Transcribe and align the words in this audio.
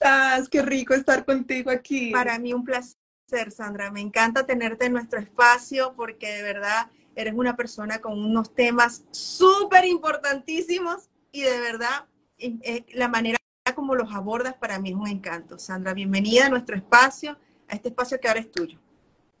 Ale, 0.00 0.24
¿cómo 0.34 0.42
estás? 0.42 0.48
Qué 0.48 0.62
rico 0.62 0.94
estar 0.94 1.24
contigo 1.24 1.70
aquí. 1.70 2.10
Para 2.10 2.38
mí 2.38 2.52
un 2.52 2.64
placer, 2.64 3.50
Sandra. 3.50 3.90
Me 3.90 4.00
encanta 4.00 4.46
tenerte 4.46 4.86
en 4.86 4.92
nuestro 4.92 5.20
espacio 5.20 5.94
porque 5.96 6.28
de 6.28 6.42
verdad 6.42 6.90
eres 7.16 7.34
una 7.34 7.56
persona 7.56 8.00
con 8.00 8.18
unos 8.18 8.54
temas 8.54 9.04
súper 9.10 9.84
importantísimos 9.84 11.08
y 11.30 11.42
de 11.42 11.60
verdad 11.60 12.06
eh, 12.38 12.84
la 12.92 13.08
manera 13.08 13.38
como 13.74 13.94
los 13.94 14.12
abordas 14.14 14.54
para 14.54 14.78
mí 14.78 14.90
es 14.90 14.96
un 14.96 15.08
encanto. 15.08 15.58
Sandra, 15.58 15.94
bienvenida 15.94 16.46
a 16.46 16.48
nuestro 16.50 16.76
espacio, 16.76 17.38
a 17.68 17.74
este 17.74 17.88
espacio 17.88 18.20
que 18.20 18.28
ahora 18.28 18.40
es 18.40 18.50
tuyo. 18.50 18.78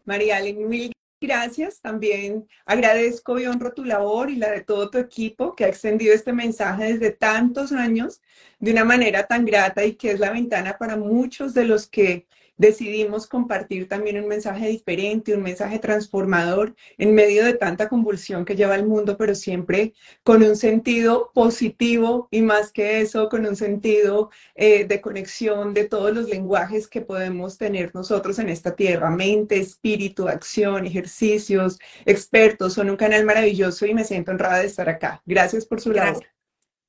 María 0.04 0.40
mil 0.54 0.92
gracias. 1.26 1.80
También 1.80 2.46
agradezco 2.66 3.38
y 3.38 3.46
honro 3.46 3.72
tu 3.72 3.84
labor 3.84 4.30
y 4.30 4.36
la 4.36 4.50
de 4.50 4.62
todo 4.62 4.90
tu 4.90 4.98
equipo 4.98 5.54
que 5.54 5.64
ha 5.64 5.68
extendido 5.68 6.14
este 6.14 6.32
mensaje 6.32 6.92
desde 6.92 7.10
tantos 7.10 7.72
años 7.72 8.20
de 8.58 8.72
una 8.72 8.84
manera 8.84 9.26
tan 9.26 9.44
grata 9.44 9.84
y 9.84 9.94
que 9.94 10.12
es 10.12 10.20
la 10.20 10.30
ventana 10.30 10.78
para 10.78 10.96
muchos 10.96 11.54
de 11.54 11.64
los 11.64 11.86
que 11.88 12.26
decidimos 12.56 13.26
compartir 13.26 13.88
también 13.88 14.18
un 14.18 14.28
mensaje 14.28 14.68
diferente, 14.68 15.34
un 15.34 15.42
mensaje 15.42 15.78
transformador 15.78 16.74
en 16.98 17.14
medio 17.14 17.44
de 17.44 17.54
tanta 17.54 17.88
convulsión 17.88 18.44
que 18.44 18.56
lleva 18.56 18.76
el 18.76 18.86
mundo, 18.86 19.16
pero 19.16 19.34
siempre 19.34 19.94
con 20.22 20.42
un 20.42 20.56
sentido 20.56 21.30
positivo 21.34 22.28
y 22.30 22.42
más 22.42 22.70
que 22.72 23.00
eso, 23.00 23.28
con 23.28 23.46
un 23.46 23.56
sentido 23.56 24.30
eh, 24.54 24.84
de 24.84 25.00
conexión 25.00 25.74
de 25.74 25.84
todos 25.84 26.14
los 26.14 26.28
lenguajes 26.28 26.88
que 26.88 27.00
podemos 27.00 27.58
tener 27.58 27.94
nosotros 27.94 28.38
en 28.38 28.48
esta 28.48 28.74
tierra, 28.74 29.10
mente, 29.10 29.58
espíritu, 29.58 30.28
acción, 30.28 30.86
ejercicios, 30.86 31.78
expertos. 32.04 32.74
Son 32.74 32.90
un 32.90 32.96
canal 32.96 33.24
maravilloso 33.24 33.86
y 33.86 33.94
me 33.94 34.04
siento 34.04 34.30
honrada 34.30 34.60
de 34.60 34.66
estar 34.66 34.88
acá. 34.88 35.22
Gracias 35.26 35.66
por 35.66 35.80
su 35.80 35.92
labor. 35.92 36.24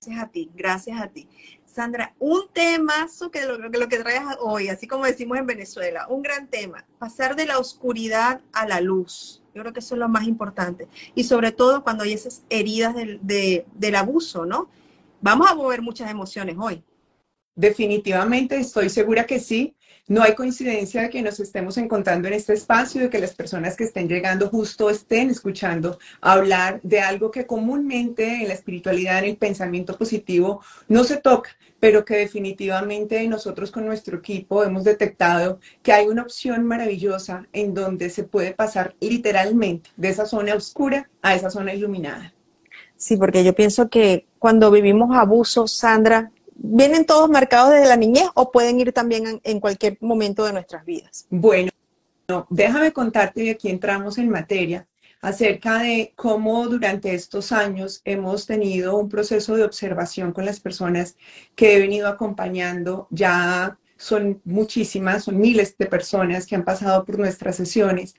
Gracias 0.01 0.23
a 0.23 0.31
ti, 0.31 0.51
gracias 0.53 1.01
a 1.01 1.07
ti. 1.07 1.27
Sandra, 1.75 2.15
un 2.19 2.47
temazo 2.53 3.29
que 3.29 3.45
lo, 3.45 3.69
que 3.69 3.77
lo 3.77 3.89
que 3.89 3.99
traes 3.99 4.23
hoy, 4.39 4.69
así 4.69 4.87
como 4.87 5.03
decimos 5.03 5.37
en 5.37 5.45
Venezuela, 5.45 6.07
un 6.07 6.21
gran 6.21 6.47
tema, 6.47 6.85
pasar 6.99 7.35
de 7.35 7.45
la 7.45 7.59
oscuridad 7.59 8.39
a 8.53 8.65
la 8.65 8.79
luz. 8.79 9.43
Yo 9.53 9.61
creo 9.61 9.73
que 9.73 9.81
eso 9.81 9.95
es 9.95 9.99
lo 9.99 10.07
más 10.07 10.25
importante. 10.25 10.87
Y 11.15 11.25
sobre 11.25 11.51
todo 11.51 11.83
cuando 11.83 12.05
hay 12.05 12.13
esas 12.13 12.43
heridas 12.49 12.95
del, 12.95 13.19
del 13.21 13.95
abuso, 13.95 14.45
¿no? 14.45 14.69
Vamos 15.19 15.51
a 15.51 15.55
mover 15.55 15.81
muchas 15.81 16.09
emociones 16.09 16.55
hoy. 16.57 16.81
Definitivamente, 17.55 18.57
estoy 18.57 18.89
segura 18.89 19.25
que 19.25 19.39
sí. 19.41 19.74
No 20.07 20.21
hay 20.21 20.35
coincidencia 20.35 21.01
de 21.01 21.09
que 21.09 21.23
nos 21.23 21.39
estemos 21.39 21.79
encontrando 21.79 22.27
en 22.27 22.35
este 22.35 22.53
espacio, 22.53 23.01
de 23.01 23.09
que 23.09 23.17
las 23.17 23.33
personas 23.33 23.75
que 23.75 23.85
estén 23.85 24.07
llegando 24.07 24.49
justo 24.49 24.91
estén 24.91 25.31
escuchando 25.31 25.97
hablar 26.21 26.79
de 26.83 26.99
algo 26.99 27.31
que 27.31 27.47
comúnmente 27.47 28.41
en 28.41 28.47
la 28.47 28.53
espiritualidad, 28.53 29.17
en 29.17 29.31
el 29.31 29.37
pensamiento 29.37 29.97
positivo, 29.97 30.61
no 30.87 31.05
se 31.05 31.17
toca, 31.17 31.49
pero 31.79 32.05
que 32.05 32.17
definitivamente 32.17 33.27
nosotros 33.27 33.71
con 33.71 33.87
nuestro 33.87 34.19
equipo 34.19 34.63
hemos 34.63 34.83
detectado 34.83 35.59
que 35.81 35.91
hay 35.91 36.05
una 36.05 36.21
opción 36.21 36.65
maravillosa 36.65 37.47
en 37.51 37.73
donde 37.73 38.11
se 38.11 38.25
puede 38.25 38.53
pasar 38.53 38.93
literalmente 38.99 39.89
de 39.97 40.09
esa 40.09 40.27
zona 40.27 40.53
oscura 40.53 41.09
a 41.23 41.33
esa 41.33 41.49
zona 41.49 41.73
iluminada. 41.73 42.31
Sí, 42.95 43.17
porque 43.17 43.43
yo 43.43 43.55
pienso 43.55 43.89
que 43.89 44.27
cuando 44.37 44.69
vivimos 44.69 45.17
abuso, 45.17 45.67
Sandra, 45.67 46.31
¿Vienen 46.55 47.05
todos 47.05 47.29
marcados 47.29 47.73
desde 47.73 47.87
la 47.87 47.97
niñez 47.97 48.29
o 48.33 48.51
pueden 48.51 48.79
ir 48.79 48.93
también 48.93 49.41
en, 49.43 49.59
cualquier 49.59 49.97
momento 49.99 50.45
de 50.45 50.53
nuestras 50.53 50.85
vidas? 50.85 51.27
Bueno, 51.29 51.71
déjame 52.49 52.93
contarte 52.93 53.43
y 53.43 53.49
aquí 53.49 53.69
entramos 53.69 54.17
en 54.17 54.29
materia 54.29 54.87
acerca 55.21 55.79
de 55.79 56.13
cómo 56.15 56.67
durante 56.67 57.13
estos 57.13 57.51
años 57.51 58.01
hemos 58.05 58.45
tenido 58.45 58.97
un 58.97 59.09
proceso 59.09 59.55
de 59.55 59.63
observación 59.63 60.31
con 60.31 60.45
las 60.45 60.59
personas 60.59 61.17
que 61.55 61.75
he 61.75 61.79
venido 61.79 62.07
acompañando. 62.07 63.07
Ya 63.09 63.77
son 63.97 64.41
muchísimas, 64.45 65.25
son 65.25 65.37
miles 65.37 65.77
de 65.77 65.87
personas 65.87 66.45
que 66.45 66.55
han 66.55 66.63
pasado 66.63 67.03
por 67.05 67.19
nuestras 67.19 67.57
sesiones 67.57 68.15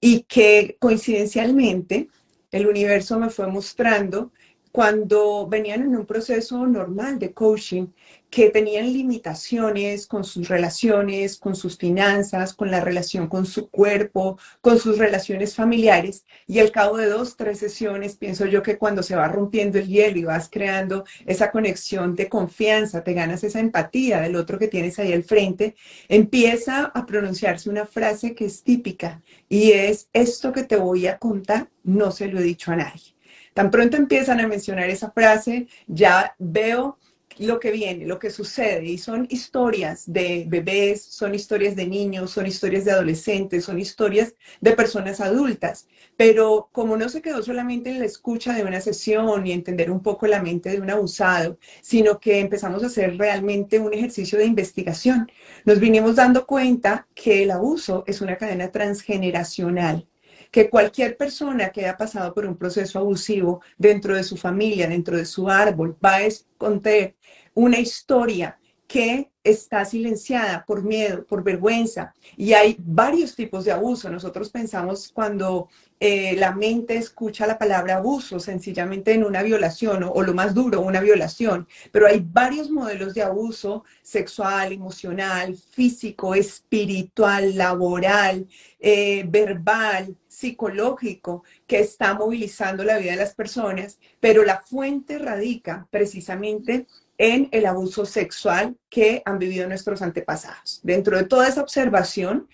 y 0.00 0.20
que 0.22 0.76
coincidencialmente 0.80 2.08
el 2.50 2.66
universo 2.66 3.18
me 3.18 3.30
fue 3.30 3.46
mostrando 3.48 4.30
cuando 4.74 5.46
venían 5.46 5.82
en 5.82 5.94
un 5.94 6.04
proceso 6.04 6.66
normal 6.66 7.20
de 7.20 7.32
coaching, 7.32 7.86
que 8.28 8.50
tenían 8.50 8.92
limitaciones 8.92 10.08
con 10.08 10.24
sus 10.24 10.48
relaciones, 10.48 11.38
con 11.38 11.54
sus 11.54 11.78
finanzas, 11.78 12.54
con 12.54 12.72
la 12.72 12.80
relación 12.80 13.28
con 13.28 13.46
su 13.46 13.70
cuerpo, 13.70 14.36
con 14.60 14.80
sus 14.80 14.98
relaciones 14.98 15.54
familiares. 15.54 16.24
Y 16.48 16.58
al 16.58 16.72
cabo 16.72 16.96
de 16.96 17.06
dos, 17.06 17.36
tres 17.36 17.60
sesiones, 17.60 18.16
pienso 18.16 18.46
yo 18.46 18.64
que 18.64 18.76
cuando 18.76 19.04
se 19.04 19.14
va 19.14 19.28
rompiendo 19.28 19.78
el 19.78 19.86
hielo 19.86 20.18
y 20.18 20.24
vas 20.24 20.48
creando 20.50 21.04
esa 21.24 21.52
conexión 21.52 22.16
de 22.16 22.28
confianza, 22.28 23.04
te 23.04 23.12
ganas 23.12 23.44
esa 23.44 23.60
empatía 23.60 24.22
del 24.22 24.34
otro 24.34 24.58
que 24.58 24.66
tienes 24.66 24.98
ahí 24.98 25.12
al 25.12 25.22
frente, 25.22 25.76
empieza 26.08 26.86
a 26.86 27.06
pronunciarse 27.06 27.70
una 27.70 27.86
frase 27.86 28.34
que 28.34 28.46
es 28.46 28.64
típica 28.64 29.22
y 29.48 29.70
es, 29.70 30.08
esto 30.12 30.52
que 30.52 30.64
te 30.64 30.74
voy 30.74 31.06
a 31.06 31.18
contar, 31.18 31.70
no 31.84 32.10
se 32.10 32.26
lo 32.26 32.40
he 32.40 32.42
dicho 32.42 32.72
a 32.72 32.76
nadie. 32.76 33.13
Tan 33.54 33.70
pronto 33.70 33.96
empiezan 33.96 34.40
a 34.40 34.48
mencionar 34.48 34.90
esa 34.90 35.12
frase, 35.12 35.68
ya 35.86 36.34
veo 36.38 36.98
lo 37.38 37.60
que 37.60 37.70
viene, 37.70 38.06
lo 38.06 38.18
que 38.18 38.30
sucede, 38.30 38.84
y 38.84 38.98
son 38.98 39.26
historias 39.30 40.04
de 40.06 40.44
bebés, 40.48 41.02
son 41.02 41.34
historias 41.34 41.76
de 41.76 41.86
niños, 41.86 42.30
son 42.32 42.46
historias 42.46 42.84
de 42.84 42.92
adolescentes, 42.92 43.64
son 43.64 43.78
historias 43.78 44.34
de 44.60 44.72
personas 44.72 45.20
adultas. 45.20 45.88
Pero 46.16 46.68
como 46.72 46.96
no 46.96 47.08
se 47.08 47.22
quedó 47.22 47.42
solamente 47.42 47.90
en 47.90 48.00
la 48.00 48.06
escucha 48.06 48.54
de 48.54 48.64
una 48.64 48.80
sesión 48.80 49.46
y 49.46 49.52
entender 49.52 49.90
un 49.90 50.02
poco 50.02 50.26
la 50.26 50.42
mente 50.42 50.70
de 50.70 50.80
un 50.80 50.90
abusado, 50.90 51.58
sino 51.80 52.18
que 52.20 52.40
empezamos 52.40 52.82
a 52.82 52.86
hacer 52.86 53.16
realmente 53.18 53.78
un 53.78 53.94
ejercicio 53.94 54.38
de 54.38 54.46
investigación, 54.46 55.30
nos 55.64 55.80
vinimos 55.80 56.16
dando 56.16 56.46
cuenta 56.46 57.06
que 57.14 57.44
el 57.44 57.50
abuso 57.50 58.04
es 58.06 58.20
una 58.20 58.36
cadena 58.36 58.70
transgeneracional 58.70 60.08
que 60.54 60.70
cualquier 60.70 61.16
persona 61.16 61.70
que 61.70 61.80
haya 61.80 61.96
pasado 61.96 62.32
por 62.32 62.46
un 62.46 62.56
proceso 62.56 63.00
abusivo 63.00 63.60
dentro 63.76 64.14
de 64.14 64.22
su 64.22 64.36
familia, 64.36 64.86
dentro 64.86 65.16
de 65.16 65.24
su 65.24 65.50
árbol, 65.50 65.96
va 66.02 66.18
a 66.18 66.28
contar 66.56 67.12
una 67.54 67.80
historia 67.80 68.56
que 68.86 69.32
está 69.42 69.84
silenciada 69.84 70.64
por 70.64 70.84
miedo, 70.84 71.26
por 71.26 71.42
vergüenza. 71.42 72.14
Y 72.36 72.52
hay 72.52 72.76
varios 72.78 73.34
tipos 73.34 73.64
de 73.64 73.72
abuso. 73.72 74.08
Nosotros 74.08 74.48
pensamos 74.48 75.10
cuando 75.12 75.70
eh, 76.00 76.34
la 76.36 76.54
mente 76.54 76.96
escucha 76.96 77.46
la 77.46 77.58
palabra 77.58 77.96
abuso, 77.96 78.40
sencillamente 78.40 79.12
en 79.12 79.24
una 79.24 79.42
violación 79.42 80.02
o, 80.02 80.22
lo 80.22 80.34
más 80.34 80.52
duro, 80.52 80.80
una 80.80 81.00
violación. 81.00 81.66
Pero 81.92 82.06
hay 82.06 82.24
varios 82.26 82.70
modelos 82.70 83.14
de 83.14 83.22
abuso 83.22 83.84
sexual, 84.02 84.72
emocional, 84.72 85.56
físico, 85.56 86.34
espiritual, 86.34 87.56
laboral, 87.56 88.46
eh, 88.80 89.24
verbal, 89.26 90.16
psicológico 90.26 91.44
que 91.66 91.78
está 91.78 92.14
movilizando 92.14 92.84
la 92.84 92.98
vida 92.98 93.12
de 93.12 93.18
las 93.18 93.34
personas, 93.34 93.98
pero 94.20 94.44
la 94.44 94.60
fuente 94.60 95.18
radica 95.18 95.86
precisamente 95.90 96.86
en 97.18 97.48
el 97.52 97.66
abuso 97.66 98.04
sexual 98.04 98.76
que 98.90 99.22
han 99.24 99.38
vivido 99.38 99.68
nuestros 99.68 100.02
antepasados. 100.02 100.80
Dentro 100.82 101.16
de 101.16 101.24
toda 101.24 101.48
esa 101.48 101.62
observación, 101.62 102.48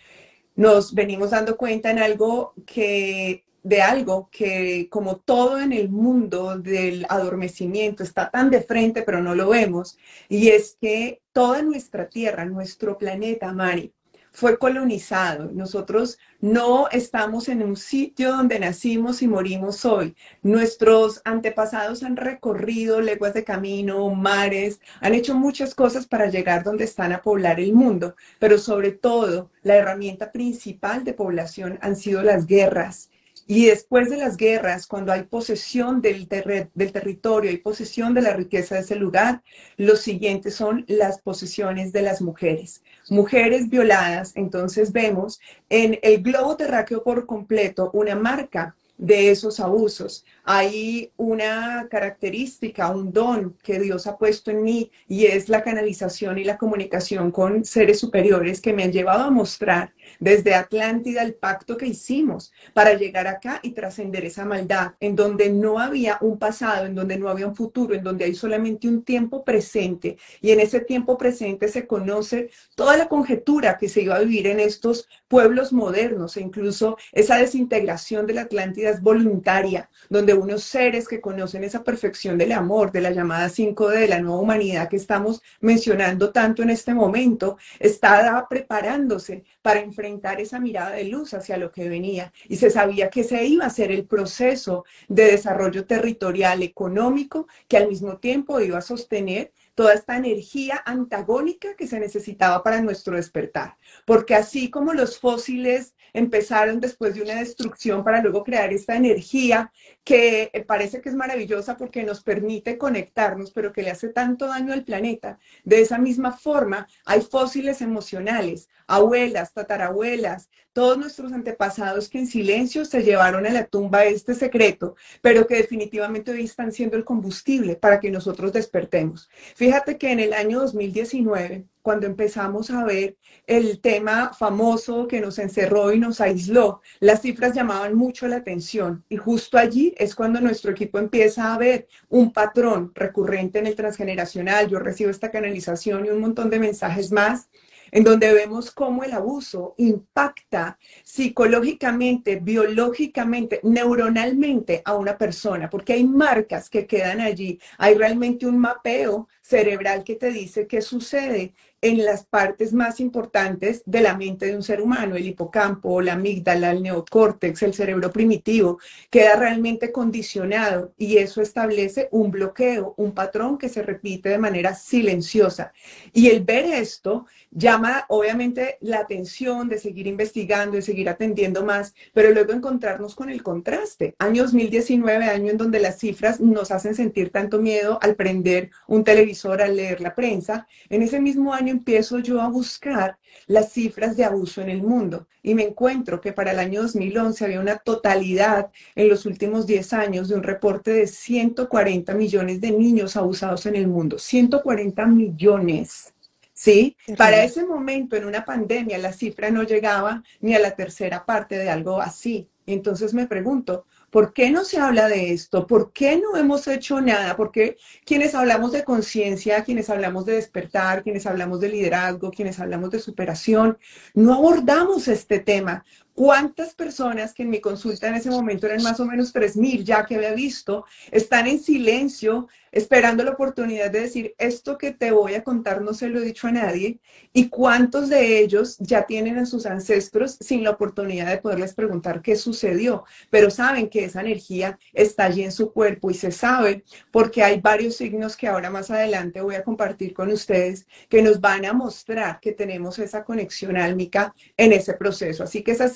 nos 0.60 0.93
venimos 0.93 1.31
dando 1.31 1.56
cuenta 1.56 1.91
en 1.91 1.98
algo 1.98 2.53
que 2.66 3.47
de 3.62 3.81
algo 3.81 4.28
que 4.31 4.88
como 4.91 5.17
todo 5.17 5.58
en 5.58 5.73
el 5.73 5.88
mundo 5.88 6.58
del 6.58 7.06
adormecimiento 7.08 8.02
está 8.02 8.31
tan 8.31 8.50
de 8.50 8.61
frente 8.61 9.00
pero 9.00 9.23
no 9.23 9.35
lo 9.35 9.49
vemos 9.49 9.96
y 10.29 10.49
es 10.49 10.76
que 10.79 11.23
toda 11.32 11.62
nuestra 11.62 12.11
tierra, 12.11 12.44
nuestro 12.44 12.99
planeta, 12.99 13.55
Mari, 13.55 13.94
fue 14.32 14.59
colonizado. 14.59 15.50
Nosotros 15.53 16.19
no 16.41 16.88
estamos 16.91 17.49
en 17.49 17.62
un 17.62 17.77
sitio 17.77 18.31
donde 18.32 18.59
nacimos 18.59 19.23
y 19.23 19.29
morimos 19.29 19.85
hoy. 19.85 20.15
Nuestros 20.43 21.21
antepasados 21.25 22.03
han 22.03 22.17
recorrido 22.17 23.00
leguas 23.00 23.35
de 23.35 23.44
camino, 23.44 24.09
mares, 24.11 24.81
han 25.00 25.15
hecho 25.15 25.35
muchas 25.35 25.75
cosas 25.75 26.06
para 26.06 26.31
llegar 26.31 26.65
donde 26.65 26.85
están 26.85 27.12
a 27.12 27.23
poblar 27.23 27.61
el 27.61 27.73
mundo, 27.73 28.17
pero 28.38 28.59
sobre 28.59 28.93
todo 28.93 29.50
la 29.62 29.77
herramienta 29.77 30.33
principal 30.33 31.05
de 31.05 31.12
población 31.12 31.79
han 31.83 31.97
sido 31.97 32.23
las 32.23 32.47
guerras 32.47 33.11
y 33.46 33.66
después 33.66 34.10
de 34.10 34.16
las 34.16 34.37
guerras, 34.37 34.87
cuando 34.87 35.12
hay 35.12 35.25
posesión 35.25 36.00
del, 36.00 36.28
del 36.28 36.92
territorio 36.92 37.50
y 37.50 37.58
posesión 37.58 38.14
de 38.14 38.22
la 38.22 38.32
riqueza 38.32 38.76
de 38.76 38.82
ese 38.82 38.96
lugar, 38.96 39.42
los 39.76 40.00
siguientes 40.00 40.54
son 40.54 40.84
las 40.88 41.20
posesiones 41.20 41.92
de 41.92 42.02
las 42.02 42.22
mujeres. 42.22 42.82
Mujeres 43.08 43.69
violadas, 43.69 44.32
entonces 44.37 44.92
vemos 44.92 45.40
en 45.69 45.98
el 46.02 46.22
globo 46.22 46.56
terráqueo 46.56 47.02
por 47.02 47.26
completo 47.26 47.90
una 47.92 48.14
marca 48.14 48.76
de 49.00 49.31
esos 49.31 49.60
abusos. 49.60 50.25
Hay 50.44 51.12
una 51.16 51.87
característica, 51.90 52.90
un 52.90 53.12
don 53.12 53.56
que 53.62 53.78
Dios 53.78 54.06
ha 54.06 54.16
puesto 54.16 54.50
en 54.50 54.62
mí 54.62 54.90
y 55.08 55.26
es 55.26 55.48
la 55.48 55.62
canalización 55.62 56.38
y 56.38 56.44
la 56.44 56.58
comunicación 56.58 57.31
con 57.31 57.64
seres 57.64 58.00
superiores 58.00 58.60
que 58.60 58.72
me 58.72 58.84
han 58.84 58.92
llevado 58.92 59.25
a 59.25 59.31
mostrar 59.31 59.92
desde 60.19 60.54
Atlántida 60.54 61.22
el 61.22 61.34
pacto 61.34 61.76
que 61.76 61.87
hicimos 61.87 62.52
para 62.75 62.94
llegar 62.94 63.26
acá 63.26 63.60
y 63.62 63.70
trascender 63.70 64.25
esa 64.25 64.44
maldad, 64.44 64.92
en 65.00 65.16
donde 65.16 65.50
no 65.50 65.78
había 65.78 66.19
un 66.20 66.38
pasado, 66.38 66.87
en 66.87 66.94
donde 66.94 67.19
no 67.19 67.28
había 67.28 67.46
un 67.46 67.54
futuro, 67.54 67.94
en 67.94 68.02
donde 68.02 68.25
hay 68.25 68.34
solamente 68.34 68.88
un 68.88 69.02
tiempo 69.02 69.44
presente. 69.44 70.16
Y 70.40 70.50
en 70.50 70.60
ese 70.60 70.81
tiempo 70.81 71.16
presente 71.16 71.69
se 71.69 71.87
conoce 71.87 72.50
toda 72.75 72.96
la 72.96 73.08
conjetura 73.08 73.78
que 73.78 73.88
se 73.88 74.02
iba 74.02 74.16
a 74.16 74.20
vivir 74.20 74.46
en 74.46 74.60
estos 74.60 75.08
pueblos 75.28 75.72
modernos 75.72 76.37
e 76.37 76.40
incluso 76.40 76.96
esa 77.12 77.37
desintegración 77.37 78.26
de 78.26 78.34
la 78.34 78.42
Atlántida 78.42 78.90
es 78.90 79.00
voluntaria, 79.00 79.88
donde 80.08 80.30
unos 80.35 80.65
seres 80.65 81.09
que 81.09 81.21
conocen 81.21 81.65
esa 81.65 81.82
perfección 81.82 82.38
del 82.38 82.53
amor, 82.53 82.93
de 82.93 83.00
la 83.00 83.11
llamada 83.11 83.49
5D 83.49 84.00
de 84.00 84.09
la 84.09 84.21
nueva 84.21 84.41
humanidad 84.41 84.88
que 84.88 84.97
estamos 84.97 85.43
mencionando 85.61 86.31
tanto 86.31 86.62
en 86.62 86.71
este 86.71 86.94
momento, 86.94 87.59
está 87.79 88.47
preparándose 88.49 89.44
para 89.62 89.81
enfrentar 89.81 90.41
esa 90.41 90.61
mirada 90.61 90.93
de 90.93 91.05
luz 91.05 91.35
hacia 91.35 91.56
lo 91.56 91.71
que 91.71 91.88
venía. 91.88 92.32
Y 92.49 92.56
se 92.56 92.71
sabía 92.71 93.11
que 93.11 93.25
se 93.25 93.44
iba 93.44 93.67
a 93.67 93.71
ser 93.71 93.91
el 93.93 94.06
proceso 94.06 94.85
de 95.09 95.25
desarrollo 95.25 95.87
territorial 95.87 96.62
económico 96.62 97.47
que 97.69 97.76
al 97.76 97.88
mismo 97.88 98.19
tiempo 98.19 98.61
iba 98.61 98.79
a 98.79 98.83
sostener 98.83 99.53
toda 99.81 99.94
esta 99.94 100.15
energía 100.15 100.82
antagónica 100.85 101.75
que 101.75 101.87
se 101.87 101.99
necesitaba 101.99 102.62
para 102.62 102.82
nuestro 102.82 103.17
despertar. 103.17 103.79
Porque 104.05 104.35
así 104.35 104.69
como 104.69 104.93
los 104.93 105.19
fósiles 105.19 105.94
empezaron 106.12 106.81
después 106.81 107.15
de 107.15 107.23
una 107.23 107.37
destrucción 107.37 108.05
para 108.05 108.21
luego 108.21 108.44
crear 108.44 108.75
esta 108.75 108.94
energía 108.94 109.73
que 110.05 110.50
eh, 110.53 110.65
parece 110.65 111.00
que 111.00 111.09
es 111.09 111.15
maravillosa 111.15 111.79
porque 111.79 112.03
nos 112.03 112.23
permite 112.23 112.77
conectarnos, 112.77 113.53
pero 113.53 113.73
que 113.73 113.82
le 113.82 113.91
hace 113.91 114.09
tanto 114.09 114.49
daño 114.49 114.75
al 114.75 114.85
planeta. 114.85 115.38
De 115.65 115.81
esa 115.81 115.97
misma 115.97 116.33
forma, 116.33 116.87
hay 117.06 117.23
fósiles 117.23 117.81
emocionales, 117.81 118.69
abuelas, 118.87 119.55
tatarabuelas, 119.55 120.50
todos 120.72 120.99
nuestros 120.99 121.32
antepasados 121.32 122.08
que 122.08 122.19
en 122.19 122.26
silencio 122.26 122.84
se 122.84 123.02
llevaron 123.02 123.46
a 123.46 123.50
la 123.50 123.67
tumba 123.67 124.05
este 124.05 124.34
secreto, 124.34 124.94
pero 125.20 125.46
que 125.46 125.56
definitivamente 125.56 126.31
hoy 126.31 126.44
están 126.44 126.72
siendo 126.72 126.96
el 126.96 127.05
combustible 127.05 127.76
para 127.76 128.00
que 128.00 128.11
nosotros 128.11 128.52
despertemos. 128.52 129.28
Fíjate 129.56 129.99
que 129.99 130.12
en 130.12 130.20
el 130.20 130.32
año 130.32 130.61
2019, 130.61 131.67
cuando 131.82 132.06
empezamos 132.06 132.70
a 132.70 132.84
ver 132.84 133.17
el 133.46 133.81
tema 133.81 134.32
famoso 134.32 135.08
que 135.08 135.20
nos 135.20 135.38
encerró 135.38 135.93
y 135.93 135.99
nos 135.99 136.20
aisló, 136.20 136.82
las 137.00 137.23
cifras 137.23 137.55
llamaban 137.55 137.94
mucho 137.94 138.28
la 138.28 138.37
atención 138.37 139.05
y 139.08 139.16
justo 139.16 139.58
allí 139.58 139.94
es 139.96 140.14
cuando 140.14 140.40
nuestro 140.40 140.70
equipo 140.70 140.99
empieza 140.99 141.52
a 141.52 141.58
ver 141.58 141.88
un 142.08 142.32
patrón 142.32 142.93
recurrente 142.94 143.58
en 143.58 143.66
el 143.66 143.75
transgeneracional. 143.75 144.69
Yo 144.69 144.78
recibo 144.78 145.11
esta 145.11 145.31
canalización 145.31 146.06
y 146.06 146.11
un 146.11 146.20
montón 146.20 146.50
de 146.50 146.61
mensajes 146.61 147.11
más 147.11 147.49
en 147.92 148.04
donde 148.04 148.32
vemos 148.32 148.70
cómo 148.70 149.04
el 149.04 149.12
abuso 149.12 149.75
impacta 149.78 150.78
psicológicamente, 151.04 152.37
biológicamente, 152.37 153.60
neuronalmente 153.62 154.82
a 154.84 154.94
una 154.94 155.16
persona, 155.19 155.69
porque 155.69 155.94
hay 155.94 156.04
marcas 156.04 156.70
que 156.70 156.87
quedan 156.87 157.20
allí, 157.20 157.58
hay 157.78 157.94
realmente 157.94 158.46
un 158.46 158.58
mapeo 158.58 159.28
cerebral 159.42 160.04
que 160.04 160.16
te 160.16 160.31
dice 160.31 160.66
qué 160.66 160.81
sucede 160.81 161.54
en 161.82 162.05
las 162.05 162.25
partes 162.25 162.73
más 162.73 163.00
importantes 163.00 163.82
de 163.87 164.00
la 164.03 164.17
mente 164.17 164.47
de 164.47 164.56
un 164.56 164.62
ser 164.62 164.81
humano, 164.82 165.17
el 165.17 165.27
hipocampo, 165.27 166.00
la 166.03 166.12
amígdala, 166.12 166.73
el 166.73 166.82
neocórtex, 166.82 167.62
el 167.62 167.75
cerebro 167.75 168.11
primitivo, 168.11 168.79
queda 169.09 169.37
realmente 169.37 169.91
condicionado 169.91 170.93
y 170.99 171.17
eso 171.19 171.41
establece 171.41 172.09
un 172.11 172.31
bloqueo, 172.31 172.94
un 172.97 173.12
patrón 173.12 173.56
que 173.56 173.69
se 173.69 173.82
repite 173.82 174.29
de 174.29 174.38
manera 174.38 174.75
silenciosa. 174.75 175.73
Y 176.12 176.29
el 176.29 176.44
ver 176.44 176.67
esto 176.67 177.27
llama 177.50 178.05
obviamente 178.09 178.76
la 178.81 179.00
atención 179.00 179.69
de 179.69 179.79
seguir 179.79 180.06
investigando, 180.06 180.76
de 180.76 180.83
seguir 180.83 181.09
atendiendo 181.09 181.65
más, 181.65 181.94
pero 182.12 182.31
luego 182.31 182.53
encontrarnos 182.53 183.15
con 183.15 183.31
el 183.31 183.43
contraste. 183.43 184.15
Año 184.19 184.43
2019, 184.43 185.25
año 185.25 185.50
en 185.50 185.56
donde 185.56 185.81
las 185.81 185.99
cifras 185.99 186.41
nos 186.41 186.71
hacen 186.71 186.94
sentir 186.94 187.31
tanto 187.31 187.59
miedo 187.59 187.99
al 188.03 188.15
prender 188.15 188.71
un 188.87 189.03
televisor, 189.03 189.62
al 189.62 189.76
leer 189.76 190.00
la 190.00 190.15
prensa. 190.15 190.67
En 190.88 191.03
ese 191.03 191.21
mismo 191.21 191.55
año 191.55 191.69
empiezo 191.70 192.19
yo 192.19 192.40
a 192.40 192.49
buscar 192.49 193.19
las 193.46 193.72
cifras 193.72 194.17
de 194.17 194.25
abuso 194.25 194.61
en 194.61 194.69
el 194.69 194.82
mundo 194.82 195.26
y 195.43 195.55
me 195.55 195.62
encuentro 195.62 196.20
que 196.20 196.32
para 196.32 196.52
el 196.52 196.58
año 196.58 196.82
2011 196.82 197.44
había 197.44 197.61
una 197.61 197.78
totalidad 197.78 198.70
en 198.94 199.08
los 199.08 199.26
últimos 199.26 199.67
10 199.67 199.93
años 199.93 200.28
de 200.28 200.34
un 200.34 200.43
reporte 200.43 200.93
de 200.93 201.06
140 201.06 202.14
millones 202.14 202.61
de 202.61 202.70
niños 202.72 203.17
abusados 203.17 203.67
en 203.67 203.76
el 203.76 203.88
mundo. 203.88 204.19
140 204.19 205.06
millones. 205.06 206.12
¿sí? 206.52 206.94
Para 207.17 207.43
ese 207.43 207.64
momento, 207.64 208.16
en 208.16 208.26
una 208.26 208.44
pandemia, 208.44 208.99
la 208.99 209.12
cifra 209.12 209.50
no 209.50 209.62
llegaba 209.62 210.23
ni 210.40 210.55
a 210.55 210.58
la 210.58 210.73
tercera 210.73 211.25
parte 211.25 211.56
de 211.56 211.70
algo 211.70 212.02
así. 212.02 212.49
Entonces 212.66 213.14
me 213.14 213.26
pregunto, 213.26 213.87
¿Por 214.11 214.33
qué 214.33 214.51
no 214.51 214.65
se 214.65 214.79
habla 214.79 215.09
de 215.09 215.33
esto? 215.33 215.67
¿Por 215.67 215.93
qué 215.93 216.19
no 216.19 216.37
hemos 216.37 216.67
hecho 216.67 217.01
nada? 217.01 217.37
Porque 217.37 217.77
quienes 218.05 218.35
hablamos 218.35 218.73
de 218.73 218.85
conciencia, 218.85 219.62
quienes 219.65 219.89
hablamos 219.89 220.27
de 220.27 220.35
despertar, 220.35 221.03
quienes 221.03 221.27
hablamos 221.27 221.61
de 221.61 221.69
liderazgo, 221.69 222.31
quienes 222.31 222.59
hablamos 222.59 222.91
de 222.91 222.99
superación, 222.99 223.79
no 224.15 224.35
abordamos 224.35 225.09
este 225.09 225.39
tema? 225.39 225.85
¿Cuántas 226.20 226.75
personas 226.75 227.32
que 227.32 227.44
en 227.44 227.49
mi 227.49 227.62
consulta 227.62 228.06
en 228.08 228.17
ese 228.17 228.28
momento 228.28 228.67
eran 228.67 228.82
más 228.82 229.00
o 229.00 229.06
menos 229.06 229.32
3.000 229.32 229.84
ya 229.84 230.05
que 230.05 230.17
había 230.17 230.34
visto, 230.34 230.84
están 231.11 231.46
en 231.46 231.58
silencio 231.58 232.46
esperando 232.72 233.25
la 233.25 233.32
oportunidad 233.32 233.90
de 233.90 234.02
decir, 234.02 234.34
esto 234.38 234.78
que 234.78 234.93
te 234.93 235.11
voy 235.11 235.34
a 235.34 235.43
contar 235.43 235.82
no 235.82 235.93
se 235.94 236.08
lo 236.08 236.20
he 236.20 236.25
dicho 236.25 236.46
a 236.46 236.52
nadie, 236.52 237.00
y 237.32 237.49
cuántos 237.49 238.08
de 238.08 238.38
ellos 238.38 238.76
ya 238.78 239.06
tienen 239.06 239.38
a 239.38 239.46
sus 239.46 239.67
ancestros 239.67 240.37
sin 240.40 240.62
la 240.62 240.70
oportunidad 240.70 241.28
de 241.28 241.38
poderles 241.38 241.75
preguntar 241.75 242.23
qué 242.23 242.37
sucedió, 242.37 243.05
pero 243.31 243.50
saben 243.50 243.88
que 243.88 244.05
esa 244.05 244.20
energía 244.20 244.78
está 244.93 245.25
allí 245.25 245.43
en 245.43 245.52
su 245.52 245.73
cuerpo 245.73 246.11
y 246.11 246.14
se 246.14 246.31
sabe 246.31 246.84
porque 247.11 247.43
hay 247.43 247.61
varios 247.61 247.96
signos 247.96 248.37
que 248.37 248.46
ahora 248.46 248.70
más 248.70 248.90
adelante 248.90 249.40
voy 249.40 249.56
a 249.56 249.64
compartir 249.64 250.14
con 250.14 250.31
ustedes 250.31 250.87
que 251.08 251.23
nos 251.23 251.40
van 251.40 251.64
a 251.64 251.73
mostrar 251.73 252.40
que 252.40 252.52
tenemos 252.52 252.99
esa 252.99 253.25
conexión 253.25 253.76
álmica 253.76 254.34
en 254.56 254.73
ese 254.73 254.94
proceso. 254.94 255.43
Así 255.44 255.62
que 255.62 255.73
esa 255.73 255.88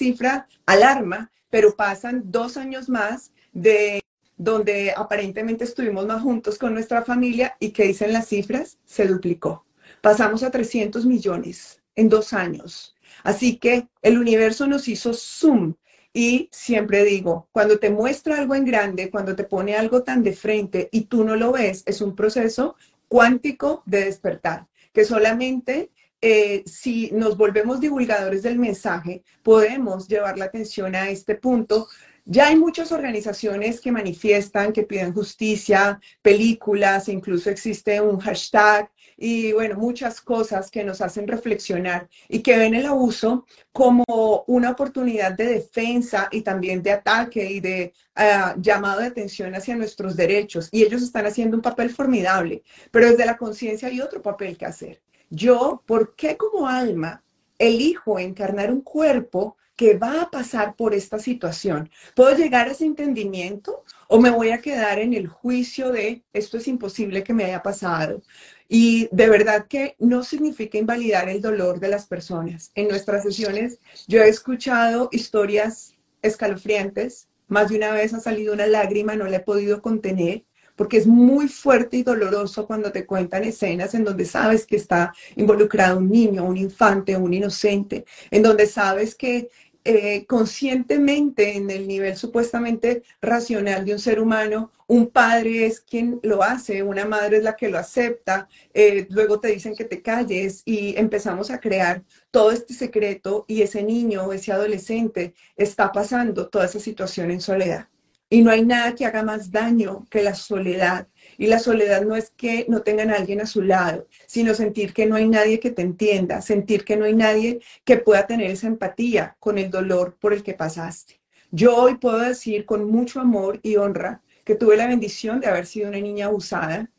alarma, 0.67 1.31
pero 1.51 1.77
pasan 1.77 2.23
dos 2.27 2.57
años 2.57 2.89
más 2.89 3.33
de 3.53 4.01
donde 4.37 4.93
aparentemente 4.97 5.65
estuvimos 5.65 6.06
más 6.06 6.23
juntos 6.23 6.59
con 6.59 6.75
nuestra 6.75 7.03
familia 7.03 7.56
y 7.61 7.71
que 7.71 7.85
dicen 7.85 8.13
las 8.13 8.29
cifras, 8.29 8.79
se 8.85 9.06
duplicó. 9.06 9.65
Pasamos 10.01 10.43
a 10.43 10.51
300 10.51 11.06
millones 11.06 11.81
en 11.94 12.09
dos 12.09 12.33
años. 12.33 12.94
Así 13.23 13.56
que 13.56 13.89
el 14.03 14.19
universo 14.19 14.67
nos 14.67 14.89
hizo 14.89 15.15
zoom. 15.15 15.75
Y 16.13 16.49
siempre 16.53 17.05
digo, 17.05 17.49
cuando 17.53 17.79
te 17.79 17.91
muestra 17.91 18.39
algo 18.39 18.55
en 18.55 18.65
grande, 18.65 19.11
cuando 19.11 19.35
te 19.35 19.44
pone 19.44 19.75
algo 19.75 20.03
tan 20.05 20.23
de 20.23 20.33
frente 20.33 20.89
y 20.93 21.06
tú 21.06 21.25
no 21.25 21.35
lo 21.37 21.53
ves, 21.53 21.83
es 21.87 22.01
un 22.01 22.15
proceso 22.15 22.77
cuántico 23.09 23.83
de 23.87 24.05
despertar, 24.05 24.69
que 24.93 25.05
solamente 25.05 25.91
eh, 26.27 26.63
si 26.65 27.11
nos 27.13 27.37
volvemos 27.37 27.81
divulgadores 27.81 28.43
del 28.43 28.59
mensaje, 28.59 29.23
podemos 29.43 30.09
llevar 30.09 30.39
la 30.39 30.47
atención 30.47 30.95
a 30.95 31.11
este 31.11 31.35
punto 31.35 31.87
ya 32.27 32.47
hay 32.47 32.57
muchas 32.57 32.91
organizaciones 32.91 33.83
que 33.83 33.93
manifiestan, 33.93 34.73
que 34.73 34.85
piden 34.85 35.13
justicia, 35.13 36.01
películas, 36.23 37.11
incluso 37.11 37.51
existe 37.51 38.01
un 38.01 38.19
hashtag 38.19 38.91
y 39.19 39.53
bueno, 39.53 39.77
muchas 39.77 40.23
cosas 40.23 40.71
que 40.71 40.85
nos 40.85 41.03
hacen 41.03 41.29
reflexionar 41.29 42.09
y 42.29 42.41
que 42.41 42.57
ven 42.57 42.75
el 42.75 42.87
abuso 42.87 43.47
como 43.73 44.05
una 44.47 44.71
oportunidad 44.71 45.33
de 45.33 45.47
defensa 45.49 46.29
y 46.33 46.41
también 46.41 46.83
de 46.83 46.93
ataque 46.93 47.45
y 47.45 47.61
de 47.61 47.93
ah, 48.15 48.55
llamado 48.59 49.01
de 49.01 49.09
atención 49.09 49.55
hacia 49.55 49.77
nuestros 49.77 50.17
derechos. 50.17 50.71
Y 50.73 50.83
ellos 50.83 51.03
están 51.03 51.27
haciendo 51.27 51.59
un 51.59 51.63
papel 51.63 51.91
formidable, 51.91 52.63
pero 52.91 53.11
desde 53.11 53.27
la 53.27 53.37
conciencia 53.37 53.89
hay 53.89 54.01
otro 54.01 54.23
papel 54.23 54.57
que 54.57 54.65
hacer. 54.65 55.04
Yo, 55.31 55.83
¿por 55.87 56.15
qué 56.15 56.37
como 56.37 56.69
alma 56.69 57.23
elijo 57.59 58.19
encarnar 58.19 58.73
un 58.73 58.81
cuerpo 58.81 59.57
que 59.77 59.97
va 59.97 60.23
a 60.23 60.31
pasar 60.31 60.77
por 60.77 60.95
esta 60.95 61.19
situación. 61.19 61.91
¿Puedo 62.15 62.37
llegar 62.37 62.69
a 62.69 62.73
ese 62.73 62.85
entendimiento 62.85 63.83
o 64.09 64.21
me 64.21 64.31
voy 64.31 64.51
a 64.51 64.61
quedar 64.61 64.99
en 65.01 65.15
el 65.15 65.27
juicio 65.27 65.91
de 65.91 66.23
esto 66.33 66.59
es 66.59 66.69
imposible 66.69 67.25
que 67.25 67.35
me 67.35 67.45
haya 67.45 67.63
pasado? 67.63 68.23
Y 68.69 69.09
de 69.11 69.29
verdad 69.29 69.67
que 69.69 69.97
no 69.99 70.23
significa 70.23 70.79
invalidar 70.79 71.29
el 71.29 71.41
dolor 71.41 71.81
de 71.81 71.89
las 71.89 72.07
personas. 72.07 72.71
En 72.75 72.89
nuestras 72.89 73.25
sesiones 73.25 73.79
yo 74.07 74.23
he 74.23 74.29
escuchado 74.29 75.09
historias 75.13 75.95
escalofriantes. 76.23 77.29
Más 77.49 77.69
de 77.69 77.77
una 77.77 77.91
vez 77.91 78.15
ha 78.15 78.21
salido 78.21 78.55
una 78.55 78.67
lágrima, 78.67 79.17
no 79.17 79.27
la 79.27 79.37
he 79.37 79.41
podido 79.41 79.83
contener 79.83 80.45
porque 80.77 80.99
es 80.99 81.07
muy 81.07 81.49
fuerte 81.49 81.97
y 81.97 82.03
doloroso 82.03 82.67
cuando 82.67 82.93
te 82.93 83.07
cuentan 83.07 83.45
escenas 83.45 83.95
en 83.95 84.05
donde 84.05 84.25
sabes 84.25 84.67
que 84.67 84.77
está 84.77 85.15
involucrado 85.37 85.99
un 85.99 86.11
niño, 86.11 86.45
un 86.45 86.57
infante, 86.57 87.17
un 87.17 87.33
inocente, 87.33 88.05
en 88.31 88.43
donde 88.43 88.67
sabes 88.67 89.15
que 89.15 89.51
eh, 89.87 90.25
conscientemente 90.27 91.57
en 91.57 91.71
el 91.71 91.87
nivel 91.87 92.17
supuestamente 92.17 93.03
racional 93.21 93.85
de 93.85 93.93
un 93.93 93.99
ser 93.99 94.19
humano, 94.19 94.73
un 94.87 95.09
padre 95.09 95.67
es 95.67 95.81
quien 95.81 96.21
lo 96.23 96.43
hace, 96.43 96.83
una 96.83 97.05
madre 97.05 97.37
es 97.37 97.43
la 97.43 97.55
que 97.55 97.69
lo 97.69 97.77
acepta, 97.77 98.49
eh, 98.73 99.07
luego 99.11 99.41
te 99.41 99.49
dicen 99.49 99.77
que 99.77 99.85
te 99.85 100.01
calles 100.01 100.63
y 100.65 100.97
empezamos 100.97 101.51
a 101.51 101.61
crear 101.61 102.03
todo 102.31 102.51
este 102.51 102.73
secreto 102.73 103.45
y 103.47 103.61
ese 103.61 103.83
niño, 103.83 104.33
ese 104.33 104.53
adolescente 104.53 105.35
está 105.55 105.93
pasando 105.93 106.49
toda 106.49 106.65
esa 106.65 106.81
situación 106.81 107.31
en 107.31 107.43
soledad. 107.43 107.89
Y 108.34 108.43
no 108.43 108.50
hay 108.50 108.64
nada 108.64 108.96
que 108.96 109.06
haga 109.06 109.22
más 109.22 109.53
daño 109.53 110.08
que 110.10 110.20
la 110.20 110.34
soledad. 110.34 111.06
Y 111.38 111.46
la 111.46 111.60
soledad 111.60 112.03
no 112.03 112.17
es 112.17 112.31
que 112.31 112.67
no 112.69 112.82
tengan 112.82 113.10
a 113.10 113.14
alguien 113.14 113.41
a 113.41 113.46
su 113.46 113.62
lado, 113.62 114.08
sino 114.26 114.55
sentir 114.55 114.93
que 114.93 115.06
no 115.06 115.14
hay 115.14 115.29
nadie 115.29 115.60
que 115.60 115.70
te 115.70 115.82
entienda, 115.82 116.43
sentir 116.43 116.84
que 116.84 116.96
no 116.96 117.05
hay 117.05 117.14
nadie 117.14 117.60
que 117.84 117.96
pueda 117.96 118.26
tener 118.26 118.50
esa 118.50 118.67
empatía 118.67 119.36
con 119.38 119.56
el 119.56 119.70
dolor 119.70 120.17
por 120.19 120.32
el 120.32 120.43
que 120.43 120.53
pasaste. 120.53 121.20
Yo 121.53 121.76
hoy 121.76 121.94
puedo 121.94 122.19
decir 122.19 122.67
con 122.67 122.91
mucho 122.91 123.20
amor 123.20 123.60
y 123.62 123.76
honra 123.76 124.20
que 124.44 124.56
tuve 124.56 124.76
la 124.76 124.88
bendición 124.88 125.38
de 125.38 125.46
haber 125.46 125.64
sido 125.64 125.88
una 125.88 126.00
niña 126.00 126.26
abusada 126.26 126.91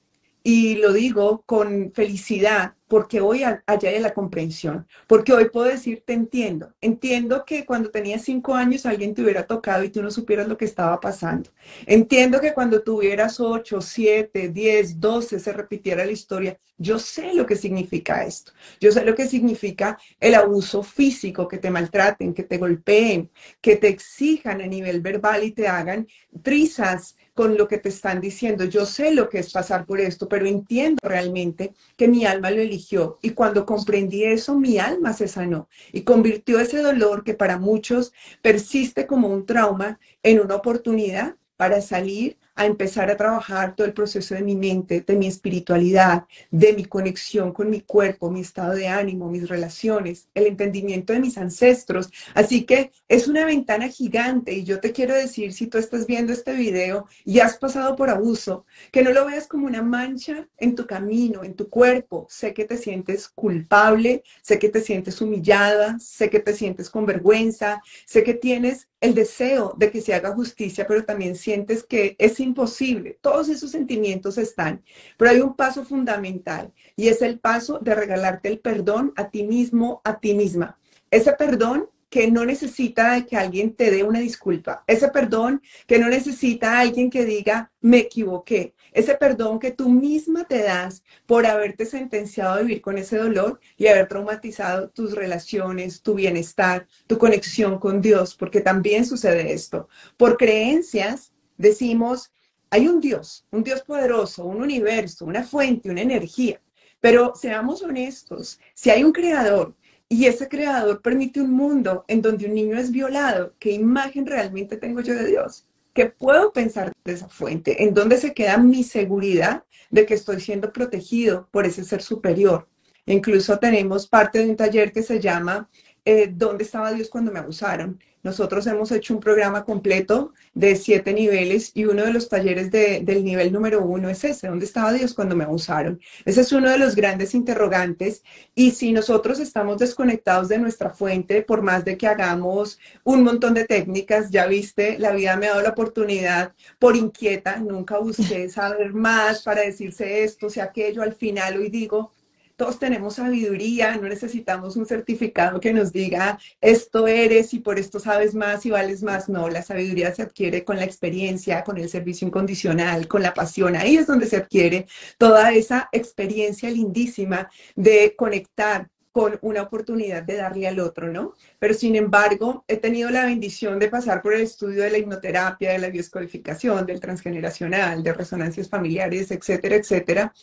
y 0.45 0.75
lo 0.75 0.93
digo 0.93 1.41
con 1.47 1.91
felicidad 1.91 2.75
porque 2.87 3.19
hoy 3.19 3.41
allá 3.43 3.99
la 3.99 4.13
comprensión, 4.13 4.85
porque 5.07 5.33
hoy 5.33 5.49
puedo 5.49 5.65
decir, 5.65 6.03
te 6.05 6.13
entiendo, 6.13 6.71
entiendo 6.81 7.43
que 7.43 7.65
cuando 7.65 7.89
tenías 7.89 8.21
cinco 8.21 8.53
años 8.53 8.85
alguien 8.85 9.15
te 9.15 9.23
hubiera 9.23 9.47
tocado 9.47 9.83
y 9.83 9.89
tú 9.89 10.03
no 10.03 10.11
supieras 10.11 10.47
lo 10.47 10.55
que 10.55 10.65
estaba 10.65 10.99
pasando. 10.99 11.49
Entiendo 11.87 12.39
que 12.39 12.53
cuando 12.53 12.83
tuvieras 12.83 13.39
ocho, 13.39 13.81
siete, 13.81 14.49
diez, 14.49 14.99
doce, 14.99 15.39
se 15.39 15.51
repitiera 15.51 16.05
la 16.05 16.11
historia. 16.11 16.59
Yo 16.77 16.99
sé 16.99 17.33
lo 17.33 17.47
que 17.47 17.55
significa 17.55 18.23
esto. 18.23 18.51
Yo 18.79 18.91
sé 18.91 19.03
lo 19.03 19.15
que 19.15 19.27
significa 19.27 19.97
el 20.19 20.35
abuso 20.35 20.83
físico, 20.83 21.47
que 21.47 21.57
te 21.57 21.71
maltraten, 21.71 22.35
que 22.35 22.43
te 22.43 22.59
golpeen, 22.59 23.31
que 23.61 23.77
te 23.77 23.87
exijan 23.87 24.61
a 24.61 24.67
nivel 24.67 25.01
verbal 25.01 25.43
y 25.43 25.51
te 25.51 25.67
hagan 25.67 26.07
trizas 26.43 27.15
con 27.35 27.57
lo 27.57 27.67
que 27.67 27.77
te 27.77 27.89
están 27.89 28.21
diciendo. 28.21 28.63
Yo 28.65 28.85
sé 28.85 29.13
lo 29.13 29.29
que 29.29 29.39
es 29.39 29.51
pasar 29.51 29.85
por 29.85 29.99
esto, 29.99 30.27
pero 30.27 30.47
entiendo 30.47 30.99
realmente 31.03 31.73
que 31.97 32.07
mi 32.07 32.25
alma 32.25 32.49
lo 32.49 32.61
eligió. 32.61 33.19
Y 33.21 33.31
cuando 33.31 33.65
comprendí 33.65 34.23
eso, 34.23 34.57
mi 34.57 34.79
alma 34.79 35.13
se 35.13 35.27
sanó 35.27 35.67
y 35.91 36.01
convirtió 36.01 36.59
ese 36.59 36.81
dolor 36.81 37.23
que 37.23 37.33
para 37.35 37.59
muchos 37.59 38.13
persiste 38.41 39.05
como 39.05 39.27
un 39.27 39.45
trauma 39.45 39.99
en 40.23 40.39
una 40.39 40.55
oportunidad 40.55 41.35
para 41.57 41.81
salir 41.81 42.37
a 42.55 42.65
empezar 42.65 43.11
a 43.11 43.17
trabajar 43.17 43.75
todo 43.75 43.85
el 43.85 43.93
proceso 43.93 44.33
de 44.33 44.41
mi 44.41 44.55
mente, 44.55 45.01
de 45.01 45.15
mi 45.15 45.27
espiritualidad, 45.27 46.25
de 46.51 46.73
mi 46.73 46.85
conexión 46.85 47.51
con 47.51 47.69
mi 47.69 47.81
cuerpo, 47.81 48.31
mi 48.31 48.41
estado 48.41 48.73
de 48.75 48.87
ánimo, 48.87 49.29
mis 49.29 49.49
relaciones, 49.49 50.29
el 50.33 50.47
entendimiento 50.47 51.11
de 51.11 51.19
mis 51.19 51.37
ancestros. 51.37 52.09
Así 52.33 52.63
que 52.63 52.91
es 53.07 53.27
una 53.27 53.45
ventana 53.45 53.87
gigante 53.87 54.53
y 54.53 54.63
yo 54.63 54.79
te 54.79 54.91
quiero 54.91 55.13
decir, 55.13 55.53
si 55.53 55.67
tú 55.67 55.77
estás 55.77 56.07
viendo 56.07 56.33
este 56.33 56.53
video 56.53 57.05
y 57.23 57.39
has 57.39 57.57
pasado 57.57 57.95
por 57.95 58.09
abuso, 58.09 58.65
que 58.91 59.03
no 59.03 59.11
lo 59.11 59.25
veas 59.25 59.47
como 59.47 59.67
una 59.67 59.83
mancha 59.83 60.47
en 60.57 60.73
tu 60.73 60.87
camino, 60.87 61.43
en 61.43 61.53
tu 61.53 61.69
cuerpo. 61.69 62.25
Sé 62.29 62.53
que 62.53 62.65
te 62.65 62.77
sientes 62.77 63.27
culpable, 63.27 64.23
sé 64.41 64.57
que 64.57 64.69
te 64.69 64.81
sientes 64.81 65.21
humillada, 65.21 65.99
sé 65.99 66.31
que 66.31 66.39
te 66.39 66.53
sientes 66.53 66.89
con 66.89 67.05
vergüenza, 67.05 67.81
sé 68.05 68.23
que 68.23 68.33
tienes 68.33 68.87
el 69.01 69.13
deseo 69.13 69.75
de 69.77 69.91
que 69.91 70.01
se 70.01 70.15
haga 70.15 70.33
justicia, 70.33 70.87
pero 70.87 71.05
también 71.05 71.35
sientes 71.35 71.83
que 71.83 72.15
es 72.17 72.39
imposible. 72.39 73.19
Todos 73.21 73.49
esos 73.49 73.69
sentimientos 73.69 74.39
están, 74.39 74.83
pero 75.17 75.29
hay 75.29 75.41
un 75.41 75.55
paso 75.55 75.85
fundamental 75.85 76.73
y 76.95 77.09
es 77.09 77.21
el 77.21 77.39
paso 77.39 77.77
de 77.77 77.93
regalarte 77.93 78.49
el 78.49 78.59
perdón 78.59 79.13
a 79.15 79.29
ti 79.29 79.43
mismo, 79.43 80.01
a 80.03 80.19
ti 80.19 80.33
misma. 80.33 80.79
Ese 81.11 81.33
perdón 81.33 81.87
que 82.15 82.31
no 82.31 82.45
necesita 82.45 83.25
que 83.25 83.35
alguien 83.35 83.75
te 83.75 83.91
dé 83.91 84.01
una 84.01 84.21
disculpa, 84.21 84.85
ese 84.87 85.09
perdón 85.09 85.61
que 85.85 85.99
no 85.99 86.07
necesita 86.07 86.79
alguien 86.79 87.09
que 87.09 87.25
diga 87.25 87.73
me 87.81 87.97
equivoqué, 87.97 88.73
ese 88.93 89.15
perdón 89.15 89.59
que 89.59 89.71
tú 89.71 89.89
misma 89.89 90.45
te 90.45 90.59
das 90.59 91.03
por 91.25 91.45
haberte 91.45 91.85
sentenciado 91.85 92.53
a 92.53 92.61
vivir 92.61 92.79
con 92.79 92.97
ese 92.97 93.17
dolor 93.17 93.59
y 93.75 93.87
haber 93.87 94.07
traumatizado 94.07 94.91
tus 94.91 95.11
relaciones, 95.13 96.01
tu 96.03 96.13
bienestar, 96.13 96.87
tu 97.05 97.17
conexión 97.17 97.79
con 97.79 97.99
Dios, 97.99 98.33
porque 98.33 98.61
también 98.61 99.05
sucede 99.05 99.51
esto. 99.51 99.89
Por 100.15 100.37
creencias 100.37 101.33
decimos, 101.57 102.31
hay 102.69 102.87
un 102.87 103.01
Dios, 103.01 103.45
un 103.51 103.61
Dios 103.61 103.81
poderoso, 103.81 104.45
un 104.45 104.61
universo, 104.61 105.25
una 105.25 105.43
fuente, 105.43 105.89
una 105.89 106.01
energía, 106.01 106.61
pero 107.01 107.33
seamos 107.35 107.83
honestos, 107.83 108.57
si 108.73 108.89
hay 108.89 109.03
un 109.03 109.11
creador 109.11 109.75
y 110.07 110.25
ese 110.25 110.47
creador 110.47 111.01
permite 111.01 111.41
un 111.41 111.51
mundo 111.51 112.05
en 112.07 112.21
donde 112.21 112.45
un 112.45 112.53
niño 112.53 112.77
es 112.77 112.91
violado, 112.91 113.53
¿qué 113.59 113.71
imagen 113.71 114.25
realmente 114.25 114.77
tengo 114.77 115.01
yo 115.01 115.15
de 115.15 115.27
Dios? 115.27 115.67
¿Qué 115.93 116.07
puedo 116.07 116.51
pensar 116.51 116.91
de 117.03 117.13
esa 117.13 117.29
fuente? 117.29 117.83
¿En 117.83 117.93
dónde 117.93 118.17
se 118.17 118.33
queda 118.33 118.57
mi 118.57 118.83
seguridad 118.83 119.63
de 119.89 120.05
que 120.05 120.13
estoy 120.13 120.41
siendo 120.41 120.71
protegido 120.71 121.47
por 121.51 121.65
ese 121.65 121.83
ser 121.83 122.01
superior? 122.01 122.67
Incluso 123.05 123.57
tenemos 123.59 124.07
parte 124.07 124.39
de 124.39 124.49
un 124.49 124.55
taller 124.55 124.91
que 124.91 125.03
se 125.03 125.19
llama 125.19 125.69
eh, 126.03 126.31
¿Dónde 126.31 126.63
estaba 126.63 126.91
Dios 126.91 127.09
cuando 127.09 127.31
me 127.31 127.39
abusaron? 127.39 127.99
Nosotros 128.25 128.65
hemos 128.65 128.91
hecho 128.91 129.13
un 129.13 129.19
programa 129.19 129.65
completo 129.65 130.33
de 130.55 130.75
siete 130.75 131.13
niveles 131.13 131.69
y 131.75 131.85
uno 131.85 132.03
de 132.03 132.11
los 132.11 132.27
talleres 132.27 132.71
del 132.71 133.23
nivel 133.23 133.53
número 133.53 133.83
uno 133.85 134.09
es 134.09 134.23
ese, 134.23 134.47
¿dónde 134.47 134.65
estaba 134.65 134.91
Dios 134.91 135.13
cuando 135.13 135.35
me 135.35 135.43
abusaron? 135.43 136.01
Ese 136.25 136.41
es 136.41 136.51
uno 136.51 136.71
de 136.71 136.79
los 136.79 136.95
grandes 136.95 137.35
interrogantes 137.35 138.23
y 138.55 138.71
si 138.71 138.93
nosotros 138.93 139.39
estamos 139.39 139.77
desconectados 139.77 140.47
de 140.47 140.57
nuestra 140.57 140.89
fuente, 140.89 141.43
por 141.43 141.61
más 141.61 141.85
de 141.85 141.99
que 141.99 142.07
hagamos 142.07 142.79
un 143.03 143.23
montón 143.23 143.53
de 143.53 143.65
técnicas, 143.65 144.31
ya 144.31 144.47
viste, 144.47 144.97
la 144.97 145.11
vida 145.11 145.37
me 145.37 145.45
ha 145.45 145.51
dado 145.51 145.61
la 145.61 145.69
oportunidad 145.69 146.53
por 146.79 146.95
inquieta, 146.95 147.57
nunca 147.57 147.99
busqué 147.99 148.49
saber 148.49 148.91
más 148.95 149.43
para 149.43 149.61
decirse 149.61 150.23
esto, 150.23 150.49
sea 150.49 150.63
aquello, 150.63 151.03
al 151.03 151.13
final 151.13 151.57
hoy 151.57 151.69
digo, 151.69 152.11
todos 152.55 152.79
tenemos 152.79 153.15
sabiduría, 153.15 153.95
no 153.97 154.07
necesitamos 154.07 154.75
un 154.75 154.85
certificado 154.85 155.59
que 155.59 155.73
nos 155.73 155.91
diga 155.91 156.39
esto 156.61 157.07
eres 157.07 157.53
y 157.53 157.59
por 157.59 157.79
esto 157.79 157.99
sabes 157.99 158.33
más 158.35 158.65
y 158.65 158.71
vales 158.71 159.03
más. 159.03 159.29
No, 159.29 159.49
la 159.49 159.61
sabiduría 159.61 160.13
se 160.13 160.23
adquiere 160.23 160.63
con 160.63 160.77
la 160.77 160.85
experiencia, 160.85 161.63
con 161.63 161.77
el 161.77 161.89
servicio 161.89 162.27
incondicional, 162.27 163.07
con 163.07 163.21
la 163.21 163.33
pasión. 163.33 163.75
Ahí 163.75 163.97
es 163.97 164.07
donde 164.07 164.27
se 164.27 164.37
adquiere 164.37 164.87
toda 165.17 165.53
esa 165.53 165.89
experiencia 165.91 166.69
lindísima 166.69 167.49
de 167.75 168.15
conectar 168.17 168.89
con 169.15 169.39
una 169.41 169.61
oportunidad 169.61 170.23
de 170.23 170.35
darle 170.35 170.67
al 170.67 170.77
otro, 170.81 171.07
¿no? 171.09 171.35
Pero 171.57 171.73
sin 171.73 171.95
embargo, 171.95 172.65
he 172.67 172.75
tenido 172.75 173.09
la 173.09 173.25
bendición 173.25 173.79
de 173.79 173.87
pasar 173.87 174.21
por 174.21 174.33
el 174.33 174.41
estudio 174.41 174.83
de 174.83 174.89
la 174.89 174.97
hipnoterapia, 174.97 175.71
de 175.71 175.79
la 175.79 175.89
bioscodificación, 175.89 176.85
del 176.85 176.99
transgeneracional, 176.99 178.03
de 178.03 178.11
resonancias 178.11 178.67
familiares, 178.67 179.31
etcétera, 179.31 179.77
etcétera. 179.77 180.33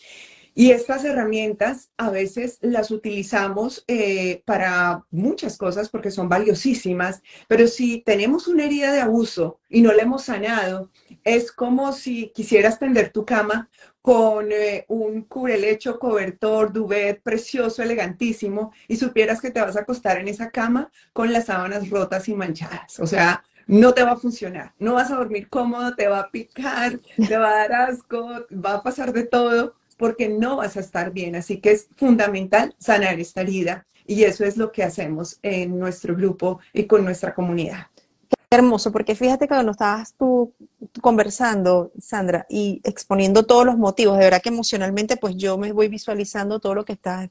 Y 0.55 0.71
estas 0.71 1.05
herramientas 1.05 1.91
a 1.97 2.11
veces 2.11 2.59
las 2.61 2.91
utilizamos 2.91 3.85
eh, 3.89 4.43
para 4.45 5.05
muchas 5.11 5.57
cosas 5.57 5.89
porque 5.89 6.11
son 6.11 6.29
valiosísimas, 6.29 7.23
pero 7.49 7.67
si 7.67 8.03
tenemos 8.03 8.49
una 8.49 8.65
herida 8.65 8.93
de 8.93 9.01
abuso 9.01 9.61
y 9.71 9.81
no 9.81 9.93
la 9.93 10.03
hemos 10.03 10.25
sanado, 10.25 10.91
es 11.25 11.53
como 11.53 11.93
si 11.93 12.31
quisieras 12.35 12.79
tender 12.79 13.11
tu 13.11 13.25
cama 13.25 13.71
con 14.03 14.51
eh, 14.53 14.85
un 14.89 15.23
cubrelecho, 15.23 15.99
cobertor, 15.99 16.73
duvet 16.73 17.23
precioso, 17.23 17.83
elegantísimo, 17.83 18.73
y 18.89 18.97
supieras 18.97 19.41
que 19.41 19.51
te 19.51 19.61
vas 19.61 19.77
a 19.77 19.81
acostar 19.81 20.19
en 20.19 20.29
esa 20.29 20.51
cama 20.51 20.91
con 21.13 21.33
las 21.33 21.47
sábanas 21.47 21.89
rotas 21.89 22.29
y 22.29 22.35
manchadas. 22.35 22.99
O 22.99 23.07
sea, 23.07 23.45
no 23.67 23.95
te 23.95 24.03
va 24.03 24.13
a 24.13 24.17
funcionar, 24.17 24.75
no 24.79 24.95
vas 24.95 25.11
a 25.11 25.17
dormir 25.17 25.49
cómodo, 25.49 25.95
te 25.95 26.09
va 26.09 26.19
a 26.19 26.31
picar, 26.31 26.99
te 27.17 27.37
va 27.39 27.49
a 27.49 27.69
dar 27.69 27.73
asco, 27.73 28.29
va 28.53 28.75
a 28.75 28.83
pasar 28.83 29.13
de 29.13 29.25
todo 29.25 29.77
porque 30.03 30.29
no 30.29 30.57
vas 30.57 30.77
a 30.77 30.81
estar 30.81 31.13
bien. 31.13 31.37
Así 31.37 31.59
que 31.61 31.71
es 31.71 31.87
fundamental 31.95 32.75
sanar 32.77 33.21
esta 33.21 33.43
herida 33.43 33.87
y 34.05 34.25
eso 34.25 34.45
es 34.45 34.57
lo 34.57 34.73
que 34.73 34.83
hacemos 34.83 35.39
en 35.43 35.79
nuestro 35.79 36.17
grupo 36.17 36.59
y 36.73 36.87
con 36.87 37.05
nuestra 37.05 37.33
comunidad. 37.33 37.87
Qué 38.29 38.57
hermoso, 38.57 38.91
porque 38.91 39.15
fíjate 39.15 39.45
que 39.47 39.55
cuando 39.55 39.71
estabas 39.71 40.15
tú 40.19 40.55
conversando, 41.01 41.93
Sandra, 42.01 42.47
y 42.51 42.81
exponiendo 42.83 43.47
todos 43.47 43.65
los 43.65 43.79
motivos, 43.79 44.19
de 44.19 44.25
verdad 44.25 44.43
que 44.43 44.49
emocionalmente 44.49 45.17
pues 45.17 45.37
yo 45.37 45.57
me 45.57 45.71
voy 45.71 45.87
visualizando 45.87 46.59
todo 46.59 46.75
lo 46.75 46.85
que 46.85 46.95
estás 46.95 47.31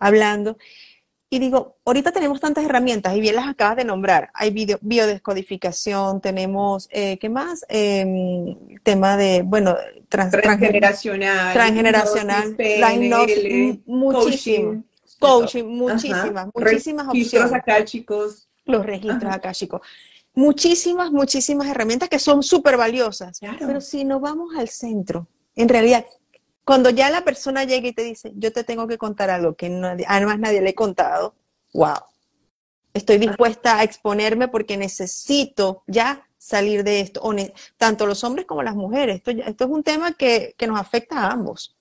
hablando. 0.00 0.58
Y 1.30 1.38
digo, 1.40 1.76
ahorita 1.84 2.10
tenemos 2.10 2.40
tantas 2.40 2.64
herramientas 2.64 3.14
y 3.14 3.20
bien 3.20 3.36
las 3.36 3.48
acabas 3.48 3.76
de 3.76 3.84
nombrar. 3.84 4.30
Hay 4.32 4.50
video, 4.50 4.78
biodescodificación, 4.80 6.22
tenemos, 6.22 6.88
eh, 6.90 7.18
¿qué 7.18 7.28
más? 7.28 7.66
Eh, 7.68 8.56
tema 8.82 9.18
de, 9.18 9.42
bueno, 9.44 9.76
transgeneracional. 10.08 11.52
Transgeneracional, 11.52 12.56
la 12.78 12.94
muchísimo. 13.84 14.82
Coaching, 15.18 15.64
muchísimas, 15.64 16.48
muchísimas 16.54 17.06
registros 17.08 17.52
acá, 17.52 17.84
chicos. 17.84 18.48
Los 18.64 18.86
registros 18.86 19.34
acá, 19.34 19.52
chicos. 19.52 19.82
Muchísimas, 20.34 21.10
muchísimas 21.10 21.66
herramientas 21.66 22.08
que 22.08 22.18
son 22.18 22.42
súper 22.42 22.76
valiosas. 22.76 23.40
Pero 23.58 23.80
si 23.80 24.04
no 24.04 24.20
vamos 24.20 24.54
al 24.56 24.68
centro, 24.68 25.26
en 25.56 25.68
realidad, 25.68 26.06
cuando 26.68 26.90
ya 26.90 27.08
la 27.08 27.24
persona 27.24 27.64
llega 27.64 27.88
y 27.88 27.94
te 27.94 28.02
dice, 28.02 28.30
yo 28.36 28.52
te 28.52 28.62
tengo 28.62 28.86
que 28.86 28.98
contar 28.98 29.30
algo 29.30 29.56
que 29.56 29.68
además 30.06 30.38
nadie 30.38 30.60
le 30.60 30.68
he 30.68 30.74
contado, 30.74 31.34
wow. 31.72 31.96
estoy 32.92 33.16
dispuesta 33.16 33.78
a 33.78 33.84
exponerme 33.84 34.48
porque 34.48 34.76
necesito 34.76 35.82
ya 35.86 36.28
salir 36.36 36.84
de 36.84 37.00
esto, 37.00 37.22
tanto 37.78 38.04
los 38.04 38.22
hombres 38.22 38.44
como 38.44 38.62
las 38.62 38.74
mujeres. 38.74 39.16
Esto, 39.16 39.30
esto 39.30 39.64
es 39.64 39.70
un 39.70 39.82
tema 39.82 40.12
que, 40.12 40.54
que 40.58 40.66
nos 40.66 40.78
afecta 40.78 41.20
a 41.20 41.30
ambos. 41.30 41.74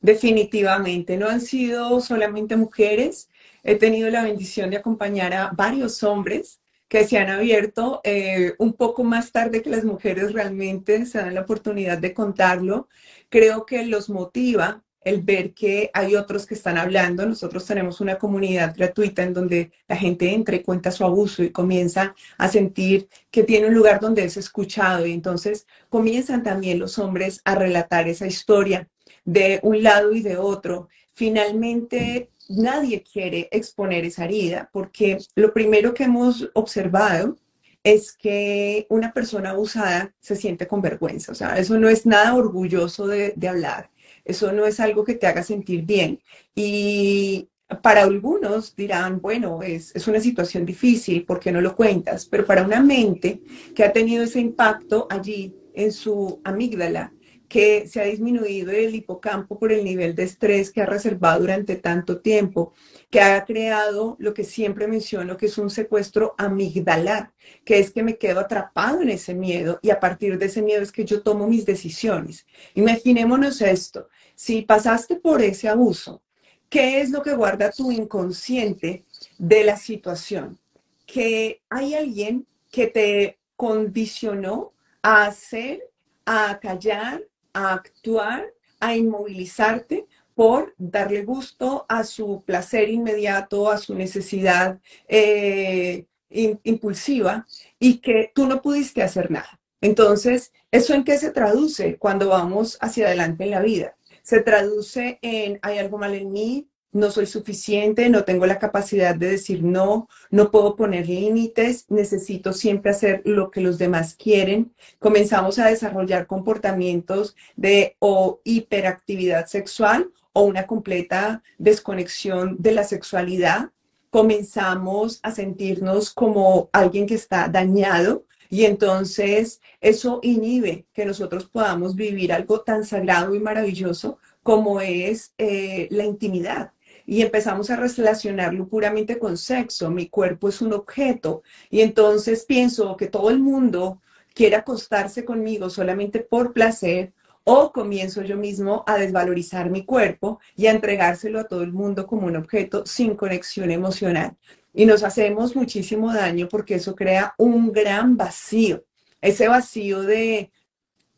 Definitivamente, 0.00 1.18
no 1.18 1.28
han 1.28 1.42
sido 1.42 2.00
solamente 2.00 2.56
mujeres, 2.56 3.28
he 3.62 3.74
tenido 3.74 4.08
la 4.08 4.22
bendición 4.22 4.70
de 4.70 4.78
acompañar 4.78 5.34
a 5.34 5.50
varios 5.54 6.02
hombres 6.02 6.58
que 6.88 7.06
se 7.06 7.18
han 7.18 7.30
abierto 7.30 8.00
eh, 8.04 8.54
un 8.58 8.74
poco 8.74 9.04
más 9.04 9.32
tarde 9.32 9.62
que 9.62 9.70
las 9.70 9.84
mujeres 9.84 10.32
realmente 10.32 11.04
se 11.06 11.18
dan 11.18 11.34
la 11.34 11.42
oportunidad 11.42 11.98
de 11.98 12.14
contarlo. 12.14 12.88
Creo 13.28 13.66
que 13.66 13.84
los 13.84 14.08
motiva 14.08 14.84
el 15.06 15.22
ver 15.22 15.54
que 15.54 15.88
hay 15.94 16.16
otros 16.16 16.46
que 16.46 16.54
están 16.54 16.76
hablando. 16.78 17.24
Nosotros 17.24 17.64
tenemos 17.64 18.00
una 18.00 18.18
comunidad 18.18 18.74
gratuita 18.76 19.22
en 19.22 19.34
donde 19.34 19.70
la 19.86 19.96
gente 19.96 20.32
entra 20.32 20.56
y 20.56 20.64
cuenta 20.64 20.90
su 20.90 21.04
abuso 21.04 21.44
y 21.44 21.50
comienza 21.50 22.14
a 22.36 22.48
sentir 22.48 23.08
que 23.30 23.44
tiene 23.44 23.68
un 23.68 23.74
lugar 23.74 24.00
donde 24.00 24.24
es 24.24 24.36
escuchado 24.36 25.06
y 25.06 25.12
entonces 25.12 25.66
comienzan 25.88 26.42
también 26.42 26.80
los 26.80 26.98
hombres 26.98 27.40
a 27.44 27.54
relatar 27.54 28.08
esa 28.08 28.26
historia 28.26 28.88
de 29.24 29.60
un 29.62 29.84
lado 29.84 30.12
y 30.12 30.22
de 30.22 30.38
otro. 30.38 30.88
Finalmente, 31.16 32.28
nadie 32.50 33.02
quiere 33.02 33.48
exponer 33.50 34.04
esa 34.04 34.26
herida 34.26 34.68
porque 34.70 35.16
lo 35.34 35.54
primero 35.54 35.94
que 35.94 36.04
hemos 36.04 36.50
observado 36.52 37.38
es 37.82 38.12
que 38.12 38.86
una 38.90 39.14
persona 39.14 39.50
abusada 39.50 40.12
se 40.20 40.36
siente 40.36 40.66
con 40.66 40.82
vergüenza. 40.82 41.32
O 41.32 41.34
sea, 41.34 41.56
eso 41.56 41.78
no 41.78 41.88
es 41.88 42.04
nada 42.04 42.34
orgulloso 42.34 43.06
de, 43.06 43.34
hablar. 43.48 43.90
Eso 44.26 44.52
no 44.52 44.66
es 44.66 44.78
algo 44.78 45.04
que 45.04 45.14
te 45.14 45.26
haga 45.26 45.42
sentir 45.42 45.86
bien. 45.86 46.20
Y 46.54 47.48
para 47.80 48.02
algunos 48.02 48.76
dirán, 48.76 49.18
bueno, 49.22 49.62
es, 49.62 49.96
es, 49.96 50.06
una 50.08 50.20
situación 50.20 50.66
difícil, 50.66 51.24
¿por 51.24 51.40
qué 51.40 51.50
no 51.50 51.62
lo 51.62 51.74
cuentas? 51.74 52.26
Pero 52.26 52.44
para 52.44 52.62
una 52.62 52.82
mente 52.82 53.40
que 53.74 53.84
ha 53.84 53.92
tenido 53.92 54.24
ese 54.24 54.40
impacto 54.40 55.06
allí 55.08 55.54
en 55.72 55.92
su 55.92 56.42
amígdala, 56.44 57.14
que 57.48 57.86
se 57.86 58.00
ha 58.00 58.04
disminuido 58.04 58.72
el 58.72 58.94
hipocampo 58.94 59.58
por 59.58 59.72
el 59.72 59.84
nivel 59.84 60.14
de 60.14 60.24
estrés 60.24 60.70
que 60.70 60.82
ha 60.82 60.86
reservado 60.86 61.40
durante 61.40 61.76
tanto 61.76 62.20
tiempo, 62.20 62.72
que 63.10 63.20
ha 63.20 63.44
creado 63.44 64.16
lo 64.18 64.34
que 64.34 64.44
siempre 64.44 64.88
menciono, 64.88 65.36
que 65.36 65.46
es 65.46 65.58
un 65.58 65.70
secuestro 65.70 66.34
amigdalar, 66.38 67.32
que 67.64 67.78
es 67.78 67.90
que 67.90 68.02
me 68.02 68.18
quedo 68.18 68.40
atrapado 68.40 69.02
en 69.02 69.10
ese 69.10 69.34
miedo 69.34 69.78
y 69.82 69.90
a 69.90 70.00
partir 70.00 70.38
de 70.38 70.46
ese 70.46 70.62
miedo 70.62 70.82
es 70.82 70.92
que 70.92 71.04
yo 71.04 71.22
tomo 71.22 71.46
mis 71.46 71.64
decisiones. 71.64 72.46
Imaginémonos 72.74 73.60
esto, 73.62 74.08
si 74.34 74.62
pasaste 74.62 75.16
por 75.16 75.40
ese 75.40 75.68
abuso, 75.68 76.22
¿qué 76.68 77.00
es 77.00 77.10
lo 77.10 77.22
que 77.22 77.34
guarda 77.34 77.70
tu 77.70 77.92
inconsciente 77.92 79.04
de 79.38 79.64
la 79.64 79.76
situación? 79.76 80.58
Que 81.06 81.62
hay 81.70 81.94
alguien 81.94 82.46
que 82.70 82.88
te 82.88 83.38
condicionó 83.54 84.72
a 85.00 85.26
hacer, 85.26 85.80
a 86.24 86.58
callar, 86.60 87.22
a 87.56 87.72
actuar, 87.72 88.52
a 88.80 88.94
inmovilizarte 88.94 90.06
por 90.34 90.74
darle 90.76 91.24
gusto 91.24 91.86
a 91.88 92.04
su 92.04 92.42
placer 92.44 92.90
inmediato, 92.90 93.70
a 93.70 93.78
su 93.78 93.94
necesidad 93.94 94.78
eh, 95.08 96.04
impulsiva 96.28 97.46
y 97.78 97.98
que 97.98 98.30
tú 98.34 98.46
no 98.46 98.60
pudiste 98.60 99.02
hacer 99.02 99.30
nada. 99.30 99.58
Entonces, 99.80 100.52
¿eso 100.70 100.92
en 100.92 101.04
qué 101.04 101.16
se 101.16 101.30
traduce 101.30 101.96
cuando 101.96 102.28
vamos 102.28 102.76
hacia 102.82 103.06
adelante 103.06 103.44
en 103.44 103.50
la 103.50 103.60
vida? 103.60 103.96
Se 104.22 104.42
traduce 104.42 105.18
en 105.22 105.58
hay 105.62 105.78
algo 105.78 105.96
mal 105.96 106.14
en 106.14 106.30
mí, 106.30 106.68
no 106.92 107.10
soy 107.10 107.26
suficiente, 107.26 108.08
no 108.08 108.24
tengo 108.24 108.46
la 108.46 108.58
capacidad 108.58 109.14
de 109.14 109.30
decir 109.30 109.62
no, 109.62 110.08
no 110.30 110.50
puedo 110.50 110.76
poner 110.76 111.08
límites, 111.08 111.84
necesito 111.88 112.52
siempre 112.52 112.90
hacer 112.90 113.22
lo 113.24 113.50
que 113.50 113.60
los 113.60 113.78
demás 113.78 114.14
quieren. 114.14 114.72
Comenzamos 114.98 115.58
a 115.58 115.66
desarrollar 115.66 116.26
comportamientos 116.26 117.36
de 117.54 117.96
o 117.98 118.40
hiperactividad 118.44 119.46
sexual 119.46 120.10
o 120.32 120.42
una 120.42 120.66
completa 120.66 121.42
desconexión 121.58 122.56
de 122.58 122.72
la 122.72 122.84
sexualidad. 122.84 123.70
Comenzamos 124.10 125.20
a 125.22 125.32
sentirnos 125.32 126.12
como 126.12 126.70
alguien 126.72 127.06
que 127.06 127.14
está 127.14 127.48
dañado, 127.48 128.24
y 128.48 128.64
entonces 128.64 129.60
eso 129.80 130.20
inhibe 130.22 130.86
que 130.92 131.04
nosotros 131.04 131.46
podamos 131.46 131.96
vivir 131.96 132.32
algo 132.32 132.60
tan 132.60 132.84
sagrado 132.84 133.34
y 133.34 133.40
maravilloso 133.40 134.18
como 134.42 134.80
es 134.80 135.34
eh, 135.36 135.88
la 135.90 136.04
intimidad 136.04 136.72
y 137.06 137.22
empezamos 137.22 137.70
a 137.70 137.76
relacionarlo 137.76 138.68
puramente 138.68 139.18
con 139.18 139.36
sexo. 139.36 139.90
Mi 139.90 140.08
cuerpo 140.08 140.48
es 140.48 140.60
un 140.60 140.72
objeto 140.72 141.42
y 141.70 141.80
entonces 141.80 142.44
pienso 142.44 142.96
que 142.96 143.06
todo 143.06 143.30
el 143.30 143.38
mundo 143.38 144.02
quiere 144.34 144.56
acostarse 144.56 145.24
conmigo 145.24 145.70
solamente 145.70 146.20
por 146.20 146.52
placer 146.52 147.12
o 147.44 147.72
comienzo 147.72 148.22
yo 148.22 148.36
mismo 148.36 148.82
a 148.88 148.98
desvalorizar 148.98 149.70
mi 149.70 149.84
cuerpo 149.84 150.40
y 150.56 150.66
a 150.66 150.72
entregárselo 150.72 151.38
a 151.38 151.44
todo 151.44 151.62
el 151.62 151.72
mundo 151.72 152.06
como 152.06 152.26
un 152.26 152.36
objeto 152.36 152.84
sin 152.84 153.14
conexión 153.14 153.70
emocional. 153.70 154.36
Y 154.74 154.84
nos 154.84 155.04
hacemos 155.04 155.54
muchísimo 155.54 156.12
daño 156.12 156.48
porque 156.50 156.74
eso 156.74 156.96
crea 156.96 157.34
un 157.38 157.72
gran 157.72 158.16
vacío. 158.16 158.84
Ese 159.20 159.46
vacío 159.46 160.02
de 160.02 160.50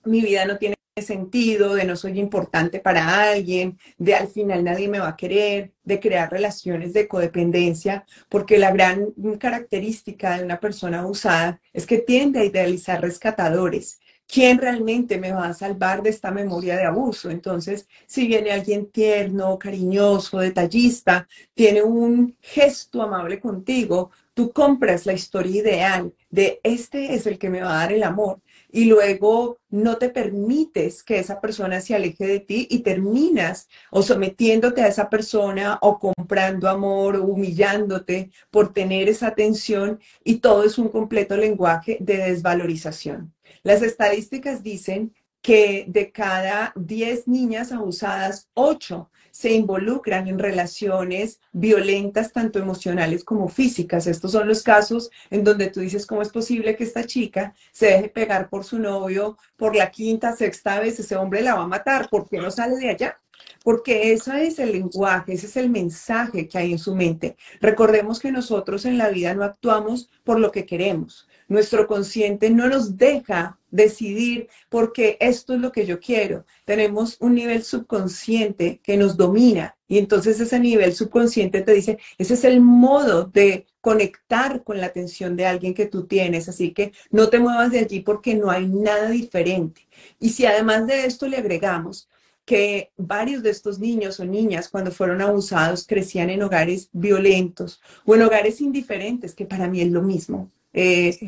mi 0.05 0.21
vida 0.21 0.45
no 0.45 0.59
tiene 0.59 0.78
sentido, 1.03 1.75
de 1.75 1.85
no 1.85 1.97
soy 1.97 2.19
importante 2.19 2.81
para 2.81 3.31
alguien, 3.31 3.79
de 3.99 4.15
al 4.15 4.29
final 4.29 4.65
nadie 4.65 4.89
me 4.89 5.01
va 5.01 5.09
a 5.09 5.17
querer, 5.17 5.73
de 5.85 6.01
crear 6.01 6.31
relaciones 6.31 6.93
de 6.93 7.09
codependencia, 7.09 8.05
porque 8.29 8.59
la 8.59 8.73
gran 8.73 9.13
característica 9.39 10.37
de 10.37 10.45
una 10.45 10.61
persona 10.61 11.01
abusada 11.01 11.61
es 11.73 11.87
que 11.87 11.99
tiende 11.99 12.41
a 12.41 12.45
idealizar 12.45 13.01
rescatadores. 13.01 14.01
¿Quién 14.27 14.59
realmente 14.59 15.17
me 15.17 15.33
va 15.33 15.47
a 15.49 15.55
salvar 15.55 16.03
de 16.03 16.11
esta 16.11 16.31
memoria 16.31 16.77
de 16.77 16.85
abuso? 16.85 17.31
Entonces, 17.31 17.89
si 18.07 18.27
viene 18.27 18.51
alguien 18.51 18.91
tierno, 18.91 19.59
cariñoso, 19.59 20.39
detallista, 20.39 21.27
tiene 21.55 21.83
un 21.83 22.37
gesto 22.43 23.01
amable 23.01 23.41
contigo, 23.41 24.11
tú 24.35 24.53
compras 24.53 25.07
la 25.07 25.15
historia 25.15 25.63
ideal 25.63 26.13
de 26.31 26.61
este 26.63 27.15
es 27.15 27.27
el 27.27 27.39
que 27.39 27.49
me 27.49 27.63
va 27.63 27.71
a 27.71 27.85
dar 27.85 27.93
el 27.93 28.03
amor 28.03 28.41
y 28.71 28.85
luego 28.85 29.59
no 29.71 29.97
te 29.97 30.11
permites 30.11 31.03
que 31.03 31.19
esa 31.19 31.41
persona 31.41 31.81
se 31.81 31.95
aleje 31.95 32.27
de 32.27 32.41
ti 32.41 32.67
y 32.71 32.81
terminas 32.81 33.69
o 33.91 34.03
sometiéndote 34.03 34.83
a 34.83 34.89
esa 34.89 35.09
persona 35.09 35.79
o 35.83 35.99
comprando 35.99 36.69
amor 36.69 37.17
o 37.17 37.25
humillándote 37.25 38.31
por 38.51 38.73
tener 38.73 39.09
esa 39.09 39.29
atención 39.29 40.01
y 40.25 40.37
todo 40.37 40.65
es 40.65 40.79
un 40.79 40.89
completo 40.89 41.37
lenguaje 41.37 41.99
de 42.01 42.19
desvalorización. 42.19 43.35
Las 43.63 43.83
estadísticas 43.83 44.63
dicen 44.63 45.15
que 45.41 45.85
de 45.89 46.11
cada 46.11 46.73
10 46.77 47.29
niñas 47.29 47.73
abusadas, 47.73 48.49
8 48.55 49.11
se 49.39 49.53
involucran 49.53 50.27
en 50.27 50.37
relaciones 50.37 51.39
violentas, 51.53 52.33
tanto 52.33 52.59
emocionales 52.59 53.23
como 53.23 53.49
físicas. 53.49 54.09
Estos 54.09 54.33
son 54.33 54.49
los 54.49 54.65
casos 54.65 55.13
en 55.31 55.45
donde 55.45 55.71
tú 55.71 55.79
dices, 55.79 56.07
¿cómo 56.07 56.23
es 56.23 56.31
posible 56.31 56.75
que 56.75 56.83
esta 56.83 57.05
chica 57.05 57.55
se 57.71 57.87
deje 57.87 58.09
pegar 58.09 58.49
por 58.49 58.65
su 58.65 58.81
novio 58.81 59.39
por 59.57 59.77
la 59.77 59.93
quinta, 59.93 60.35
sexta 60.35 60.81
vez? 60.81 60.99
Ese 60.99 61.15
hombre 61.15 61.41
la 61.43 61.55
va 61.55 61.63
a 61.63 61.69
matar. 61.69 62.09
¿Por 62.11 62.29
qué 62.29 62.39
no 62.39 62.51
sale 62.51 62.79
de 62.79 62.91
allá? 62.91 63.21
Porque 63.63 64.13
eso 64.13 64.33
es 64.33 64.59
el 64.59 64.73
lenguaje, 64.73 65.35
ese 65.35 65.47
es 65.47 65.57
el 65.57 65.71
mensaje 65.71 66.49
que 66.49 66.59
hay 66.59 66.73
en 66.73 66.79
su 66.81 66.97
mente. 66.97 67.37
Recordemos 67.61 68.19
que 68.19 68.33
nosotros 68.33 68.87
en 68.87 68.99
la 68.99 69.09
vida 69.11 69.35
no 69.35 69.45
actuamos 69.45 70.11
por 70.25 70.41
lo 70.41 70.51
que 70.51 70.67
queremos. 70.67 71.28
Nuestro 71.49 71.87
consciente 71.87 72.51
no 72.51 72.69
nos 72.69 72.97
deja 72.97 73.59
decidir 73.71 74.49
porque 74.69 75.17
esto 75.21 75.55
es 75.55 75.61
lo 75.61 75.73
que 75.73 75.87
yo 75.87 75.99
quiero. 75.99 76.45
Tenemos 76.65 77.17
un 77.21 77.35
nivel 77.35 77.63
subconsciente 77.65 78.81
que 78.83 78.97
nos 78.97 79.17
domina 79.17 79.77
y 79.89 79.99
entonces 79.99 80.39
ese 80.39 80.61
nivel 80.61 80.95
subconsciente 80.95 81.63
te 81.63 81.73
dice, 81.73 81.99
ese 82.19 82.35
es 82.35 82.45
el 82.45 82.61
modo 82.61 83.25
de 83.25 83.67
conectar 83.81 84.63
con 84.63 84.79
la 84.79 84.87
atención 84.87 85.37
de 85.37 85.47
alguien 85.47 85.73
que 85.73 85.87
tú 85.87 86.07
tienes, 86.07 86.49
así 86.49 86.73
que 86.73 86.93
no 87.11 87.31
te 87.31 87.39
muevas 87.39 87.73
de 87.73 87.79
allí 87.79 88.01
porque 88.01 88.35
no 88.35 88.51
hay 88.51 88.67
nada 88.67 89.09
diferente. 89.09 89.89
Y 90.21 90.29
si 90.31 90.45
además 90.45 90.87
de 90.87 91.07
esto 91.07 91.27
le 91.27 91.39
agregamos 91.39 92.09
que 92.45 92.93
varios 92.97 93.43
de 93.43 93.51
estos 93.51 93.79
niños 93.79 94.21
o 94.21 94.25
niñas 94.25 94.69
cuando 94.69 94.91
fueron 94.91 95.21
abusados 95.21 95.87
crecían 95.87 96.31
en 96.31 96.43
hogares 96.43 96.89
violentos 96.93 97.81
o 98.05 98.15
en 98.15 98.23
hogares 98.23 98.61
indiferentes, 98.61 99.35
que 99.35 99.45
para 99.47 99.69
mí 99.69 99.81
es 99.81 99.91
lo 99.91 100.03
mismo. 100.03 100.51
Eh, 100.81 101.19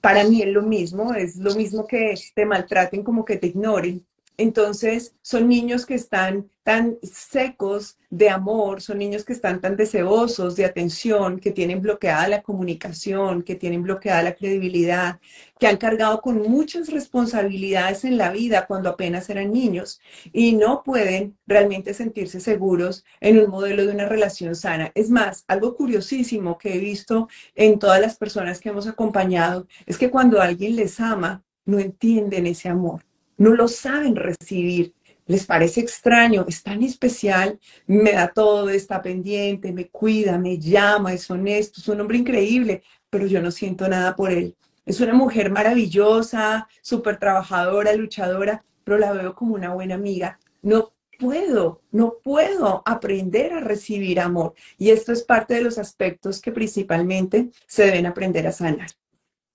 para 0.00 0.24
mí 0.24 0.42
es 0.42 0.48
lo 0.48 0.62
mismo, 0.62 1.14
es 1.14 1.36
lo 1.36 1.54
mismo 1.54 1.86
que 1.86 2.14
te 2.34 2.44
maltraten 2.44 3.04
como 3.04 3.24
que 3.24 3.36
te 3.36 3.46
ignoren. 3.46 4.04
Entonces, 4.38 5.14
son 5.22 5.48
niños 5.48 5.86
que 5.86 5.94
están 5.94 6.50
tan 6.62 6.98
secos 7.02 7.96
de 8.10 8.28
amor, 8.28 8.82
son 8.82 8.98
niños 8.98 9.24
que 9.24 9.32
están 9.32 9.60
tan 9.60 9.76
deseosos 9.76 10.56
de 10.56 10.64
atención, 10.64 11.38
que 11.38 11.52
tienen 11.52 11.80
bloqueada 11.80 12.28
la 12.28 12.42
comunicación, 12.42 13.42
que 13.42 13.54
tienen 13.54 13.82
bloqueada 13.82 14.22
la 14.22 14.34
credibilidad, 14.34 15.20
que 15.58 15.68
han 15.68 15.76
cargado 15.76 16.20
con 16.20 16.42
muchas 16.42 16.88
responsabilidades 16.90 18.04
en 18.04 18.18
la 18.18 18.30
vida 18.30 18.66
cuando 18.66 18.90
apenas 18.90 19.30
eran 19.30 19.52
niños 19.52 20.00
y 20.32 20.52
no 20.54 20.82
pueden 20.82 21.38
realmente 21.46 21.94
sentirse 21.94 22.40
seguros 22.40 23.04
en 23.20 23.38
un 23.38 23.48
modelo 23.48 23.86
de 23.86 23.92
una 23.92 24.06
relación 24.06 24.54
sana. 24.54 24.92
Es 24.94 25.08
más, 25.08 25.44
algo 25.48 25.76
curiosísimo 25.76 26.58
que 26.58 26.74
he 26.74 26.78
visto 26.78 27.28
en 27.54 27.78
todas 27.78 28.00
las 28.00 28.16
personas 28.16 28.60
que 28.60 28.68
hemos 28.68 28.86
acompañado 28.86 29.66
es 29.86 29.96
que 29.96 30.10
cuando 30.10 30.40
alguien 30.40 30.76
les 30.76 31.00
ama, 31.00 31.42
no 31.64 31.78
entienden 31.78 32.46
ese 32.46 32.68
amor 32.68 33.02
no 33.36 33.54
lo 33.54 33.68
saben 33.68 34.16
recibir. 34.16 34.94
Les 35.26 35.44
parece 35.44 35.80
extraño, 35.80 36.44
es 36.48 36.62
tan 36.62 36.82
especial, 36.84 37.58
me 37.86 38.12
da 38.12 38.28
todo, 38.28 38.70
está 38.70 39.02
pendiente, 39.02 39.72
me 39.72 39.88
cuida, 39.88 40.38
me 40.38 40.58
llama, 40.58 41.12
es 41.12 41.28
honesto, 41.28 41.80
es 41.80 41.88
un 41.88 42.00
hombre 42.00 42.18
increíble, 42.18 42.82
pero 43.10 43.26
yo 43.26 43.42
no 43.42 43.50
siento 43.50 43.88
nada 43.88 44.14
por 44.14 44.30
él. 44.30 44.54
Es 44.84 45.00
una 45.00 45.14
mujer 45.14 45.50
maravillosa, 45.50 46.68
súper 46.80 47.18
trabajadora, 47.18 47.92
luchadora, 47.94 48.62
pero 48.84 48.98
la 48.98 49.12
veo 49.12 49.34
como 49.34 49.56
una 49.56 49.74
buena 49.74 49.96
amiga. 49.96 50.38
No 50.62 50.92
puedo, 51.18 51.82
no 51.90 52.18
puedo 52.22 52.82
aprender 52.86 53.52
a 53.52 53.60
recibir 53.60 54.20
amor. 54.20 54.54
Y 54.78 54.90
esto 54.90 55.12
es 55.12 55.24
parte 55.24 55.54
de 55.54 55.62
los 55.62 55.78
aspectos 55.78 56.40
que 56.40 56.52
principalmente 56.52 57.50
se 57.66 57.86
deben 57.86 58.06
aprender 58.06 58.46
a 58.46 58.52
sanar. 58.52 58.90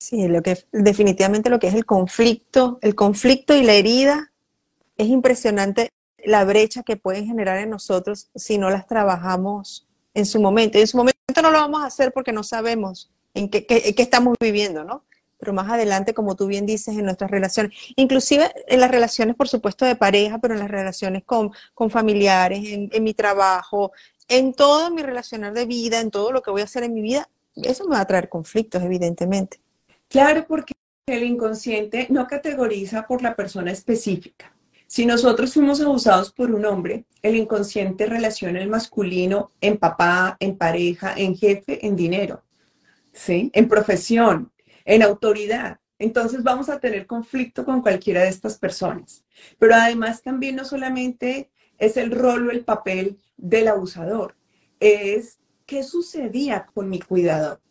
Sí, 0.02 0.28
lo 0.28 0.42
que 0.42 0.58
definitivamente 0.72 1.52
lo 1.52 1.60
que 1.60 1.68
es 1.68 1.76
el 1.76 1.86
conflicto, 1.86 2.80
el 2.82 2.96
conflicto 2.96 3.54
y 3.54 3.62
la 3.62 3.74
herida 3.74 4.34
es 4.98 5.10
impresionante 5.10 5.92
la 6.26 6.44
brecha 6.44 6.82
que 6.82 6.98
pueden 6.98 7.28
generar 7.28 7.60
en 7.60 7.70
nosotros 7.70 8.32
si 8.34 8.58
no 8.58 8.72
las 8.72 8.88
trabajamos 8.88 9.88
en 10.16 10.26
su 10.26 10.42
momento. 10.42 10.80
Y 10.80 10.82
en 10.82 10.88
su 10.88 10.98
momento 10.98 11.20
no 11.44 11.52
lo 11.52 11.60
vamos 11.60 11.84
a 11.84 11.86
hacer 11.86 12.14
porque 12.14 12.32
no 12.32 12.42
sabemos 12.42 13.12
en 13.36 13.48
qué, 13.48 13.68
estamos 13.96 14.38
viviendo, 14.40 14.84
¿no? 14.84 15.06
Pero 15.38 15.54
más 15.54 15.70
adelante, 15.70 16.16
como 16.16 16.36
tú 16.36 16.48
bien 16.48 16.66
dices, 16.66 16.98
en 16.98 17.06
nuestras 17.06 17.30
relaciones, 17.30 17.72
inclusive 17.96 18.52
en 18.68 18.80
las 18.80 18.90
relaciones, 18.90 19.36
por 19.36 19.50
supuesto, 19.50 19.86
de 19.86 19.96
pareja, 19.96 20.40
pero 20.40 20.56
en 20.56 20.62
las 20.62 20.72
relaciones 20.72 21.24
con, 21.26 21.52
con 21.76 21.92
familiares, 21.92 22.68
en, 22.68 22.90
en 22.92 23.04
mi 23.04 23.14
trabajo, 23.14 23.92
en 24.28 24.56
todo 24.56 24.90
mi 24.90 25.04
relacionar 25.04 25.54
de 25.54 25.68
vida, 25.68 26.02
en 26.02 26.10
todo 26.10 26.32
lo 26.32 26.42
que 26.42 26.50
voy 26.50 26.62
a 26.62 26.64
hacer 26.64 26.82
en 26.82 26.96
mi 26.96 27.04
vida, 27.04 27.30
eso 27.56 27.88
me 27.88 27.98
va 27.98 28.02
a 28.02 28.08
traer 28.08 28.30
conflictos, 28.30 28.82
evidentemente. 28.82 29.60
Claro, 30.12 30.46
porque 30.46 30.74
el 31.06 31.24
inconsciente 31.24 32.08
no 32.10 32.28
categoriza 32.28 33.08
por 33.08 33.22
la 33.22 33.34
persona 33.34 33.72
específica. 33.72 34.54
Si 34.86 35.06
nosotros 35.06 35.54
fuimos 35.54 35.80
abusados 35.80 36.34
por 36.34 36.52
un 36.52 36.66
hombre, 36.66 37.06
el 37.22 37.38
inconsciente 37.38 38.06
relaciona 38.08 38.62
el 38.62 38.68
masculino 38.68 39.54
en 39.62 39.78
papá, 39.78 40.36
en 40.42 40.58
pareja, 40.58 41.14
en 41.16 41.38
jefe, 41.38 41.86
en 41.88 41.96
dinero, 41.96 42.44
¿sí? 43.14 43.52
En 43.54 43.70
profesión, 43.70 44.52
en 44.84 45.02
autoridad. 45.02 45.80
Entonces 45.98 46.44
vamos 46.44 46.68
a 46.68 46.82
tener 46.82 47.08
conflicto 47.08 47.64
con 47.64 47.82
cualquiera 47.82 48.24
de 48.24 48.28
estas 48.28 48.58
personas. 48.58 49.24
Pero 49.60 49.76
además 49.76 50.22
también 50.24 50.58
no 50.58 50.66
solamente 50.66 51.52
es 51.78 51.96
el 51.96 52.12
rol 52.12 52.50
o 52.50 52.52
el 52.52 52.66
papel 52.66 53.18
del 53.38 53.70
abusador, 53.70 54.36
es 54.82 55.40
qué 55.66 55.84
sucedía 55.84 56.66
con 56.66 56.90
mi 56.90 57.00
cuidador. 57.00 57.62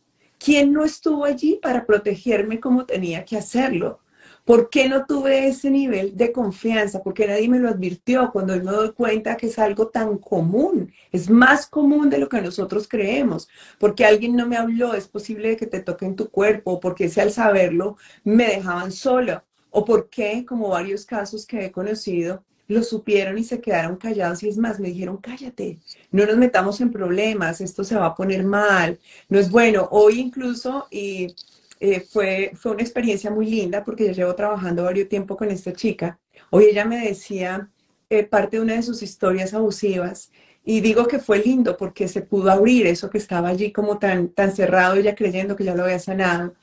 ¿Quién 0.43 0.73
no 0.73 0.85
estuvo 0.85 1.27
allí 1.27 1.59
para 1.61 1.85
protegerme 1.85 2.61
como 2.61 2.87
tenía 2.87 3.27
que 3.27 3.37
hacerlo? 3.37 4.01
¿Por 4.47 4.71
qué 4.71 4.89
no 4.89 5.05
tuve 5.05 5.47
ese 5.49 5.71
nivel 5.71 6.17
de 6.17 6.33
confianza? 6.33 7.03
Porque 7.03 7.27
nadie 7.27 7.47
me 7.47 7.59
lo 7.59 7.69
advirtió 7.69 8.31
cuando 8.33 8.57
me 8.57 8.73
doy 8.73 8.93
cuenta 8.93 9.37
que 9.37 9.49
es 9.49 9.59
algo 9.59 9.89
tan 9.89 10.17
común. 10.17 10.95
Es 11.13 11.29
más 11.29 11.67
común 11.67 12.09
de 12.09 12.17
lo 12.17 12.31
que 12.31 12.41
nosotros 12.41 12.89
creemos. 12.89 13.51
Porque 13.79 14.07
alguien 14.07 14.35
no 14.35 14.47
me 14.47 14.57
habló, 14.57 14.95
es 14.95 15.09
posible 15.09 15.59
que 15.59 15.67
te 15.67 15.81
toque 15.81 16.07
en 16.07 16.17
tu 16.17 16.31
cuerpo, 16.31 16.81
porque 16.81 17.05
ese 17.05 17.21
al 17.21 17.33
saberlo 17.33 17.99
me 18.25 18.47
dejaban 18.47 18.93
sola. 18.93 19.45
O 19.69 19.85
porque, 19.85 20.47
como 20.47 20.71
varios 20.71 21.05
casos 21.05 21.45
que 21.45 21.67
he 21.67 21.71
conocido, 21.71 22.43
lo 22.71 22.85
supieron 22.85 23.37
y 23.37 23.43
se 23.43 23.61
quedaron 23.61 23.97
callados 23.97 24.45
y 24.45 24.49
es 24.49 24.57
más, 24.57 24.79
me 24.79 24.89
dijeron, 24.89 25.17
cállate, 25.17 25.81
no 26.13 26.25
nos 26.25 26.37
metamos 26.37 26.81
en 26.81 26.93
problemas, 26.93 27.61
esto 27.61 27.83
se 27.83 27.97
va 27.97 28.07
a 28.07 28.15
poner 28.15 28.45
mal, 28.45 29.01
no 29.29 29.41
es 29.41 29.51
bueno. 29.51 29.89
Hoy 29.91 30.21
incluso, 30.21 30.87
y 30.89 31.35
eh, 31.81 32.01
fue, 32.01 32.53
fue 32.55 32.71
una 32.73 32.83
experiencia 32.83 33.29
muy 33.29 33.47
linda 33.47 33.83
porque 33.85 34.07
yo 34.07 34.13
llevo 34.13 34.37
trabajando 34.37 34.85
varios 34.85 35.09
tiempo 35.09 35.37
con 35.37 35.51
esta 35.51 35.73
chica. 35.73 36.21
Hoy 36.51 36.67
ella 36.67 36.85
me 36.85 37.05
decía 37.05 37.69
eh, 38.09 38.23
parte 38.23 38.57
de 38.59 38.63
una 38.63 38.75
de 38.75 38.85
sus 38.85 39.03
historias 39.03 39.53
abusivas 39.53 40.31
y 40.65 40.81
digo 40.81 41.09
que 41.09 41.19
fue 41.19 41.41
lindo 41.41 41.77
porque 41.77 42.07
se 42.07 42.23
pudo 42.23 42.53
abrir 42.53 42.87
eso 42.87 43.11
que 43.11 43.19
estaba 43.19 43.49
allí 43.49 43.73
como 43.73 43.99
tan, 43.99 44.29
tan 44.29 44.55
cerrado, 44.55 44.95
ella 44.95 45.17
creyendo 45.17 45.57
que 45.57 45.65
ya 45.65 45.75
lo 45.75 45.83
había 45.83 45.99
sanado. 45.99 46.55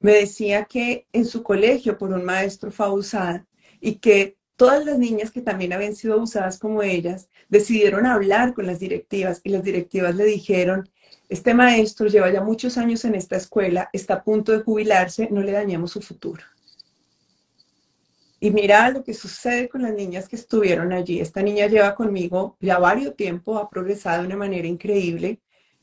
Me 0.00 0.14
decía 0.14 0.64
que 0.64 1.06
en 1.12 1.24
su 1.24 1.44
colegio 1.44 1.96
por 1.98 2.10
un 2.12 2.24
maestro 2.24 2.72
fue 2.72 2.86
abusada 2.86 3.46
y 3.80 3.96
que 3.96 4.36
todas 4.56 4.84
las 4.84 4.98
niñas 4.98 5.30
que 5.30 5.42
también 5.42 5.72
habían 5.72 5.94
sido 5.94 6.14
abusadas 6.14 6.58
como 6.58 6.82
ellas 6.82 7.28
decidieron 7.48 8.06
hablar 8.06 8.54
con 8.54 8.66
las 8.66 8.78
directivas 8.78 9.40
y 9.44 9.50
las 9.50 9.62
directivas 9.62 10.14
le 10.14 10.24
dijeron, 10.24 10.88
este 11.28 11.54
maestro 11.54 12.06
lleva 12.06 12.30
ya 12.30 12.42
muchos 12.42 12.76
años 12.78 13.04
en 13.04 13.14
esta 13.14 13.36
escuela, 13.36 13.88
está 13.92 14.14
a 14.14 14.24
punto 14.24 14.52
de 14.52 14.60
jubilarse, 14.62 15.28
no 15.30 15.42
le 15.42 15.52
dañemos 15.52 15.92
su 15.92 16.02
futuro. 16.02 16.42
Y 18.38 18.50
mira 18.50 18.90
lo 18.90 19.04
que 19.04 19.14
sucede 19.14 19.68
con 19.68 19.82
las 19.82 19.94
niñas 19.94 20.28
que 20.28 20.34
estuvieron 20.34 20.92
allí. 20.92 21.20
Esta 21.20 21.42
niña 21.42 21.68
lleva 21.68 21.94
conmigo 21.94 22.56
ya 22.60 22.78
varios 22.78 23.14
tiempo, 23.14 23.56
ha 23.56 23.70
progresado 23.70 24.22
de 24.22 24.26
una 24.26 24.36
manera 24.36 24.66
increíble, 24.66 25.40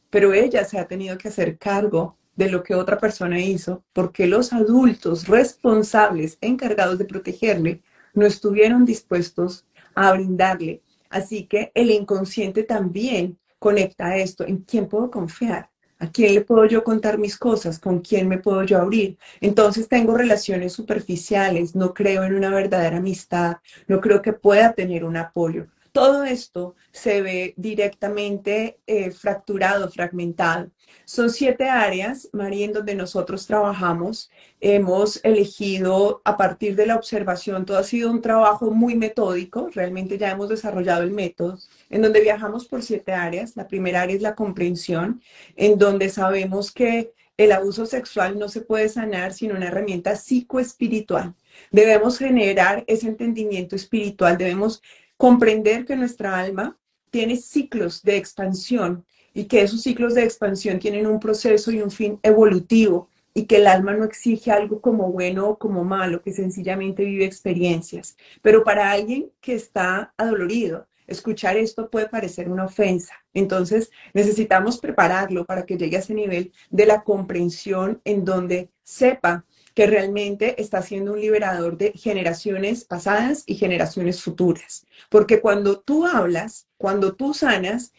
pero 0.09 0.33
ella 0.33 0.65
se 0.65 0.77
ha 0.77 0.85
tenido 0.85 1.17
que 1.17 1.29
hacer 1.29 1.57
cargo 1.57 2.17
de 2.35 2.49
lo 2.49 2.61
que 2.61 2.75
otra 2.75 2.97
persona 2.97 3.39
hizo, 3.39 3.83
porque 3.93 4.27
los 4.27 4.53
adultos 4.53 5.27
responsables, 5.27 6.37
encargados 6.41 6.97
de 6.97 7.05
protegerle, 7.05 7.81
no 8.19 8.25
estuvieron 8.25 8.85
dispuestos 8.85 9.65
a 9.95 10.13
brindarle. 10.13 10.81
Así 11.09 11.45
que 11.45 11.71
el 11.73 11.89
inconsciente 11.89 12.63
también 12.63 13.39
conecta 13.57 14.17
esto. 14.17 14.45
¿En 14.45 14.57
quién 14.57 14.87
puedo 14.87 15.09
confiar? 15.09 15.69
¿A 16.01 16.09
quién 16.09 16.33
le 16.33 16.41
puedo 16.41 16.65
yo 16.65 16.83
contar 16.83 17.17
mis 17.17 17.37
cosas? 17.37 17.77
¿Con 17.77 17.99
quién 17.99 18.27
me 18.27 18.37
puedo 18.37 18.63
yo 18.63 18.77
abrir? 18.77 19.17
Entonces 19.41 19.89
tengo 19.89 20.15
relaciones 20.15 20.71
superficiales, 20.71 21.75
no 21.75 21.93
creo 21.93 22.23
en 22.23 22.35
una 22.35 22.51
verdadera 22.51 22.97
amistad, 22.97 23.57
no 23.87 23.99
creo 23.99 24.21
que 24.21 24.31
pueda 24.31 24.71
tener 24.73 25.03
un 25.03 25.17
apoyo. 25.17 25.67
Todo 25.91 26.23
esto 26.23 26.75
se 26.91 27.21
ve 27.21 27.53
directamente 27.57 28.79
eh, 28.87 29.11
fracturado, 29.11 29.89
fragmentado. 29.89 30.71
Son 31.05 31.29
siete 31.29 31.69
áreas, 31.69 32.29
María, 32.33 32.65
en 32.65 32.73
donde 32.73 32.95
nosotros 32.95 33.47
trabajamos. 33.47 34.29
Hemos 34.59 35.19
elegido 35.23 36.21
a 36.23 36.37
partir 36.37 36.75
de 36.75 36.85
la 36.85 36.95
observación, 36.95 37.65
todo 37.65 37.77
ha 37.77 37.83
sido 37.83 38.11
un 38.11 38.21
trabajo 38.21 38.71
muy 38.71 38.95
metódico, 38.95 39.69
realmente 39.73 40.17
ya 40.17 40.31
hemos 40.31 40.49
desarrollado 40.49 41.03
el 41.03 41.11
método, 41.11 41.57
en 41.89 42.01
donde 42.01 42.21
viajamos 42.21 42.67
por 42.67 42.83
siete 42.83 43.13
áreas. 43.13 43.55
La 43.55 43.67
primera 43.67 44.01
área 44.01 44.15
es 44.15 44.21
la 44.21 44.35
comprensión, 44.35 45.21
en 45.55 45.79
donde 45.79 46.09
sabemos 46.09 46.71
que 46.71 47.13
el 47.37 47.53
abuso 47.53 47.85
sexual 47.85 48.37
no 48.37 48.49
se 48.49 48.59
puede 48.59 48.89
sanar 48.89 49.33
sin 49.33 49.53
una 49.53 49.67
herramienta 49.67 50.17
psicoespiritual. 50.17 51.35
Debemos 51.71 52.17
generar 52.17 52.83
ese 52.85 53.07
entendimiento 53.07 53.77
espiritual, 53.77 54.37
debemos 54.37 54.81
comprender 55.19 55.83
que 55.83 55.97
nuestra 55.97 56.39
alma 56.39 56.77
tiene 57.09 57.35
ciclos 57.35 58.03
de 58.03 58.15
expansión 58.15 59.05
y 59.33 59.47
que 59.49 59.61
esos 59.61 59.81
ciclos 59.81 60.15
de 60.15 60.23
expansión 60.23 60.79
tienen 60.79 61.05
un 61.05 61.19
proceso 61.19 61.71
y 61.71 61.81
un 61.81 61.91
fin 61.91 62.17
evolutivo 62.23 63.09
y 63.33 63.43
que 63.43 63.57
el 63.57 63.67
alma 63.67 63.93
no 63.93 64.05
exige 64.05 64.49
algo 64.49 64.79
como 64.79 65.11
bueno 65.11 65.49
o 65.49 65.57
como 65.57 65.83
malo, 65.83 66.21
que 66.21 66.31
sencillamente 66.31 67.03
vive 67.03 67.25
experiencias. 67.25 68.15
Pero 68.41 68.63
para 68.63 68.91
alguien 68.91 69.29
que 69.41 69.55
está 69.55 70.13
adolorido, 70.15 70.87
escuchar 71.05 71.57
esto 71.57 71.89
puede 71.89 72.07
parecer 72.07 72.47
una 72.47 72.63
ofensa. 72.63 73.13
Entonces 73.33 73.91
necesitamos 74.13 74.77
prepararlo 74.77 75.45
para 75.45 75.65
que 75.65 75.77
llegue 75.77 75.97
a 75.97 75.99
ese 75.99 76.13
nivel 76.13 76.53
de 76.69 76.85
la 76.85 77.03
comprensión 77.03 77.99
en 78.05 78.23
donde 78.23 78.69
sepa 78.83 79.43
que 79.79 79.87
realmente 79.87 80.61
está 80.61 80.81
siendo 80.81 81.13
un 81.13 81.21
liberador 81.21 81.77
de 81.77 81.93
generaciones 81.93 82.83
pasadas 82.83 83.45
y 83.45 83.55
generaciones 83.55 84.21
futuras. 84.21 84.85
Porque 85.07 85.39
cuando 85.39 85.79
tú 85.79 86.05
hablas, 86.05 86.67
cuando 86.75 87.15
tú 87.15 87.33
sanas, 87.33 87.93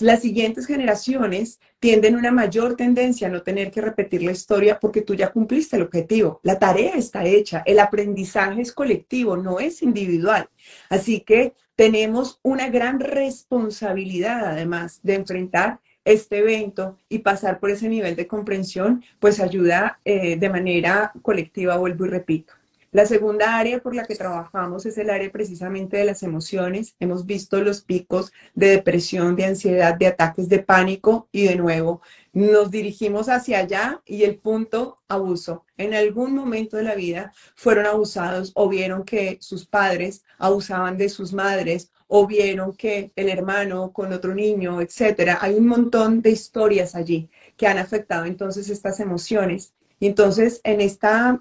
las 0.00 0.22
siguientes 0.22 0.64
generaciones 0.64 1.60
tienden 1.80 2.16
una 2.16 2.30
mayor 2.30 2.76
tendencia 2.76 3.26
a 3.26 3.30
no 3.30 3.42
tener 3.42 3.70
que 3.70 3.82
repetir 3.82 4.22
la 4.22 4.32
historia 4.32 4.80
porque 4.80 5.02
tú 5.02 5.14
ya 5.14 5.30
cumpliste 5.30 5.76
el 5.76 5.82
objetivo. 5.82 6.40
La 6.44 6.58
tarea 6.58 6.94
está 6.94 7.26
hecha, 7.26 7.62
el 7.66 7.78
aprendizaje 7.78 8.62
es 8.62 8.72
colectivo, 8.72 9.36
no 9.36 9.60
es 9.60 9.82
individual. 9.82 10.48
Así 10.88 11.20
que 11.20 11.52
tenemos 11.76 12.40
una 12.42 12.70
gran 12.70 13.00
responsabilidad 13.00 14.46
además 14.46 15.00
de 15.02 15.16
enfrentar 15.16 15.80
este 16.12 16.38
evento 16.38 16.96
y 17.08 17.18
pasar 17.18 17.60
por 17.60 17.70
ese 17.70 17.88
nivel 17.88 18.16
de 18.16 18.26
comprensión, 18.26 19.04
pues 19.18 19.40
ayuda 19.40 19.98
eh, 20.04 20.36
de 20.36 20.50
manera 20.50 21.12
colectiva, 21.22 21.76
vuelvo 21.76 22.06
y 22.06 22.08
repito. 22.08 22.54
La 22.90 23.04
segunda 23.04 23.58
área 23.58 23.80
por 23.80 23.94
la 23.94 24.06
que 24.06 24.16
trabajamos 24.16 24.86
es 24.86 24.96
el 24.96 25.10
área 25.10 25.30
precisamente 25.30 25.98
de 25.98 26.06
las 26.06 26.22
emociones. 26.22 26.94
Hemos 26.98 27.26
visto 27.26 27.60
los 27.60 27.82
picos 27.82 28.32
de 28.54 28.68
depresión, 28.68 29.36
de 29.36 29.44
ansiedad, 29.44 29.94
de 29.94 30.06
ataques 30.06 30.48
de 30.48 30.60
pánico 30.60 31.28
y 31.30 31.44
de 31.44 31.56
nuevo 31.56 32.00
nos 32.38 32.70
dirigimos 32.70 33.28
hacia 33.28 33.58
allá 33.58 34.00
y 34.06 34.22
el 34.22 34.36
punto 34.36 34.98
abuso. 35.08 35.64
En 35.76 35.92
algún 35.92 36.34
momento 36.34 36.76
de 36.76 36.84
la 36.84 36.94
vida 36.94 37.32
fueron 37.56 37.86
abusados 37.86 38.52
o 38.54 38.68
vieron 38.68 39.04
que 39.04 39.38
sus 39.40 39.66
padres 39.66 40.22
abusaban 40.38 40.96
de 40.96 41.08
sus 41.08 41.32
madres 41.32 41.90
o 42.08 42.26
vieron 42.26 42.74
que 42.74 43.12
el 43.14 43.28
hermano 43.28 43.92
con 43.92 44.12
otro 44.12 44.34
niño, 44.34 44.80
etcétera. 44.80 45.38
Hay 45.40 45.54
un 45.54 45.66
montón 45.66 46.22
de 46.22 46.30
historias 46.30 46.94
allí 46.94 47.28
que 47.56 47.66
han 47.66 47.78
afectado 47.78 48.24
entonces 48.24 48.68
estas 48.70 48.98
emociones. 48.98 49.74
Y 50.00 50.06
entonces 50.06 50.60
en 50.64 50.80
esta 50.80 51.40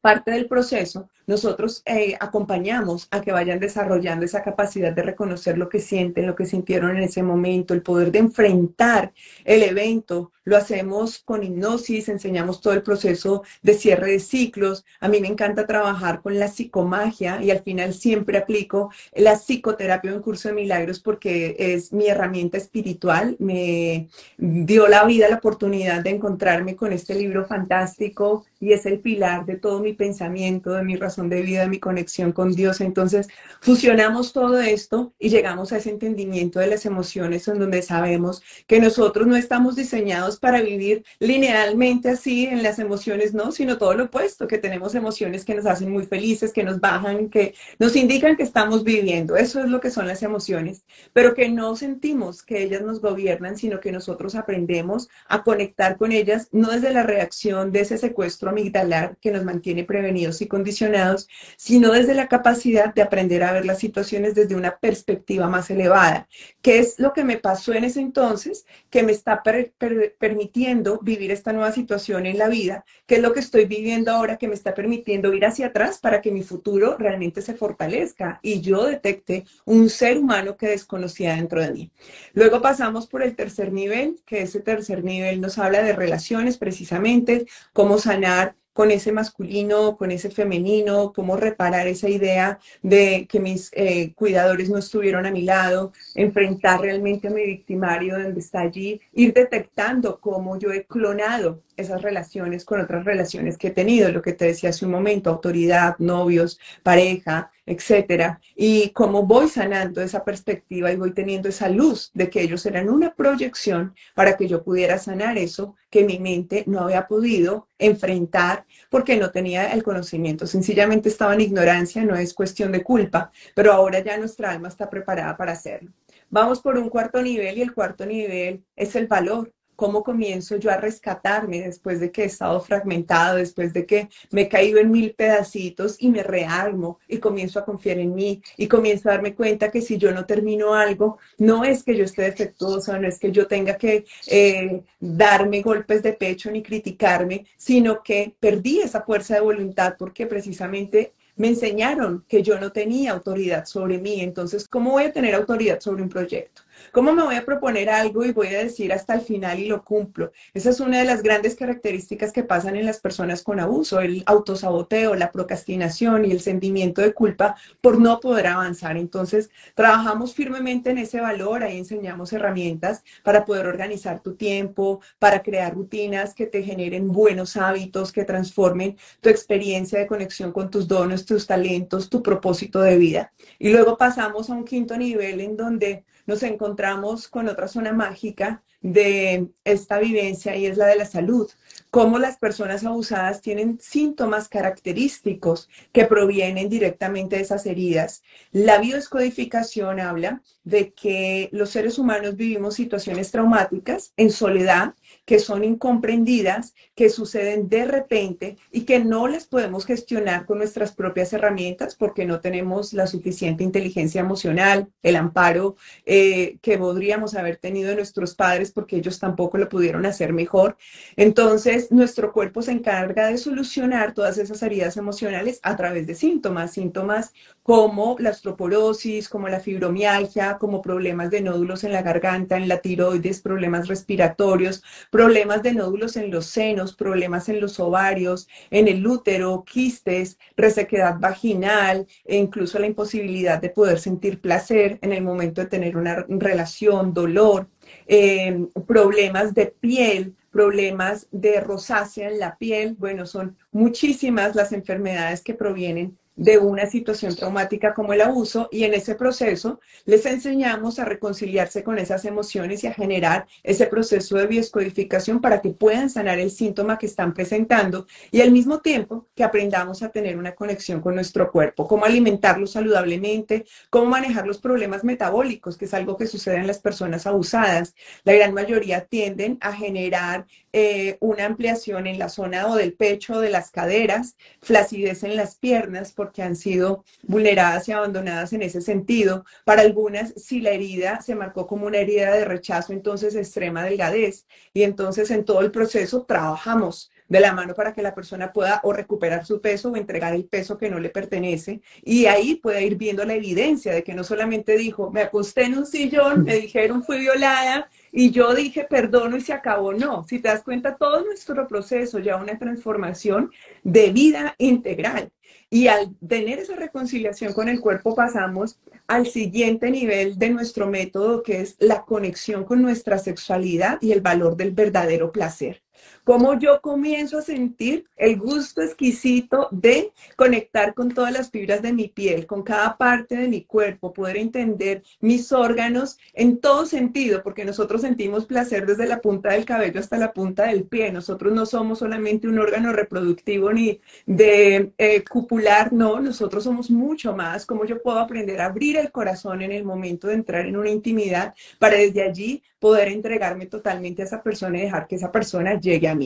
parte 0.00 0.30
del 0.30 0.46
proceso 0.46 1.08
nosotros 1.28 1.82
eh, 1.84 2.16
acompañamos 2.18 3.06
a 3.10 3.20
que 3.20 3.32
vayan 3.32 3.60
desarrollando 3.60 4.24
esa 4.24 4.42
capacidad 4.42 4.92
de 4.92 5.02
reconocer 5.02 5.58
lo 5.58 5.68
que 5.68 5.78
sienten, 5.78 6.26
lo 6.26 6.34
que 6.34 6.46
sintieron 6.46 6.96
en 6.96 7.02
ese 7.02 7.22
momento, 7.22 7.74
el 7.74 7.82
poder 7.82 8.10
de 8.10 8.20
enfrentar 8.20 9.12
el 9.44 9.62
evento. 9.62 10.32
Lo 10.44 10.56
hacemos 10.56 11.18
con 11.18 11.42
hipnosis, 11.42 12.08
enseñamos 12.08 12.62
todo 12.62 12.72
el 12.72 12.82
proceso 12.82 13.42
de 13.60 13.74
cierre 13.74 14.12
de 14.12 14.20
ciclos. 14.20 14.86
A 15.00 15.08
mí 15.08 15.20
me 15.20 15.28
encanta 15.28 15.66
trabajar 15.66 16.22
con 16.22 16.38
la 16.38 16.48
psicomagia 16.48 17.42
y 17.42 17.50
al 17.50 17.60
final 17.60 17.92
siempre 17.92 18.38
aplico 18.38 18.90
la 19.14 19.36
psicoterapia 19.36 20.10
en 20.10 20.22
curso 20.22 20.48
de 20.48 20.54
milagros 20.54 20.98
porque 21.00 21.54
es 21.58 21.92
mi 21.92 22.06
herramienta 22.06 22.56
espiritual. 22.56 23.36
Me 23.38 24.08
dio 24.38 24.88
la 24.88 25.04
vida 25.04 25.28
la 25.28 25.36
oportunidad 25.36 26.02
de 26.02 26.10
encontrarme 26.10 26.74
con 26.74 26.94
este 26.94 27.14
libro 27.14 27.44
fantástico 27.44 28.46
y 28.58 28.72
es 28.72 28.86
el 28.86 29.00
pilar 29.00 29.44
de 29.44 29.56
todo 29.56 29.80
mi 29.80 29.92
pensamiento, 29.92 30.72
de 30.72 30.82
mi 30.82 30.96
razón 30.96 31.17
de 31.26 31.42
vida, 31.42 31.66
mi 31.66 31.80
conexión 31.80 32.30
con 32.30 32.54
Dios. 32.54 32.80
Entonces, 32.80 33.26
fusionamos 33.60 34.32
todo 34.32 34.60
esto 34.60 35.12
y 35.18 35.30
llegamos 35.30 35.72
a 35.72 35.78
ese 35.78 35.90
entendimiento 35.90 36.60
de 36.60 36.68
las 36.68 36.86
emociones 36.86 37.48
en 37.48 37.58
donde 37.58 37.82
sabemos 37.82 38.40
que 38.68 38.80
nosotros 38.80 39.26
no 39.26 39.34
estamos 39.34 39.74
diseñados 39.74 40.38
para 40.38 40.60
vivir 40.60 41.04
linealmente 41.18 42.10
así 42.10 42.46
en 42.46 42.62
las 42.62 42.78
emociones, 42.78 43.34
no, 43.34 43.50
sino 43.50 43.78
todo 43.78 43.94
lo 43.94 44.04
opuesto, 44.04 44.46
que 44.46 44.58
tenemos 44.58 44.94
emociones 44.94 45.44
que 45.44 45.56
nos 45.56 45.66
hacen 45.66 45.90
muy 45.90 46.06
felices, 46.06 46.52
que 46.52 46.62
nos 46.62 46.78
bajan, 46.78 47.28
que 47.28 47.54
nos 47.80 47.96
indican 47.96 48.36
que 48.36 48.44
estamos 48.44 48.84
viviendo. 48.84 49.36
Eso 49.36 49.60
es 49.60 49.68
lo 49.68 49.80
que 49.80 49.90
son 49.90 50.06
las 50.06 50.22
emociones, 50.22 50.84
pero 51.12 51.34
que 51.34 51.48
no 51.48 51.74
sentimos 51.74 52.42
que 52.42 52.62
ellas 52.62 52.82
nos 52.82 53.00
gobiernan, 53.00 53.56
sino 53.56 53.80
que 53.80 53.90
nosotros 53.90 54.36
aprendemos 54.36 55.08
a 55.26 55.42
conectar 55.42 55.96
con 55.96 56.12
ellas, 56.12 56.48
no 56.52 56.70
desde 56.70 56.92
la 56.92 57.02
reacción 57.02 57.72
de 57.72 57.80
ese 57.80 57.98
secuestro 57.98 58.50
amigdalar 58.50 59.16
que 59.20 59.30
nos 59.30 59.44
mantiene 59.44 59.84
prevenidos 59.84 60.42
y 60.42 60.46
condicionados, 60.46 61.07
sino 61.56 61.92
desde 61.92 62.14
la 62.14 62.28
capacidad 62.28 62.94
de 62.94 63.02
aprender 63.02 63.42
a 63.42 63.52
ver 63.52 63.64
las 63.64 63.78
situaciones 63.78 64.34
desde 64.34 64.54
una 64.54 64.78
perspectiva 64.78 65.48
más 65.48 65.70
elevada. 65.70 66.28
¿Qué 66.62 66.78
es 66.78 66.98
lo 66.98 67.12
que 67.12 67.24
me 67.24 67.38
pasó 67.38 67.72
en 67.72 67.84
ese 67.84 68.00
entonces 68.00 68.66
que 68.90 69.02
me 69.02 69.12
está 69.12 69.42
permitiendo 69.42 70.98
vivir 71.02 71.30
esta 71.30 71.52
nueva 71.52 71.72
situación 71.72 72.26
en 72.26 72.38
la 72.38 72.48
vida? 72.48 72.84
¿Qué 73.06 73.16
es 73.16 73.22
lo 73.22 73.32
que 73.32 73.40
estoy 73.40 73.64
viviendo 73.64 74.12
ahora 74.12 74.36
que 74.36 74.48
me 74.48 74.54
está 74.54 74.74
permitiendo 74.74 75.32
ir 75.32 75.44
hacia 75.46 75.66
atrás 75.68 75.98
para 75.98 76.20
que 76.20 76.30
mi 76.30 76.42
futuro 76.42 76.96
realmente 76.98 77.42
se 77.42 77.54
fortalezca 77.54 78.40
y 78.42 78.60
yo 78.60 78.86
detecte 78.86 79.44
un 79.64 79.88
ser 79.88 80.18
humano 80.18 80.56
que 80.56 80.68
desconocía 80.68 81.36
dentro 81.36 81.60
de 81.60 81.72
mí? 81.72 81.92
Luego 82.32 82.60
pasamos 82.60 83.06
por 83.06 83.22
el 83.22 83.34
tercer 83.34 83.72
nivel, 83.72 84.20
que 84.26 84.42
ese 84.42 84.60
tercer 84.60 85.04
nivel 85.04 85.40
nos 85.40 85.58
habla 85.58 85.82
de 85.82 85.92
relaciones 85.92 86.58
precisamente, 86.58 87.46
cómo 87.72 87.98
sanar 87.98 88.56
con 88.78 88.92
ese 88.92 89.10
masculino, 89.10 89.96
con 89.96 90.12
ese 90.12 90.30
femenino, 90.30 91.12
cómo 91.12 91.36
reparar 91.36 91.88
esa 91.88 92.08
idea 92.08 92.60
de 92.80 93.26
que 93.28 93.40
mis 93.40 93.70
eh, 93.72 94.12
cuidadores 94.14 94.70
no 94.70 94.78
estuvieron 94.78 95.26
a 95.26 95.32
mi 95.32 95.42
lado, 95.42 95.92
enfrentar 96.14 96.80
realmente 96.80 97.26
a 97.26 97.32
mi 97.32 97.44
victimario 97.44 98.16
donde 98.16 98.38
está 98.38 98.60
allí, 98.60 99.00
ir 99.14 99.32
detectando 99.32 100.20
cómo 100.20 100.60
yo 100.60 100.70
he 100.70 100.84
clonado 100.84 101.60
esas 101.78 102.02
relaciones 102.02 102.64
con 102.64 102.80
otras 102.80 103.04
relaciones 103.04 103.56
que 103.56 103.68
he 103.68 103.70
tenido, 103.70 104.10
lo 104.10 104.20
que 104.20 104.32
te 104.32 104.46
decía 104.46 104.70
hace 104.70 104.84
un 104.84 104.90
momento, 104.90 105.30
autoridad, 105.30 105.96
novios, 105.98 106.58
pareja, 106.82 107.50
etcétera, 107.64 108.40
y 108.56 108.90
cómo 108.90 109.24
voy 109.24 109.48
sanando 109.48 110.02
esa 110.02 110.24
perspectiva 110.24 110.90
y 110.90 110.96
voy 110.96 111.12
teniendo 111.12 111.48
esa 111.48 111.68
luz 111.68 112.10
de 112.14 112.28
que 112.28 112.42
ellos 112.42 112.66
eran 112.66 112.88
una 112.88 113.14
proyección 113.14 113.94
para 114.14 114.36
que 114.36 114.48
yo 114.48 114.62
pudiera 114.64 114.98
sanar 114.98 115.38
eso 115.38 115.76
que 115.88 116.04
mi 116.04 116.18
mente 116.18 116.64
no 116.66 116.80
había 116.80 117.06
podido 117.06 117.68
enfrentar 117.78 118.66
porque 118.90 119.16
no 119.16 119.30
tenía 119.30 119.72
el 119.72 119.82
conocimiento, 119.82 120.46
sencillamente 120.46 121.08
estaba 121.08 121.34
en 121.34 121.42
ignorancia, 121.42 122.04
no 122.04 122.16
es 122.16 122.34
cuestión 122.34 122.72
de 122.72 122.82
culpa, 122.82 123.30
pero 123.54 123.72
ahora 123.72 124.00
ya 124.00 124.18
nuestra 124.18 124.50
alma 124.50 124.68
está 124.68 124.90
preparada 124.90 125.36
para 125.36 125.52
hacerlo. 125.52 125.92
Vamos 126.30 126.60
por 126.60 126.76
un 126.76 126.90
cuarto 126.90 127.22
nivel 127.22 127.56
y 127.56 127.62
el 127.62 127.72
cuarto 127.72 128.04
nivel 128.04 128.64
es 128.76 128.94
el 128.96 129.06
valor 129.06 129.52
cómo 129.78 130.02
comienzo 130.02 130.56
yo 130.56 130.72
a 130.72 130.76
rescatarme 130.76 131.60
después 131.60 132.00
de 132.00 132.10
que 132.10 132.22
he 132.22 132.24
estado 132.24 132.60
fragmentado, 132.60 133.36
después 133.36 133.72
de 133.72 133.86
que 133.86 134.08
me 134.32 134.42
he 134.42 134.48
caído 134.48 134.80
en 134.80 134.90
mil 134.90 135.14
pedacitos 135.14 135.94
y 136.00 136.08
me 136.08 136.24
rearmo 136.24 136.98
y 137.06 137.18
comienzo 137.18 137.60
a 137.60 137.64
confiar 137.64 138.00
en 138.00 138.12
mí 138.12 138.42
y 138.56 138.66
comienzo 138.66 139.08
a 139.08 139.12
darme 139.12 139.36
cuenta 139.36 139.70
que 139.70 139.80
si 139.80 139.96
yo 139.96 140.10
no 140.10 140.26
termino 140.26 140.74
algo, 140.74 141.18
no 141.38 141.62
es 141.62 141.84
que 141.84 141.96
yo 141.96 142.02
esté 142.02 142.22
defectuoso, 142.22 142.98
no 142.98 143.06
es 143.06 143.20
que 143.20 143.30
yo 143.30 143.46
tenga 143.46 143.76
que 143.76 144.04
eh, 144.26 144.82
darme 144.98 145.62
golpes 145.62 146.02
de 146.02 146.12
pecho 146.12 146.50
ni 146.50 146.60
criticarme, 146.60 147.46
sino 147.56 148.02
que 148.02 148.34
perdí 148.40 148.80
esa 148.80 149.02
fuerza 149.02 149.36
de 149.36 149.42
voluntad 149.42 149.94
porque 149.96 150.26
precisamente 150.26 151.12
me 151.38 151.48
enseñaron 151.48 152.24
que 152.28 152.42
yo 152.42 152.60
no 152.60 152.72
tenía 152.72 153.12
autoridad 153.12 153.64
sobre 153.64 153.98
mí. 153.98 154.20
Entonces, 154.20 154.68
¿cómo 154.68 154.90
voy 154.90 155.04
a 155.04 155.12
tener 155.12 155.34
autoridad 155.34 155.80
sobre 155.80 156.02
un 156.02 156.08
proyecto? 156.08 156.62
¿Cómo 156.92 157.12
me 157.12 157.22
voy 157.22 157.34
a 157.36 157.44
proponer 157.44 157.90
algo 157.90 158.24
y 158.24 158.32
voy 158.32 158.48
a 158.48 158.58
decir 158.58 158.92
hasta 158.92 159.14
el 159.14 159.20
final 159.20 159.58
y 159.58 159.66
lo 159.66 159.84
cumplo? 159.84 160.32
Esa 160.54 160.70
es 160.70 160.80
una 160.80 160.98
de 160.98 161.04
las 161.04 161.22
grandes 161.22 161.54
características 161.54 162.32
que 162.32 162.44
pasan 162.44 162.76
en 162.76 162.86
las 162.86 163.00
personas 163.00 163.42
con 163.42 163.60
abuso, 163.60 164.00
el 164.00 164.22
autosaboteo, 164.26 165.14
la 165.14 165.32
procrastinación 165.32 166.24
y 166.24 166.32
el 166.32 166.40
sentimiento 166.40 167.02
de 167.02 167.12
culpa 167.12 167.56
por 167.80 168.00
no 168.00 168.20
poder 168.20 168.48
avanzar. 168.48 168.96
Entonces, 168.96 169.50
trabajamos 169.74 170.34
firmemente 170.34 170.90
en 170.90 170.98
ese 170.98 171.20
valor, 171.20 171.62
ahí 171.62 171.78
enseñamos 171.78 172.32
herramientas 172.32 173.02
para 173.22 173.44
poder 173.44 173.66
organizar 173.66 174.20
tu 174.20 174.34
tiempo, 174.34 175.00
para 175.18 175.42
crear 175.42 175.74
rutinas 175.74 176.34
que 176.34 176.46
te 176.46 176.62
generen 176.62 177.08
buenos 177.08 177.56
hábitos, 177.56 178.12
que 178.12 178.24
transformen 178.24 178.96
tu 179.20 179.28
experiencia 179.28 179.98
de 179.98 180.06
conexión 180.06 180.52
con 180.52 180.70
tus 180.70 180.88
dones, 180.88 181.24
tus 181.28 181.46
talentos, 181.46 182.08
tu 182.08 182.22
propósito 182.22 182.80
de 182.80 182.98
vida. 182.98 183.32
Y 183.58 183.70
luego 183.70 183.96
pasamos 183.96 184.50
a 184.50 184.54
un 184.54 184.64
quinto 184.64 184.96
nivel 184.96 185.40
en 185.40 185.56
donde 185.56 186.04
nos 186.26 186.42
encontramos 186.42 187.28
con 187.28 187.48
otra 187.48 187.68
zona 187.68 187.92
mágica 187.92 188.62
de 188.80 189.48
esta 189.64 189.98
vivencia 189.98 190.54
y 190.56 190.66
es 190.66 190.76
la 190.76 190.86
de 190.86 190.96
la 190.96 191.04
salud. 191.04 191.50
Cómo 191.90 192.18
las 192.18 192.36
personas 192.36 192.84
abusadas 192.84 193.40
tienen 193.40 193.78
síntomas 193.80 194.48
característicos 194.48 195.68
que 195.92 196.04
provienen 196.04 196.68
directamente 196.68 197.36
de 197.36 197.42
esas 197.42 197.66
heridas. 197.66 198.22
La 198.52 198.78
biodescodificación 198.78 200.00
habla 200.00 200.42
de 200.64 200.92
que 200.92 201.48
los 201.52 201.70
seres 201.70 201.98
humanos 201.98 202.36
vivimos 202.36 202.74
situaciones 202.74 203.30
traumáticas 203.30 204.12
en 204.16 204.30
soledad 204.30 204.94
que 205.28 205.40
son 205.40 205.62
incomprendidas, 205.62 206.74
que 206.94 207.10
suceden 207.10 207.68
de 207.68 207.84
repente 207.84 208.56
y 208.72 208.86
que 208.86 208.98
no 208.98 209.28
las 209.28 209.44
podemos 209.44 209.84
gestionar 209.84 210.46
con 210.46 210.56
nuestras 210.56 210.92
propias 210.92 211.34
herramientas 211.34 211.94
porque 211.94 212.24
no 212.24 212.40
tenemos 212.40 212.94
la 212.94 213.06
suficiente 213.06 213.62
inteligencia 213.62 214.22
emocional, 214.22 214.88
el 215.02 215.16
amparo 215.16 215.76
eh, 216.06 216.56
que 216.62 216.78
podríamos 216.78 217.34
haber 217.34 217.58
tenido 217.58 217.90
de 217.90 217.96
nuestros 217.96 218.34
padres 218.34 218.72
porque 218.72 218.96
ellos 218.96 219.18
tampoco 219.18 219.58
lo 219.58 219.68
pudieron 219.68 220.06
hacer 220.06 220.32
mejor. 220.32 220.78
Entonces, 221.14 221.92
nuestro 221.92 222.32
cuerpo 222.32 222.62
se 222.62 222.72
encarga 222.72 223.26
de 223.26 223.36
solucionar 223.36 224.14
todas 224.14 224.38
esas 224.38 224.62
heridas 224.62 224.96
emocionales 224.96 225.60
a 225.62 225.76
través 225.76 226.06
de 226.06 226.14
síntomas, 226.14 226.72
síntomas 226.72 227.34
como 227.62 228.16
la 228.18 228.30
osteoporosis, 228.30 229.28
como 229.28 229.46
la 229.46 229.60
fibromialgia, 229.60 230.56
como 230.56 230.80
problemas 230.80 231.30
de 231.30 231.42
nódulos 231.42 231.84
en 231.84 231.92
la 231.92 232.00
garganta, 232.00 232.56
en 232.56 232.66
la 232.66 232.78
tiroides, 232.78 233.42
problemas 233.42 233.88
respiratorios, 233.88 234.82
problemas 235.18 235.64
de 235.64 235.72
nódulos 235.72 236.16
en 236.16 236.30
los 236.30 236.46
senos, 236.46 236.94
problemas 236.94 237.48
en 237.48 237.60
los 237.60 237.80
ovarios, 237.80 238.46
en 238.70 238.86
el 238.86 239.04
útero, 239.04 239.64
quistes, 239.64 240.38
resequedad 240.56 241.18
vaginal 241.18 242.06
e 242.24 242.36
incluso 242.36 242.78
la 242.78 242.86
imposibilidad 242.86 243.60
de 243.60 243.70
poder 243.70 243.98
sentir 243.98 244.40
placer 244.40 244.96
en 245.02 245.12
el 245.12 245.24
momento 245.24 245.60
de 245.60 245.66
tener 245.66 245.96
una 245.96 246.24
relación, 246.28 247.12
dolor. 247.12 247.66
eh, 248.06 248.66
problemas 248.86 249.54
de 249.54 249.66
piel, 249.66 250.36
problemas 250.52 251.26
de 251.32 251.60
rosácea 251.60 252.28
en 252.30 252.38
la 252.38 252.56
piel. 252.56 252.94
Bueno, 252.96 253.26
son 253.26 253.56
muchísimas 253.72 254.54
las 254.54 254.70
enfermedades 254.70 255.42
que 255.42 255.54
provienen 255.54 256.16
de 256.38 256.56
una 256.56 256.86
situación 256.86 257.34
traumática 257.34 257.92
como 257.92 258.12
el 258.12 258.20
abuso 258.20 258.68
y 258.70 258.84
en 258.84 258.94
ese 258.94 259.16
proceso 259.16 259.80
les 260.06 260.24
enseñamos 260.24 261.00
a 261.00 261.04
reconciliarse 261.04 261.82
con 261.82 261.98
esas 261.98 262.24
emociones 262.24 262.84
y 262.84 262.86
a 262.86 262.94
generar 262.94 263.48
ese 263.64 263.86
proceso 263.86 264.36
de 264.36 264.46
bioscodificación 264.46 265.40
para 265.40 265.60
que 265.60 265.70
puedan 265.70 266.08
sanar 266.08 266.38
el 266.38 266.52
síntoma 266.52 266.96
que 266.96 267.06
están 267.06 267.34
presentando 267.34 268.06
y 268.30 268.40
al 268.40 268.52
mismo 268.52 268.78
tiempo 268.78 269.26
que 269.34 269.42
aprendamos 269.42 270.02
a 270.02 270.10
tener 270.10 270.38
una 270.38 270.54
conexión 270.54 271.00
con 271.00 271.16
nuestro 271.16 271.50
cuerpo, 271.50 271.88
cómo 271.88 272.04
alimentarlo 272.04 272.68
saludablemente, 272.68 273.66
cómo 273.90 274.06
manejar 274.06 274.46
los 274.46 274.58
problemas 274.58 275.02
metabólicos, 275.02 275.76
que 275.76 275.86
es 275.86 275.94
algo 275.94 276.16
que 276.16 276.28
sucede 276.28 276.58
en 276.58 276.68
las 276.68 276.78
personas 276.78 277.26
abusadas. 277.26 277.96
La 278.22 278.32
gran 278.32 278.54
mayoría 278.54 279.06
tienden 279.06 279.58
a 279.60 279.72
generar 279.72 280.46
eh, 280.72 281.16
una 281.20 281.46
ampliación 281.46 282.06
en 282.06 282.18
la 282.18 282.28
zona 282.28 282.68
o 282.68 282.76
del 282.76 282.92
pecho 282.92 283.40
de 283.40 283.50
las 283.50 283.70
caderas, 283.70 284.36
flacidez 284.60 285.22
en 285.22 285.36
las 285.36 285.56
piernas 285.56 286.12
porque 286.12 286.42
han 286.42 286.56
sido 286.56 287.04
vulneradas 287.22 287.88
y 287.88 287.92
abandonadas 287.92 288.52
en 288.52 288.62
ese 288.62 288.80
sentido. 288.80 289.44
Para 289.64 289.82
algunas, 289.82 290.34
si 290.34 290.60
la 290.60 290.70
herida 290.70 291.20
se 291.22 291.34
marcó 291.34 291.66
como 291.66 291.86
una 291.86 291.98
herida 291.98 292.32
de 292.32 292.44
rechazo, 292.44 292.92
entonces 292.92 293.34
extrema 293.34 293.84
delgadez. 293.84 294.46
Y 294.74 294.82
entonces 294.82 295.30
en 295.30 295.44
todo 295.44 295.60
el 295.60 295.70
proceso 295.70 296.24
trabajamos 296.24 297.10
de 297.28 297.40
la 297.40 297.52
mano 297.52 297.74
para 297.74 297.92
que 297.92 298.02
la 298.02 298.14
persona 298.14 298.52
pueda 298.52 298.80
o 298.82 298.92
recuperar 298.92 299.44
su 299.44 299.60
peso 299.60 299.90
o 299.90 299.96
entregar 299.96 300.34
el 300.34 300.46
peso 300.46 300.78
que 300.78 300.90
no 300.90 300.98
le 300.98 301.10
pertenece. 301.10 301.82
Y 302.02 302.26
ahí 302.26 302.56
puede 302.56 302.84
ir 302.84 302.96
viendo 302.96 303.24
la 303.24 303.34
evidencia 303.34 303.92
de 303.92 304.02
que 304.02 304.14
no 304.14 304.24
solamente 304.24 304.76
dijo, 304.76 305.10
me 305.10 305.22
acosté 305.22 305.64
en 305.64 305.78
un 305.78 305.86
sillón, 305.86 306.44
me 306.44 306.56
dijeron 306.56 307.02
fui 307.02 307.18
violada, 307.18 307.88
y 308.12 308.30
yo 308.30 308.54
dije, 308.54 308.84
perdono 308.84 309.36
y 309.36 309.40
se 309.40 309.52
acabó. 309.52 309.92
No, 309.92 310.24
si 310.24 310.38
te 310.38 310.48
das 310.48 310.62
cuenta, 310.62 310.96
todo 310.96 311.24
nuestro 311.24 311.66
proceso 311.66 312.18
ya 312.18 312.36
una 312.36 312.58
transformación 312.58 313.50
de 313.82 314.10
vida 314.10 314.54
integral. 314.58 315.30
Y 315.70 315.88
al 315.88 316.14
tener 316.26 316.58
esa 316.58 316.76
reconciliación 316.76 317.52
con 317.52 317.68
el 317.68 317.80
cuerpo 317.80 318.14
pasamos 318.14 318.78
al 319.06 319.26
siguiente 319.26 319.90
nivel 319.90 320.38
de 320.38 320.50
nuestro 320.50 320.86
método, 320.86 321.42
que 321.42 321.60
es 321.60 321.76
la 321.78 322.04
conexión 322.04 322.64
con 322.64 322.80
nuestra 322.80 323.18
sexualidad 323.18 323.98
y 324.00 324.12
el 324.12 324.20
valor 324.20 324.56
del 324.56 324.70
verdadero 324.70 325.30
placer 325.30 325.82
cómo 326.28 326.58
yo 326.58 326.82
comienzo 326.82 327.38
a 327.38 327.42
sentir 327.42 328.04
el 328.14 328.38
gusto 328.38 328.82
exquisito 328.82 329.68
de 329.70 330.12
conectar 330.36 330.92
con 330.92 331.08
todas 331.08 331.32
las 331.32 331.50
fibras 331.50 331.80
de 331.80 331.94
mi 331.94 332.08
piel, 332.08 332.44
con 332.44 332.62
cada 332.62 332.98
parte 332.98 333.34
de 333.34 333.48
mi 333.48 333.64
cuerpo, 333.64 334.12
poder 334.12 334.36
entender 334.36 335.02
mis 335.20 335.50
órganos 335.52 336.18
en 336.34 336.58
todo 336.58 336.84
sentido, 336.84 337.42
porque 337.42 337.64
nosotros 337.64 338.02
sentimos 338.02 338.44
placer 338.44 338.84
desde 338.84 339.06
la 339.06 339.22
punta 339.22 339.52
del 339.52 339.64
cabello 339.64 340.00
hasta 340.00 340.18
la 340.18 340.34
punta 340.34 340.66
del 340.66 340.84
pie. 340.84 341.10
Nosotros 341.10 341.54
no 341.54 341.64
somos 341.64 342.00
solamente 342.00 342.46
un 342.46 342.58
órgano 342.58 342.92
reproductivo 342.92 343.72
ni 343.72 343.98
de 344.26 344.92
eh, 344.98 345.24
cupular, 345.24 345.94
no, 345.94 346.20
nosotros 346.20 346.62
somos 346.62 346.90
mucho 346.90 347.34
más. 347.34 347.64
Cómo 347.64 347.86
yo 347.86 348.02
puedo 348.02 348.18
aprender 348.18 348.60
a 348.60 348.66
abrir 348.66 348.98
el 348.98 349.10
corazón 349.10 349.62
en 349.62 349.72
el 349.72 349.86
momento 349.86 350.28
de 350.28 350.34
entrar 350.34 350.66
en 350.66 350.76
una 350.76 350.90
intimidad 350.90 351.54
para 351.78 351.96
desde 351.96 352.22
allí 352.22 352.62
poder 352.78 353.08
entregarme 353.08 353.64
totalmente 353.64 354.22
a 354.22 354.24
esa 354.26 354.42
persona 354.42 354.78
y 354.78 354.82
dejar 354.82 355.08
que 355.08 355.16
esa 355.16 355.32
persona 355.32 355.80
llegue 355.80 356.06
a 356.06 356.17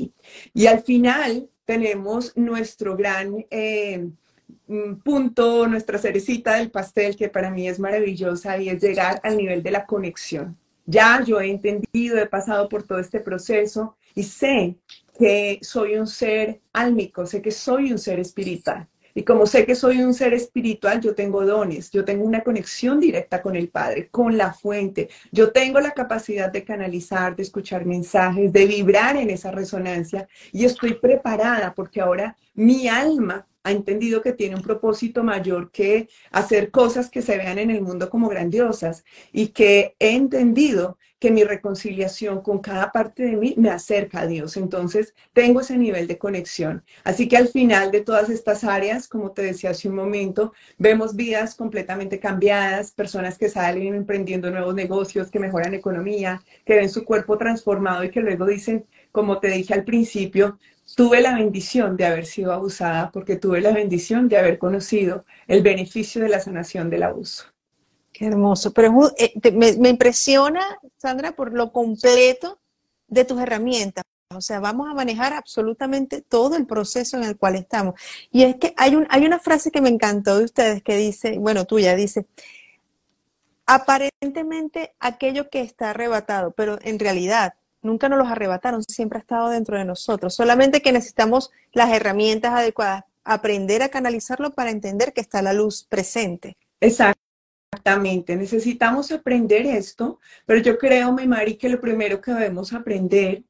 Y 0.55 0.67
al 0.67 0.83
final 0.83 1.49
tenemos 1.65 2.37
nuestro 2.37 2.97
gran 2.97 3.47
eh, 3.51 4.09
mm, 4.67 4.95
punto, 5.05 5.67
nuestra 5.67 5.99
cerecita 5.99 6.57
del 6.57 6.71
pastel, 6.71 7.17
que 7.17 7.29
para 7.29 7.51
mí 7.51 7.69
es 7.69 7.79
maravillosa, 7.79 8.59
y 8.59 8.69
es 8.69 8.83
llegar 8.83 9.21
al 9.23 9.37
nivel 9.37 9.63
de 9.63 9.71
la 9.71 9.87
conexión. 9.87 10.57
Ya 10.85 11.23
yo 11.25 11.41
he 11.41 11.51
entendido, 11.51 12.19
he 12.19 12.27
pasado 12.27 12.69
por 12.69 12.83
todo 12.83 12.99
este 12.99 13.21
proceso 13.21 13.97
y 14.15 14.25
sé 14.25 14.77
que 15.17 15.59
soy 15.63 15.97
un 15.97 16.07
ser 16.07 16.61
álmico, 16.73 17.25
sé 17.25 17.41
que 17.41 17.53
soy 17.53 17.93
un 17.93 17.99
ser 17.99 18.19
espiritual. 18.19 18.89
Y 19.15 19.25
como 19.25 19.47
sé 19.47 19.67
que 19.67 19.75
soy 19.75 20.01
un 20.03 20.15
ser 20.15 20.35
espiritual, 20.35 21.01
yo 21.01 21.15
tengo 21.15 21.45
dones, 21.45 21.91
yo 21.91 22.05
tengo 22.05 22.25
una 22.25 22.43
conexión 22.43 22.99
directa 22.99 23.43
con 23.43 23.57
el 23.57 23.69
Padre, 23.69 24.09
con 24.09 24.37
la 24.39 24.53
fuente. 24.53 25.09
Yo 25.31 25.53
tengo 25.53 25.81
la 25.81 25.93
capacidad 25.93 26.51
de 26.51 26.65
canalizar, 26.65 27.37
de 27.37 27.43
escuchar 27.43 27.85
mensajes, 27.85 28.53
de 28.53 28.67
vibrar 28.67 29.17
en 29.17 29.31
esa 29.31 29.51
resonancia 29.51 30.29
y 30.53 30.65
estoy 30.65 30.95
preparada 30.95 31.75
porque 31.75 32.01
ahora 32.01 32.37
mi 32.55 32.89
alma 32.89 33.47
ha 33.65 33.71
entendido 33.71 34.23
que 34.23 34.33
tiene 34.33 34.57
un 34.57 34.63
propósito 34.63 35.23
mayor 35.23 35.71
que 35.71 36.09
hacer 36.31 36.71
cosas 36.71 37.11
que 37.11 37.23
se 37.23 37.37
vean 37.37 37.59
en 37.59 37.71
el 37.71 37.83
mundo 37.83 38.11
como 38.11 38.29
grandiosas 38.29 39.05
y 39.33 39.49
que 39.49 39.95
he 39.99 40.15
entendido 40.15 40.99
que 41.23 41.31
mi 41.31 41.45
reconciliación 41.45 42.41
con 42.43 42.59
cada 42.59 42.91
parte 42.91 43.23
de 43.23 43.37
mí 43.37 43.55
me 43.57 43.71
acerca 43.71 44.23
a 44.23 44.27
Dios. 44.27 44.57
Entonces, 44.57 45.15
tengo 45.33 45.61
ese 45.61 45.79
nivel 45.79 46.09
de 46.09 46.19
conexión. 46.19 46.83
Así 47.05 47.29
que 47.29 47.37
al 47.37 47.47
final 47.47 47.93
de 47.93 48.01
todas 48.01 48.29
estas 48.29 48.65
áreas, 48.65 49.07
como 49.07 49.31
te 49.31 49.43
decía 49.43 49.71
hace 49.71 49.89
un 49.89 49.95
momento, 49.95 50.53
vemos 50.79 51.15
vidas 51.15 51.55
completamente 51.55 52.19
cambiadas, 52.19 52.91
personas 52.91 53.39
que 53.39 53.49
salen 53.49 53.95
emprendiendo 53.95 54.51
nuevos 54.51 54.75
negocios, 54.75 55.31
que 55.31 55.39
mejoran 55.39 55.75
economía, 55.75 56.43
que 56.67 56.75
ven 56.75 56.91
su 56.91 57.05
cuerpo 57.05 57.39
transformado 57.39 58.03
y 58.03 58.11
que 58.11 58.21
luego 58.21 58.45
dicen, 58.45 58.85
como 59.13 59.39
te 59.39 59.47
dije 59.47 59.75
al 59.75 59.85
principio, 59.85 60.59
tuve 60.95 61.21
la 61.21 61.35
bendición 61.35 61.97
de 61.97 62.07
haber 62.07 62.27
sido 62.27 62.53
abusada 62.53 63.11
porque 63.11 63.37
tuve 63.37 63.61
la 63.61 63.73
bendición 63.73 64.29
de 64.29 64.39
haber 64.39 64.59
conocido 64.59 65.25
el 65.47 65.63
beneficio 65.63 66.23
de 66.23 66.29
la 66.29 66.41
sanación 66.41 66.91
del 66.91 67.03
abuso. 67.03 67.45
Qué 68.13 68.27
hermoso. 68.27 68.73
Pero 68.73 69.11
eh, 69.19 69.33
me, 69.53 69.89
impresiona, 69.89 70.79
Sandra, 70.99 71.33
por 71.33 71.53
lo 71.53 71.73
completo 71.73 72.61
de 73.09 73.25
tus 73.25 73.41
herramientas. 73.41 74.05
O 74.35 74.41
sea, 74.41 74.61
vamos 74.61 74.89
a 74.89 74.95
manejar 74.95 75.33
absolutamente 75.33 76.23
todo 76.23 76.57
el 76.57 76.67
proceso 76.67 77.17
en 77.17 77.25
el 77.25 77.37
cual 77.37 77.57
estamos. 77.57 77.95
Y 78.31 78.45
es 78.45 78.57
que 78.57 78.75
hay, 78.77 78.95
un, 78.95 79.07
hay 79.11 79.25
una 79.25 79.39
frase 79.39 79.71
que 79.71 79.81
me 79.81 79.91
encantó 79.91 80.39
de 80.39 80.45
ustedes 80.45 80.83
que 80.83 80.97
dice, 80.97 81.39
bueno, 81.39 81.67
tuya, 81.67 81.95
dice, 81.97 82.27
aparentemente 83.67 84.95
aquello 85.01 85.49
que 85.51 85.61
está 85.61 85.91
arrebatado, 85.91 86.53
pero 86.53 86.79
en 86.83 86.99
realidad 86.99 87.55
nunca 87.83 88.09
nos 88.09 88.19
los 88.19 88.29
arrebataron, 88.29 88.83
siempre 88.85 89.19
ha 89.19 89.21
estado 89.21 89.51
dentro 89.51 89.77
de 89.77 89.85
nosotros. 89.85 90.35
Solamente 90.35 90.81
que 90.81 90.93
necesitamos 90.93 91.51
las 91.73 91.93
herramientas 91.93 92.53
adecuadas, 92.55 93.05
aprender 93.25 93.83
a 93.83 93.89
canalizarlo 93.89 94.53
para 94.53 94.71
entender 94.71 95.13
que 95.13 95.21
está 95.21 95.43
la 95.43 95.53
luz 95.53 95.85
presente. 95.89 96.57
Exactamente, 96.81 98.37
necesitamos 98.37 99.13
aprender 99.13 99.67
esto, 99.67 100.19
pero 100.47 100.61
yo 100.61 100.79
creo, 100.79 101.13
mi 101.13 101.27
Mari, 101.27 101.57
que 101.57 101.69
lo 101.69 101.81
primero 101.81 102.21
que 102.21 102.33
debemos 102.33 102.73
aprender 102.73 103.43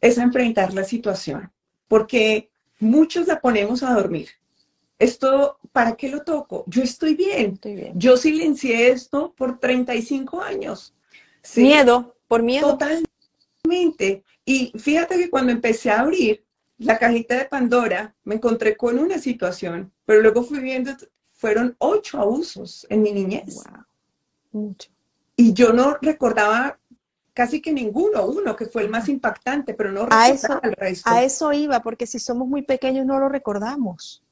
es 0.00 0.18
enfrentar 0.18 0.72
la 0.72 0.84
situación, 0.84 1.50
porque 1.88 2.50
muchos 2.78 3.26
la 3.26 3.40
ponemos 3.40 3.82
a 3.82 3.94
dormir. 3.94 4.28
Esto, 4.98 5.58
¿para 5.72 5.96
qué 5.96 6.10
lo 6.10 6.22
toco? 6.24 6.64
Yo 6.66 6.82
estoy 6.82 7.14
bien. 7.14 7.54
Estoy 7.54 7.74
bien. 7.74 7.92
Yo 7.98 8.18
silencié 8.18 8.90
esto 8.90 9.32
por 9.34 9.58
35 9.58 10.42
años. 10.42 10.94
Miedo, 11.56 12.16
por 12.28 12.42
miedo. 12.42 12.72
Total, 12.72 13.02
y 14.44 14.72
fíjate 14.78 15.16
que 15.16 15.30
cuando 15.30 15.52
empecé 15.52 15.90
a 15.90 16.00
abrir 16.00 16.44
la 16.78 16.98
cajita 16.98 17.36
de 17.36 17.44
Pandora, 17.44 18.14
me 18.24 18.36
encontré 18.36 18.76
con 18.76 18.98
una 18.98 19.18
situación, 19.18 19.92
pero 20.06 20.22
luego 20.22 20.42
fui 20.42 20.60
viendo, 20.60 20.92
fueron 21.32 21.76
ocho 21.78 22.18
abusos 22.18 22.86
en 22.88 23.02
mi 23.02 23.12
niñez. 23.12 23.62
Mucho. 24.50 24.90
Y 25.36 25.52
yo 25.52 25.72
no 25.72 25.96
recordaba 26.00 26.78
casi 27.34 27.60
que 27.60 27.72
ninguno, 27.72 28.26
uno 28.26 28.56
que 28.56 28.66
fue 28.66 28.82
el 28.82 28.90
más 28.90 29.08
impactante, 29.08 29.74
pero 29.74 29.92
no 29.92 30.00
recordaba 30.00 30.24
a 30.24 30.28
eso, 30.28 30.60
el 30.62 30.72
resto. 30.72 31.10
A 31.10 31.22
eso 31.22 31.52
iba, 31.52 31.80
porque 31.82 32.06
si 32.06 32.18
somos 32.18 32.48
muy 32.48 32.62
pequeños 32.62 33.06
no 33.06 33.18
lo 33.18 33.28
recordamos. 33.28 34.22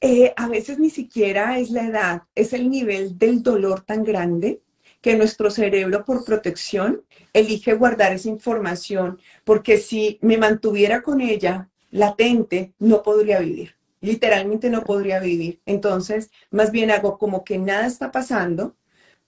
Eh, 0.00 0.32
a 0.36 0.48
veces 0.48 0.78
ni 0.78 0.90
siquiera 0.90 1.58
es 1.58 1.70
la 1.70 1.84
edad, 1.84 2.22
es 2.34 2.52
el 2.52 2.70
nivel 2.70 3.18
del 3.18 3.42
dolor 3.42 3.80
tan 3.80 4.04
grande 4.04 4.62
que 5.00 5.16
nuestro 5.16 5.50
cerebro 5.50 6.04
por 6.04 6.24
protección 6.24 7.04
elige 7.32 7.74
guardar 7.74 8.12
esa 8.12 8.28
información, 8.28 9.20
porque 9.44 9.78
si 9.78 10.18
me 10.22 10.38
mantuviera 10.38 11.02
con 11.02 11.20
ella 11.20 11.68
latente, 11.90 12.72
no 12.78 13.02
podría 13.02 13.38
vivir. 13.40 13.76
Literalmente 14.00 14.70
no 14.70 14.84
podría 14.84 15.20
vivir. 15.20 15.60
Entonces, 15.66 16.30
más 16.50 16.70
bien 16.70 16.90
hago 16.90 17.18
como 17.18 17.44
que 17.44 17.58
nada 17.58 17.86
está 17.86 18.10
pasando, 18.12 18.76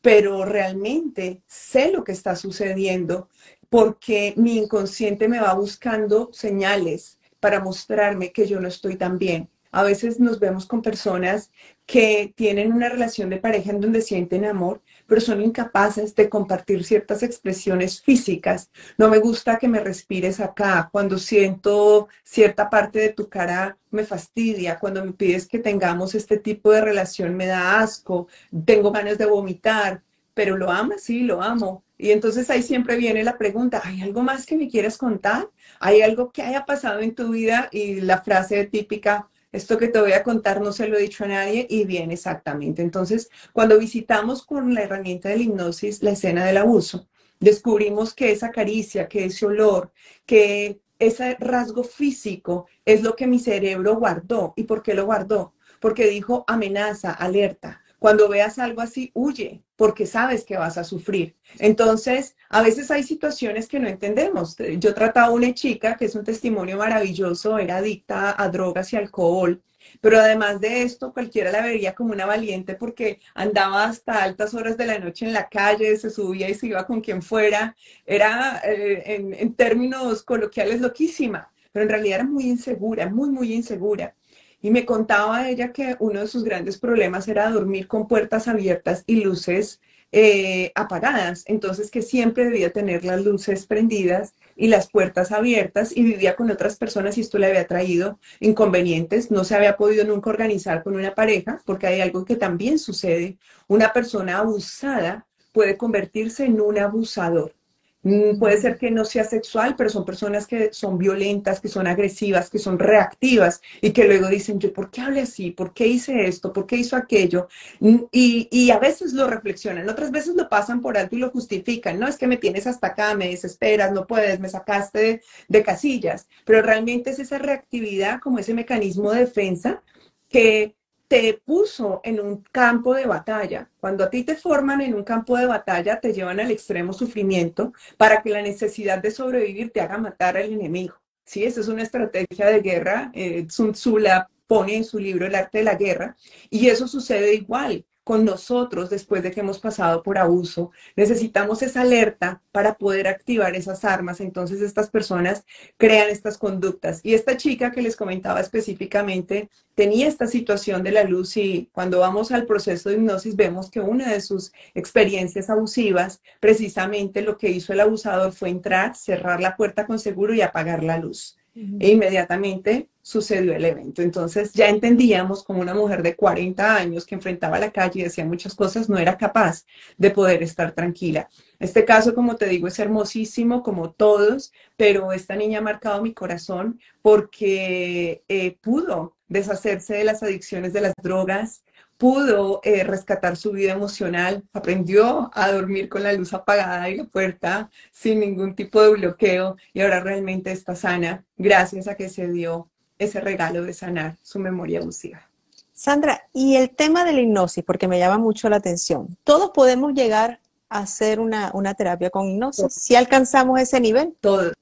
pero 0.03 0.45
realmente 0.45 1.43
sé 1.47 1.91
lo 1.93 2.05
que 2.05 2.13
está 2.13 2.37
sucediendo 2.37 3.29
porque 3.69 4.35
mi 4.37 4.57
inconsciente 4.57 5.29
me 5.29 5.41
va 5.41 5.55
buscando 5.55 6.31
señales 6.33 7.19
para 7.39 7.61
mostrarme 7.61 8.33
que 8.33 8.47
yo 8.47 8.61
no 8.61 8.69
estoy 8.69 8.97
tan 8.97 9.19
bien. 9.19 9.49
A 9.73 9.85
veces 9.85 10.19
nos 10.19 10.41
vemos 10.41 10.67
con 10.67 10.83
personas 10.83 11.51
que 11.87 12.33
tienen 12.37 12.73
una 12.73 12.89
relación 12.89 13.31
de 13.31 13.39
pareja 13.39 13.71
en 13.71 13.81
donde 13.81 14.03
sienten 14.03 14.45
amor, 14.45 14.83
pero 15.11 15.20
son 15.20 15.42
incapaces 15.42 16.14
de 16.14 16.29
compartir 16.29 16.85
ciertas 16.85 17.25
expresiones 17.25 18.01
físicas. 18.01 18.70
No 18.96 19.09
me 19.09 19.18
gusta 19.18 19.59
que 19.59 19.66
me 19.66 19.81
respires 19.81 20.38
acá. 20.38 20.88
Cuando 20.92 21.18
siento 21.18 22.07
cierta 22.23 22.70
parte 22.70 23.01
de 23.01 23.09
tu 23.09 23.29
cara 23.29 23.77
me 23.90 24.05
fastidia. 24.05 24.79
Cuando 24.79 25.05
me 25.05 25.12
pides 25.12 25.49
que 25.49 25.59
tengamos 25.59 26.14
este 26.14 26.38
tipo 26.38 26.70
de 26.70 26.83
relación 26.83 27.35
me 27.37 27.46
da 27.46 27.81
asco. 27.81 28.29
Tengo 28.64 28.92
ganas 28.92 29.18
de 29.18 29.27
vomitar, 29.27 30.01
pero 30.33 30.57
lo 30.57 30.70
amas, 30.70 31.03
sí, 31.03 31.23
lo 31.23 31.42
amo. 31.42 31.83
Y 31.99 32.12
entonces 32.12 32.49
ahí 32.49 32.62
siempre 32.62 32.96
viene 32.96 33.25
la 33.25 33.37
pregunta, 33.37 33.83
¿hay 33.85 34.03
algo 34.03 34.23
más 34.23 34.46
que 34.46 34.57
me 34.57 34.68
quieres 34.68 34.97
contar? 34.97 35.51
¿Hay 35.80 36.03
algo 36.03 36.30
que 36.30 36.43
haya 36.43 36.64
pasado 36.64 37.01
en 37.01 37.16
tu 37.16 37.30
vida? 37.30 37.68
Y 37.72 38.01
la 38.01 38.22
frase 38.22 38.64
típica, 38.66 39.28
esto 39.53 39.78
que 39.78 39.88
te 39.88 40.01
voy 40.01 40.12
a 40.12 40.22
contar 40.22 40.61
no 40.61 40.72
se 40.72 40.88
lo 40.88 40.96
he 40.96 41.03
dicho 41.03 41.24
a 41.24 41.28
nadie 41.28 41.66
y 41.68 41.84
bien 41.84 42.11
exactamente. 42.11 42.82
Entonces, 42.82 43.30
cuando 43.53 43.78
visitamos 43.78 44.44
con 44.44 44.74
la 44.74 44.82
herramienta 44.82 45.28
de 45.28 45.36
la 45.36 45.42
hipnosis 45.42 46.03
la 46.03 46.12
escena 46.12 46.44
del 46.44 46.59
abuso, 46.59 47.09
descubrimos 47.40 48.14
que 48.14 48.30
esa 48.30 48.51
caricia, 48.51 49.09
que 49.09 49.24
ese 49.24 49.46
olor, 49.46 49.92
que 50.26 50.80
ese 50.98 51.36
rasgo 51.40 51.82
físico 51.82 52.66
es 52.84 53.03
lo 53.03 53.16
que 53.16 53.26
mi 53.26 53.38
cerebro 53.38 53.96
guardó. 53.96 54.53
¿Y 54.57 54.64
por 54.64 54.82
qué 54.82 54.94
lo 54.94 55.07
guardó? 55.07 55.55
Porque 55.80 56.07
dijo 56.07 56.44
amenaza, 56.46 57.12
alerta. 57.12 57.80
Cuando 58.01 58.28
veas 58.28 58.59
algo 58.59 58.80
así, 58.80 59.12
huye, 59.14 59.62
porque 59.76 60.07
sabes 60.07 60.44
que 60.44 60.57
vas 60.57 60.76
a 60.78 60.84
sufrir. 60.84 61.36
Entonces, 61.61 62.36
a 62.48 62.62
veces 62.62 62.90
hay 62.90 63.05
situaciones 63.05 63.68
que 63.68 63.78
no 63.78 63.88
entendemos. 63.88 64.57
Yo 64.78 64.94
trataba 64.94 65.28
a 65.28 65.30
una 65.30 65.55
chica 65.55 65.96
que 65.96 66.07
es 66.07 66.16
un 66.16 66.24
testimonio 66.24 66.78
maravilloso, 66.78 67.59
era 67.59 67.76
adicta 67.76 68.34
a 68.42 68.48
drogas 68.48 68.92
y 68.92 68.96
alcohol, 68.96 69.62
pero 70.01 70.18
además 70.18 70.61
de 70.61 70.82
esto, 70.82 71.12
cualquiera 71.12 71.53
la 71.53 71.62
vería 71.62 71.94
como 71.94 72.12
una 72.12 72.26
valiente 72.26 72.74
porque 72.74 73.20
andaba 73.34 73.84
hasta 73.84 74.22
altas 74.22 74.55
horas 74.55 74.76
de 74.76 74.86
la 74.86 74.98
noche 74.98 75.26
en 75.26 75.32
la 75.32 75.48
calle, 75.48 75.96
se 75.96 76.11
subía 76.11 76.48
y 76.48 76.55
se 76.55 76.68
iba 76.68 76.86
con 76.86 77.01
quien 77.01 77.22
fuera. 77.22 77.76
Era, 78.07 78.61
eh, 78.64 79.03
en, 79.14 79.34
en 79.34 79.55
términos 79.55 80.22
coloquiales, 80.22 80.80
loquísima, 80.80 81.51
pero 81.72 81.84
en 81.84 81.90
realidad 81.90 82.20
era 82.20 82.28
muy 82.28 82.44
insegura, 82.44 83.09
muy, 83.09 83.30
muy 83.30 83.53
insegura. 83.53 84.14
Y 84.63 84.71
me 84.71 84.85
contaba 84.85 85.49
ella 85.49 85.73
que 85.73 85.97
uno 86.01 86.21
de 86.21 86.27
sus 86.29 86.45
grandes 86.45 86.79
problemas 86.79 87.29
era 87.29 87.51
dormir 87.51 87.87
con 87.89 88.09
puertas 88.09 88.49
abiertas 88.49 89.05
y 89.07 89.23
luces 89.25 89.81
eh, 90.13 90.73
apagadas, 90.75 91.45
entonces 91.47 91.89
que 91.89 92.03
siempre 92.03 92.45
debía 92.47 92.73
tener 92.73 93.05
las 93.05 93.25
luces 93.25 93.67
prendidas 93.67 94.35
y 94.57 94.67
las 94.67 94.91
puertas 94.91 95.31
abiertas 95.31 95.97
y 95.97 96.03
vivía 96.03 96.35
con 96.35 96.51
otras 96.51 96.77
personas 96.77 97.17
y 97.17 97.21
esto 97.21 97.39
le 97.39 97.47
había 97.47 97.69
traído 97.69 98.19
inconvenientes, 98.41 99.31
no 99.31 99.45
se 99.45 99.55
había 99.55 99.77
podido 99.77 100.05
nunca 100.05 100.31
organizar 100.31 100.83
con 100.83 100.97
una 100.97 101.15
pareja 101.15 101.61
porque 101.65 101.87
hay 101.87 102.01
algo 102.01 102.25
que 102.25 102.35
también 102.35 102.81
sucede, 102.81 103.39
una 103.69 103.93
persona 103.93 104.39
abusada 104.39 105.29
puede 105.53 105.77
convertirse 105.77 106.45
en 106.45 106.61
un 106.61 106.79
abusador. 106.79 107.55
Mm, 108.03 108.38
puede 108.38 108.59
ser 108.59 108.78
que 108.78 108.90
no 108.90 109.05
sea 109.05 109.24
sexual, 109.24 109.74
pero 109.76 109.90
son 109.90 110.07
personas 110.07 110.46
que 110.46 110.72
son 110.72 110.96
violentas, 110.96 111.61
que 111.61 111.68
son 111.68 111.86
agresivas, 111.86 112.48
que 112.48 112.59
son 112.59 112.78
reactivas 112.78 113.61
y 113.82 113.92
que 113.92 114.07
luego 114.07 114.28
dicen, 114.28 114.59
yo, 114.59 114.72
¿por 114.72 114.90
qué 114.90 115.03
hablé 115.03 115.20
así? 115.22 115.51
¿Por 115.51 115.74
qué 115.74 115.86
hice 115.86 116.26
esto? 116.26 116.53
¿Por 116.53 116.66
qué 116.66 116.76
hizo 116.76 116.96
aquello? 116.96 117.48
Mm, 117.80 118.05
y, 118.11 118.48
y, 118.51 118.70
a 118.70 118.78
veces 118.78 119.12
lo 119.12 119.26
reflexionan, 119.28 119.88
otras 119.88 120.11
veces 120.11 120.34
lo 120.34 120.48
pasan 120.48 120.80
por 120.80 120.96
alto 120.96 121.16
y 121.16 121.18
lo 121.18 121.30
justifican. 121.30 121.98
No, 122.01 122.09
es 122.09 122.16
que 122.16 122.26
me 122.26 122.38
tienes 122.38 122.66
hasta 122.66 122.88
acá, 122.88 123.14
me 123.14 123.28
desesperas, 123.28 123.92
no 123.92 124.07
puedes, 124.07 124.40
me 124.40 124.48
sacaste 124.48 124.98
de, 124.98 125.22
de 125.48 125.62
casillas. 125.62 126.26
Pero 126.46 126.62
realmente 126.62 127.11
es 127.11 127.18
esa 127.18 127.38
reactividad 127.38 128.20
como 128.20 128.38
ese 128.38 128.55
mecanismo 128.55 129.12
de 129.12 129.20
defensa 129.20 129.82
que 130.28 130.74
te 131.11 131.43
puso 131.45 132.01
en 132.05 132.21
un 132.21 132.45
campo 132.53 132.95
de 132.95 133.05
batalla. 133.05 133.69
Cuando 133.81 134.05
a 134.05 134.11
ti 134.11 134.23
te 134.23 134.37
forman 134.37 134.81
en 134.81 134.95
un 134.95 135.03
campo 135.03 135.37
de 135.37 135.47
batalla, 135.47 135.99
te 135.99 136.13
llevan 136.13 136.39
al 136.39 136.53
extremo 136.53 136.93
sufrimiento 136.93 137.73
para 137.97 138.23
que 138.23 138.31
la 138.31 138.43
necesidad 138.43 139.03
de 139.03 139.11
sobrevivir 139.11 139.73
te 139.73 139.81
haga 139.81 139.99
matar 139.99 140.37
al 140.37 140.53
enemigo. 140.53 140.95
Sí, 141.25 141.43
esa 141.43 141.63
es 141.63 141.67
una 141.67 141.83
estrategia 141.83 142.47
de 142.47 142.61
guerra. 142.61 143.11
Eh, 143.13 143.45
Sun 143.51 143.73
Tzu 143.73 143.99
la 143.99 144.31
pone 144.47 144.77
en 144.77 144.85
su 144.85 145.01
libro 145.01 145.27
El 145.27 145.35
arte 145.35 145.59
de 145.59 145.65
la 145.65 145.75
guerra. 145.75 146.17
Y 146.49 146.69
eso 146.69 146.87
sucede 146.87 147.35
igual 147.35 147.85
con 148.05 148.24
nosotros 148.24 148.90
después 148.90 149.22
de 149.22 149.30
que 149.30 149.40
hemos 149.40 149.59
pasado 149.59 150.03
por 150.03 150.18
abuso. 150.18 150.70
Necesitamos 150.96 151.62
esa 151.62 151.82
alerta 151.82 152.42
para 152.53 152.74
poder 152.74 153.07
activar 153.09 153.55
esas 153.55 153.84
armas. 153.84 154.20
Entonces 154.20 154.61
estas 154.61 154.90
personas 154.90 155.44
crean 155.76 156.09
estas 156.09 156.38
conductas. 156.38 157.01
Y 157.03 157.14
esta 157.14 157.36
chica 157.36 157.70
que 157.70 157.82
les 157.82 157.96
comentaba 157.96 158.40
específicamente 158.40 159.51
tenía 159.74 160.09
esta 160.09 160.26
situación 160.26 160.82
de 160.82 160.92
la 160.92 161.05
luz 161.05 161.36
y 161.36 161.68
cuando 161.72 162.01
vamos 162.01 162.32
al 162.32 162.46
proceso 162.46 162.88
de 162.88 162.96
hipnosis 162.96 163.36
vemos 163.36 163.70
que 163.70 163.80
una 163.80 164.12
de 164.12 164.20
sus 164.20 164.53
experiencias 164.74 165.48
abusivas, 165.48 166.20
precisamente 166.40 167.22
lo 167.22 167.36
que 167.38 167.51
hizo 167.51 167.72
el 167.72 167.80
abusador 167.80 168.32
fue 168.32 168.51
entrar, 168.51 168.96
cerrar 168.96 169.40
la 169.40 169.57
puerta 169.57 169.86
con 169.86 169.98
seguro 169.98 170.34
y 170.34 170.42
apagar 170.42 170.82
la 170.82 170.98
luz. 170.98 171.39
E 171.55 171.88
inmediatamente 171.90 172.88
sucedió 173.03 173.55
el 173.55 173.64
evento. 173.64 174.03
Entonces 174.03 174.53
ya 174.53 174.68
entendíamos 174.68 175.42
como 175.42 175.61
una 175.61 175.74
mujer 175.74 176.03
de 176.03 176.14
40 176.14 176.76
años 176.76 177.05
que 177.05 177.14
enfrentaba 177.14 177.59
la 177.59 177.72
calle 177.72 178.01
y 178.01 178.05
decía 178.05 178.24
muchas 178.24 178.55
cosas, 178.55 178.88
no 178.88 178.98
era 178.98 179.18
capaz 179.18 179.64
de 179.96 180.11
poder 180.11 180.42
estar 180.42 180.72
tranquila. 180.72 181.28
Este 181.59 181.84
caso, 181.84 182.14
como 182.14 182.36
te 182.36 182.46
digo, 182.46 182.68
es 182.68 182.78
hermosísimo 182.78 183.62
como 183.62 183.90
todos, 183.90 184.53
pero 184.76 185.12
esta 185.12 185.34
niña 185.34 185.59
ha 185.59 185.62
marcado 185.62 186.03
mi 186.03 186.14
corazón 186.14 186.80
porque 187.03 188.22
eh, 188.28 188.57
pudo 188.61 189.16
deshacerse 189.28 189.94
de 189.94 190.05
las 190.05 190.22
adicciones 190.22 190.72
de 190.72 190.82
las 190.82 190.94
drogas, 191.03 191.64
pudo 192.01 192.61
eh, 192.64 192.82
rescatar 192.82 193.36
su 193.36 193.53
vida 193.53 193.72
emocional, 193.72 194.42
aprendió 194.55 195.30
a 195.34 195.53
dormir 195.53 195.90
con 195.90 196.03
la 196.03 196.14
luz 196.14 196.32
apagada 196.32 196.88
y 196.88 196.96
la 196.96 197.05
puerta 197.05 197.70
sin 197.92 198.20
ningún 198.20 198.55
tipo 198.55 198.80
de 198.80 198.92
bloqueo 198.92 199.59
y 199.74 199.82
ahora 199.82 200.01
realmente 200.01 200.51
está 200.51 200.74
sana 200.74 201.26
gracias 201.36 201.88
a 201.88 201.96
que 201.96 202.09
se 202.09 202.32
dio 202.32 202.70
ese 202.98 203.20
regalo 203.20 203.64
de 203.64 203.74
sanar 203.74 204.16
su 204.22 204.38
memoria 204.38 204.80
abusiva. 204.80 205.28
Sandra, 205.74 206.26
y 206.32 206.57
el 206.57 206.70
tema 206.70 207.05
de 207.05 207.12
la 207.12 207.20
hipnosis, 207.20 207.64
porque 207.64 207.86
me 207.86 207.98
llama 207.98 208.16
mucho 208.16 208.48
la 208.48 208.57
atención. 208.57 209.18
¿Todos 209.22 209.51
podemos 209.51 209.92
llegar 209.92 210.40
a 210.70 210.78
hacer 210.78 211.20
una, 211.20 211.51
una 211.53 211.74
terapia 211.74 212.09
con 212.09 212.30
hipnosis? 212.30 212.72
¿Si 212.72 212.96
alcanzamos 212.96 213.61
ese 213.61 213.78
nivel? 213.78 214.16
Todos. 214.22 214.55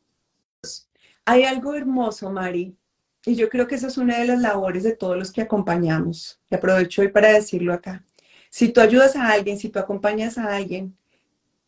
Hay 1.24 1.44
algo 1.44 1.74
hermoso, 1.74 2.32
Mari, 2.32 2.76
y 3.24 3.34
yo 3.34 3.48
creo 3.48 3.66
que 3.66 3.74
esa 3.74 3.88
es 3.88 3.98
una 3.98 4.18
de 4.18 4.26
las 4.26 4.40
labores 4.40 4.82
de 4.82 4.94
todos 4.96 5.16
los 5.16 5.32
que 5.32 5.42
acompañamos. 5.42 6.40
Y 6.50 6.54
aprovecho 6.54 7.02
hoy 7.02 7.08
para 7.08 7.32
decirlo 7.32 7.72
acá. 7.72 8.04
Si 8.50 8.70
tú 8.70 8.80
ayudas 8.80 9.16
a 9.16 9.30
alguien, 9.32 9.58
si 9.58 9.68
tú 9.68 9.78
acompañas 9.78 10.38
a 10.38 10.56
alguien, 10.56 10.96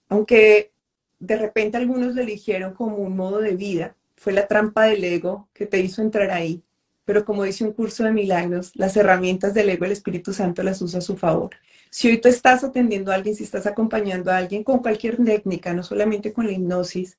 aunque 0.08 0.72
de 1.18 1.36
repente 1.36 1.76
algunos 1.76 2.14
lo 2.14 2.22
eligieron 2.22 2.74
como 2.74 2.96
un 2.96 3.16
modo 3.16 3.40
de 3.40 3.56
vida, 3.56 3.96
fue 4.16 4.32
la 4.32 4.46
trampa 4.46 4.84
del 4.84 5.04
ego 5.04 5.48
que 5.52 5.66
te 5.66 5.80
hizo 5.80 6.02
entrar 6.02 6.30
ahí. 6.30 6.62
Pero 7.04 7.24
como 7.24 7.44
dice 7.44 7.64
un 7.64 7.72
curso 7.72 8.04
de 8.04 8.12
milagros, 8.12 8.72
las 8.74 8.96
herramientas 8.96 9.52
del 9.52 9.68
ego 9.70 9.84
el 9.84 9.92
Espíritu 9.92 10.32
Santo 10.32 10.62
las 10.62 10.80
usa 10.80 11.00
a 11.00 11.02
su 11.02 11.16
favor. 11.16 11.50
Si 11.90 12.08
hoy 12.08 12.18
tú 12.18 12.28
estás 12.28 12.62
atendiendo 12.62 13.10
a 13.10 13.16
alguien, 13.16 13.34
si 13.34 13.44
estás 13.44 13.66
acompañando 13.66 14.30
a 14.30 14.36
alguien 14.36 14.62
con 14.64 14.78
cualquier 14.78 15.16
técnica, 15.22 15.74
no 15.74 15.82
solamente 15.82 16.32
con 16.32 16.46
la 16.46 16.52
hipnosis, 16.52 17.18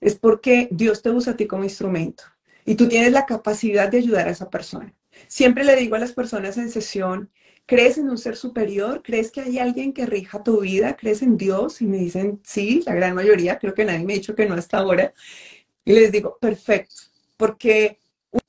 es 0.00 0.16
porque 0.16 0.68
Dios 0.70 1.02
te 1.02 1.10
usa 1.10 1.32
a 1.34 1.36
ti 1.36 1.46
como 1.46 1.64
instrumento 1.64 2.24
y 2.68 2.74
tú 2.74 2.86
tienes 2.86 3.12
la 3.12 3.24
capacidad 3.24 3.88
de 3.88 3.96
ayudar 3.96 4.28
a 4.28 4.30
esa 4.30 4.50
persona. 4.50 4.92
Siempre 5.26 5.64
le 5.64 5.74
digo 5.74 5.96
a 5.96 5.98
las 5.98 6.12
personas 6.12 6.58
en 6.58 6.68
sesión, 6.68 7.30
¿crees 7.64 7.96
en 7.96 8.10
un 8.10 8.18
ser 8.18 8.36
superior? 8.36 9.00
¿Crees 9.02 9.30
que 9.30 9.40
hay 9.40 9.58
alguien 9.58 9.94
que 9.94 10.04
rija 10.04 10.42
tu 10.42 10.60
vida? 10.60 10.94
¿Crees 10.94 11.22
en 11.22 11.38
Dios? 11.38 11.80
Y 11.80 11.86
me 11.86 11.96
dicen, 11.96 12.42
sí, 12.44 12.82
la 12.84 12.94
gran 12.94 13.14
mayoría, 13.14 13.58
creo 13.58 13.72
que 13.72 13.86
nadie 13.86 14.04
me 14.04 14.12
ha 14.12 14.16
dicho 14.16 14.34
que 14.34 14.44
no 14.44 14.54
hasta 14.54 14.76
ahora. 14.76 15.14
Y 15.82 15.94
les 15.94 16.12
digo, 16.12 16.36
perfecto, 16.38 16.94
porque 17.38 18.00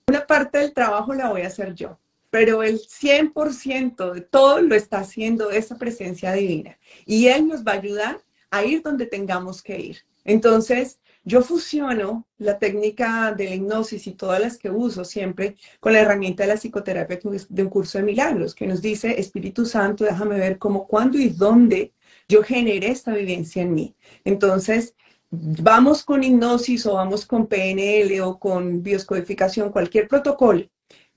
una 0.06 0.28
parte 0.28 0.58
del 0.58 0.74
trabajo 0.74 1.14
la 1.14 1.30
voy 1.30 1.44
a 1.44 1.48
hacer 1.48 1.74
yo, 1.74 1.98
pero 2.30 2.62
el 2.62 2.82
100% 2.82 4.12
de 4.12 4.20
todo 4.20 4.60
lo 4.60 4.76
está 4.76 5.00
haciendo 5.00 5.50
esa 5.50 5.78
presencia 5.78 6.34
divina. 6.34 6.78
Y 7.06 7.28
Él 7.28 7.48
nos 7.48 7.64
va 7.64 7.72
a 7.72 7.76
ayudar 7.76 8.20
a 8.52 8.66
ir 8.66 8.82
donde 8.82 9.06
tengamos 9.06 9.64
que 9.64 9.80
ir. 9.80 10.00
Entonces, 10.26 11.00
yo 11.24 11.42
fusiono 11.42 12.28
la 12.38 12.58
técnica 12.60 13.34
de 13.34 13.46
la 13.46 13.56
hipnosis 13.56 14.08
y 14.08 14.14
todas 14.14 14.40
las 14.40 14.58
que 14.58 14.70
uso 14.70 15.06
siempre 15.06 15.56
con 15.80 15.94
la 15.94 16.00
herramienta 16.00 16.44
de 16.44 16.50
la 16.50 16.56
psicoterapia 16.56 17.20
de 17.50 17.64
un 17.64 17.70
curso 17.70 17.98
de 17.98 18.04
milagros, 18.04 18.56
que 18.56 18.68
nos 18.68 18.82
dice, 18.82 19.20
Espíritu 19.20 19.66
Santo, 19.66 20.04
déjame 20.04 20.38
ver 20.38 20.58
cómo, 20.58 20.88
cuándo 20.88 21.18
y 21.18 21.30
dónde 21.30 21.94
yo 22.28 22.44
generé 22.44 22.90
esta 22.90 23.14
vivencia 23.14 23.62
en 23.62 23.74
mí. 23.74 23.96
Entonces, 24.24 24.96
vamos 25.32 26.04
con 26.04 26.24
hipnosis 26.24 26.86
o 26.86 26.94
vamos 26.94 27.26
con 27.26 27.48
PNL 27.48 28.22
o 28.22 28.40
con 28.40 28.82
bioscodificación, 28.82 29.72
cualquier 29.72 30.08
protocolo, 30.08 30.66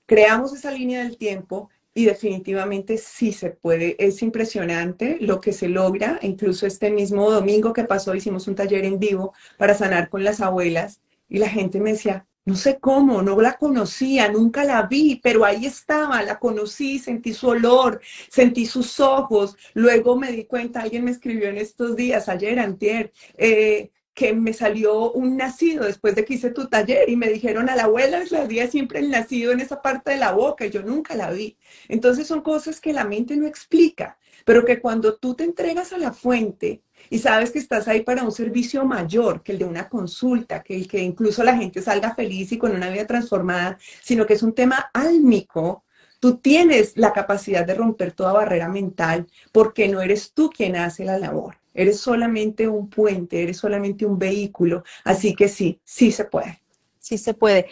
creamos 0.07 0.53
esa 0.53 0.71
línea 0.71 1.05
del 1.05 1.17
tiempo 1.17 1.71
y 1.95 2.07
definitivamente 2.07 2.99
sí 2.99 3.33
se 3.33 3.51
puede. 3.51 3.97
Es 3.99 4.23
impresionante 4.23 5.19
lo 5.21 5.41
que 5.41 5.53
se 5.53 5.69
logra. 5.69 6.19
Incluso 6.23 6.67
este 6.67 6.91
mismo 6.91 7.31
domingo 7.31 7.73
que 7.73 7.85
pasó 7.85 8.15
hicimos 8.15 8.49
un 8.49 8.55
taller 8.55 8.85
en 8.85 8.99
vivo 8.99 9.35
para 9.59 9.75
sanar 9.75 10.09
con 10.09 10.25
las 10.25 10.41
abuelas 10.41 11.01
y 11.29 11.39
la 11.39 11.49
gente 11.49 11.81
me 11.81 11.93
decía, 11.93 12.27
no 12.45 12.57
sé 12.57 12.79
cómo, 12.81 13.23
no 13.23 13.41
la 13.41 13.57
conocía, 13.57 14.29
nunca 14.29 14.65
la 14.65 14.83
vi, 14.83 15.21
pero 15.23 15.45
ahí 15.45 15.65
estaba, 15.65 16.23
la 16.23 16.39
conocí, 16.41 16.99
sentí 16.99 17.33
su 17.33 17.49
olor, 17.49 18.01
sentí 18.29 18.67
sus 18.67 18.99
ojos. 18.99 19.57
Luego 19.75 20.17
me 20.17 20.33
di 20.33 20.45
cuenta, 20.45 20.81
alguien 20.81 21.05
me 21.05 21.13
escribió 21.13 21.49
en 21.49 21.59
estos 21.59 21.95
días, 21.95 22.29
ayer, 22.29 22.59
antier, 22.59 23.13
eh, 23.37 23.91
que 24.15 24.35
me 24.35 24.53
salió 24.53 25.11
un 25.13 25.37
nacido 25.37 25.85
después 25.85 26.15
de 26.15 26.25
que 26.25 26.35
hice 26.35 26.51
tu 26.51 26.69
taller 26.69 27.09
y 27.09 27.17
me 27.17 27.29
dijeron 27.29 27.71
a 27.71 27.77
la 27.77 27.85
abuela 27.85 28.19
les 28.19 28.33
hacía 28.33 28.69
siempre 28.69 28.99
el 28.99 29.11
nacido 29.11 29.53
en 29.53 29.61
esa 29.61 29.81
parte 29.81 30.11
de 30.11 30.19
la 30.19 30.33
boca 30.33 30.67
y 30.67 30.71
yo 30.71 30.83
nunca 30.83 31.15
la 31.15 31.31
vi. 31.31 31.57
Entonces 31.89 32.27
son 32.27 32.43
cosas 32.43 32.81
que 32.81 32.93
la 32.93 33.05
mente 33.05 33.37
no 33.37 33.47
explica, 33.47 34.19
pero 34.45 34.65
que 34.65 34.81
cuando 34.81 35.17
tú 35.17 35.35
te 35.35 35.45
entregas 35.45 35.93
a 35.93 35.99
la 35.99 36.13
fuente 36.13 36.83
y 37.11 37.19
sabes 37.19 37.51
que 37.51 37.59
estás 37.59 37.89
ahí 37.89 38.03
para 38.03 38.23
un 38.23 38.33
servicio 38.33 38.85
mayor 38.85 39.43
que 39.43 39.53
el 39.53 39.59
de 39.59 39.65
una 39.65 39.89
consulta, 39.89 40.63
que 40.63 40.77
el 40.77 40.89
que 40.89 41.01
incluso 41.01 41.43
la 41.43 41.57
gente 41.57 41.81
salga 41.81 42.15
feliz 42.15 42.53
y 42.53 42.59
con 42.59 42.73
una 42.73 42.91
vida 42.91 43.07
transformada, 43.07 43.79
sino 44.03 44.27
que 44.27 44.35
es 44.35 44.43
un 44.43 44.55
tema 44.55 44.91
álmico, 44.93 45.85
tú 46.21 46.37
tienes 46.37 46.93
la 46.97 47.13
capacidad 47.13 47.67
de 47.67 47.75
romper 47.75 48.13
toda 48.13 48.33
barrera 48.33 48.69
mental 48.69 49.27
porque 49.53 49.89
no 49.89 50.03
eres 50.03 50.33
tú 50.33 50.51
quien 50.51 50.77
hace 50.77 51.05
la 51.05 51.19
labor. 51.19 51.62
Eres 51.75 52.01
solamente 52.01 52.69
un 52.69 52.89
puente, 52.89 53.43
eres 53.43 53.57
solamente 53.57 54.05
un 54.05 54.19
vehículo. 54.19 54.85
Así 55.05 55.35
que 55.35 55.49
sí, 55.49 55.81
sí 55.85 56.13
se 56.13 56.25
puede. 56.25 56.61
Sí 56.99 57.19
se 57.19 57.35
puede. 57.35 57.67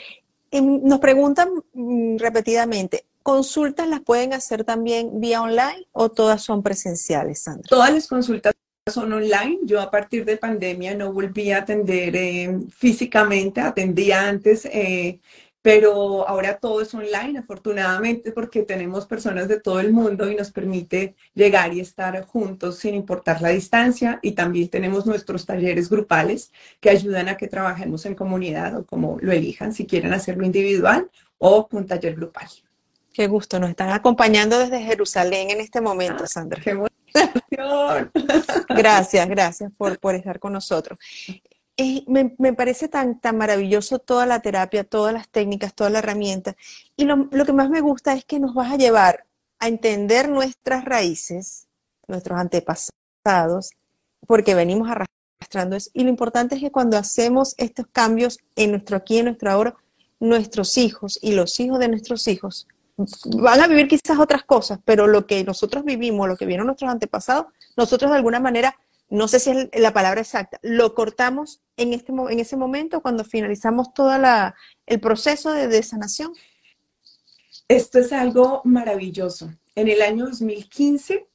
Nos 0.53 0.99
preguntan 0.99 1.51
mm, 1.73 2.17
repetidamente, 2.19 3.05
¿consultas 3.23 3.89
las 3.89 4.01
pueden 4.01 4.33
hacer 4.33 4.65
también 4.65 5.21
vía 5.21 5.43
online 5.43 5.87
o 5.93 6.09
todas 6.09 6.43
son 6.43 6.63
presenciales, 6.63 7.43
Sandra? 7.43 7.69
Todas 7.69 7.93
las 7.93 8.09
consultas 8.09 8.55
son 8.87 9.13
online. 9.13 9.59
Yo 9.63 9.81
a 9.81 9.91
partir 9.91 10.25
de 10.25 10.37
pandemia 10.37 10.95
no 10.95 11.13
volví 11.13 11.53
a 11.53 11.59
atender 11.59 12.17
eh, 12.17 12.59
físicamente, 12.71 13.61
atendía 13.61 14.29
antes 14.29 14.65
eh, 14.67 15.21
pero 15.63 16.27
ahora 16.27 16.59
todo 16.59 16.81
es 16.81 16.95
online, 16.95 17.39
afortunadamente, 17.39 18.33
porque 18.33 18.63
tenemos 18.63 19.07
personas 19.07 19.47
de 19.47 19.61
todo 19.61 19.81
el 19.81 19.93
mundo 19.93 20.31
y 20.31 20.35
nos 20.35 20.51
permite 20.51 21.15
llegar 21.35 21.75
y 21.75 21.81
estar 21.81 22.25
juntos 22.25 22.79
sin 22.79 22.95
importar 22.95 23.43
la 23.43 23.51
distancia. 23.51 24.19
Y 24.23 24.33
también 24.33 24.69
tenemos 24.69 25.05
nuestros 25.05 25.45
talleres 25.45 25.91
grupales 25.91 26.51
que 26.81 26.89
ayudan 26.89 27.29
a 27.29 27.37
que 27.37 27.47
trabajemos 27.47 28.07
en 28.07 28.15
comunidad 28.15 28.79
o 28.79 28.87
como 28.87 29.19
lo 29.21 29.33
elijan, 29.33 29.75
si 29.75 29.87
quieren 29.87 30.15
hacerlo 30.15 30.47
individual 30.47 31.11
o 31.39 31.69
un 31.73 31.87
taller 31.87 32.15
grupal. 32.15 32.49
Qué 33.13 33.27
gusto, 33.27 33.61
nos 33.61 33.71
están 33.71 33.91
acompañando 33.91 34.59
desde 34.59 34.81
Jerusalén 34.81 35.51
en 35.51 35.61
este 35.61 35.81
momento, 35.81 36.25
ah, 36.25 36.27
Sandra. 36.27 36.63
Qué 36.63 36.79
Gracias, 38.69 39.29
gracias 39.29 39.73
por, 39.77 39.99
por 39.99 40.15
estar 40.15 40.39
con 40.39 40.53
nosotros 40.53 40.97
me, 42.07 42.53
parece 42.53 42.89
tan, 42.89 43.21
tan 43.21 43.37
maravilloso 43.39 43.99
toda 43.99 44.27
la 44.27 44.41
terapia, 44.41 44.85
todas 44.85 45.13
las 45.13 45.29
técnicas, 45.29 45.75
toda 45.75 45.91
la 45.91 46.01
herramienta. 46.01 46.57
Y 46.97 47.05
lo, 47.05 47.29
que 47.29 47.53
más 47.53 47.71
me 47.71 47.81
gusta 47.81 48.15
es 48.15 48.25
que 48.25 48.41
nos 48.41 48.55
vas 48.55 48.73
a 48.73 48.77
llevar 48.77 49.25
a 49.59 49.69
entender 49.69 50.29
nuestras 50.29 50.85
raíces, 50.85 51.67
nuestros 52.09 52.39
antepasados, 52.39 53.71
porque 54.27 54.55
venimos 54.55 54.89
arrastrando 54.91 55.77
eso. 55.77 55.91
Y 55.93 56.05
lo 56.05 56.11
importante 56.11 56.57
es 56.57 56.61
que 56.61 56.71
cuando 56.71 56.97
hacemos 56.97 57.55
estos 57.57 57.87
cambios 57.93 58.39
en 58.57 58.73
nuestro 58.73 58.97
aquí, 58.97 59.19
en 59.19 59.27
nuestro 59.27 59.51
ahora, 59.51 59.75
nuestros 60.19 60.77
hijos 60.77 61.19
y 61.23 61.33
los 61.33 61.61
hijos 61.61 61.79
de 61.79 61.89
nuestros 61.89 62.29
hijos 62.29 62.67
van 63.39 63.61
a 63.61 63.67
vivir 63.67 63.89
quizás 63.89 64.19
otras 64.19 64.45
cosas, 64.45 64.79
pero 64.85 65.07
lo 65.07 65.27
que 65.27 65.43
nosotros 65.45 65.85
vivimos, 65.85 66.29
lo 66.29 66.37
que 66.37 66.45
vieron 66.45 66.67
nuestros 66.67 66.91
antepasados, 66.91 67.47
nosotros 67.77 68.11
de 68.11 68.19
alguna 68.19 68.41
manera 68.41 68.77
no 69.11 69.29
sé 69.29 69.41
si 69.41 69.51
es 69.51 69.69
la 69.75 69.93
palabra 69.93 70.21
exacta, 70.21 70.59
lo 70.63 70.95
cortamos 70.95 71.61
en, 71.77 71.93
este, 71.93 72.13
en 72.13 72.39
ese 72.39 72.57
momento 72.57 73.03
cuando 73.03 73.25
finalizamos 73.25 73.93
todo 73.93 74.13
el 74.87 75.01
proceso 75.01 75.53
de, 75.53 75.69
de 75.69 75.83
sanación. 75.83 76.33
Esto 77.69 77.99
es 77.99 78.13
algo 78.13 78.63
maravilloso. 78.65 79.51
En 79.75 79.89
el 79.89 80.03
año 80.03 80.27
2015, 80.27 81.29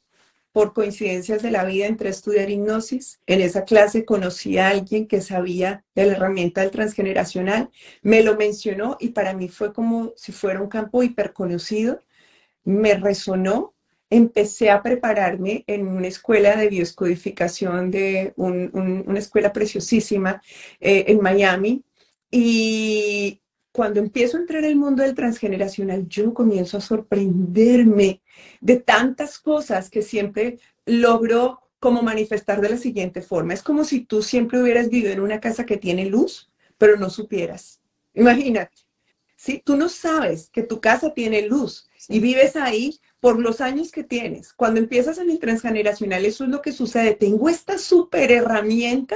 por 0.55 0.73
coincidencias 0.73 1.41
de 1.41 1.51
la 1.51 1.65
vida, 1.65 1.85
entré 1.85 2.07
a 2.07 2.11
estudiar 2.11 2.49
hipnosis. 2.49 3.19
En 3.25 3.41
esa 3.41 3.65
clase 3.65 4.05
conocí 4.05 4.57
a 4.57 4.69
alguien 4.69 5.05
que 5.05 5.19
sabía 5.19 5.83
de 5.95 6.05
la 6.05 6.13
herramienta 6.13 6.61
del 6.61 6.71
transgeneracional. 6.71 7.69
Me 8.01 8.23
lo 8.23 8.37
mencionó 8.37 8.95
y 9.01 9.09
para 9.09 9.33
mí 9.33 9.49
fue 9.49 9.73
como 9.73 10.13
si 10.15 10.31
fuera 10.31 10.61
un 10.61 10.69
campo 10.69 11.03
hiperconocido. 11.03 11.99
Me 12.63 12.93
resonó 12.95 13.74
empecé 14.09 14.69
a 14.69 14.81
prepararme 14.81 15.63
en 15.67 15.87
una 15.87 16.07
escuela 16.07 16.55
de 16.55 16.69
bioscodificación 16.69 17.91
de 17.91 18.33
una 18.35 19.19
escuela 19.19 19.51
preciosísima 19.51 20.41
eh, 20.79 21.05
en 21.07 21.21
Miami. 21.21 21.83
Y 22.31 23.41
cuando 23.71 23.99
empiezo 23.99 24.37
a 24.37 24.41
entrar 24.41 24.63
en 24.63 24.71
el 24.71 24.75
mundo 24.75 25.03
del 25.03 25.15
transgeneracional, 25.15 26.07
yo 26.07 26.33
comienzo 26.33 26.77
a 26.77 26.81
sorprenderme 26.81 28.21
de 28.61 28.77
tantas 28.77 29.39
cosas 29.39 29.89
que 29.89 30.01
siempre 30.01 30.59
logro 30.85 31.61
como 31.79 32.01
manifestar 32.01 32.61
de 32.61 32.69
la 32.69 32.77
siguiente 32.77 33.21
forma. 33.21 33.53
Es 33.53 33.61
como 33.61 33.83
si 33.83 34.01
tú 34.01 34.21
siempre 34.21 34.61
hubieras 34.61 34.89
vivido 34.89 35.11
en 35.11 35.19
una 35.19 35.39
casa 35.39 35.65
que 35.65 35.77
tiene 35.77 36.05
luz, 36.05 36.49
pero 36.77 36.97
no 36.97 37.09
supieras. 37.09 37.81
Imagínate, 38.13 38.77
si 39.35 39.59
tú 39.59 39.75
no 39.75 39.89
sabes 39.89 40.49
que 40.49 40.63
tu 40.63 40.79
casa 40.79 41.13
tiene 41.13 41.43
luz 41.43 41.89
y 42.07 42.19
vives 42.19 42.55
ahí, 42.55 42.99
por 43.25 43.39
los 43.39 43.59
años 43.59 43.91
que 43.91 44.03
tienes. 44.03 44.53
Cuando 44.53 44.79
empiezas 44.79 45.17
en 45.17 45.31
el 45.31 45.39
transgeneracional, 45.39 46.25
eso 46.25 46.43
es 46.43 46.51
lo 46.51 46.61
que 46.61 46.71
sucede. 46.71 47.15
Tengo 47.15 47.49
esta 47.49 47.79
super 47.79 48.31
herramienta, 48.31 49.15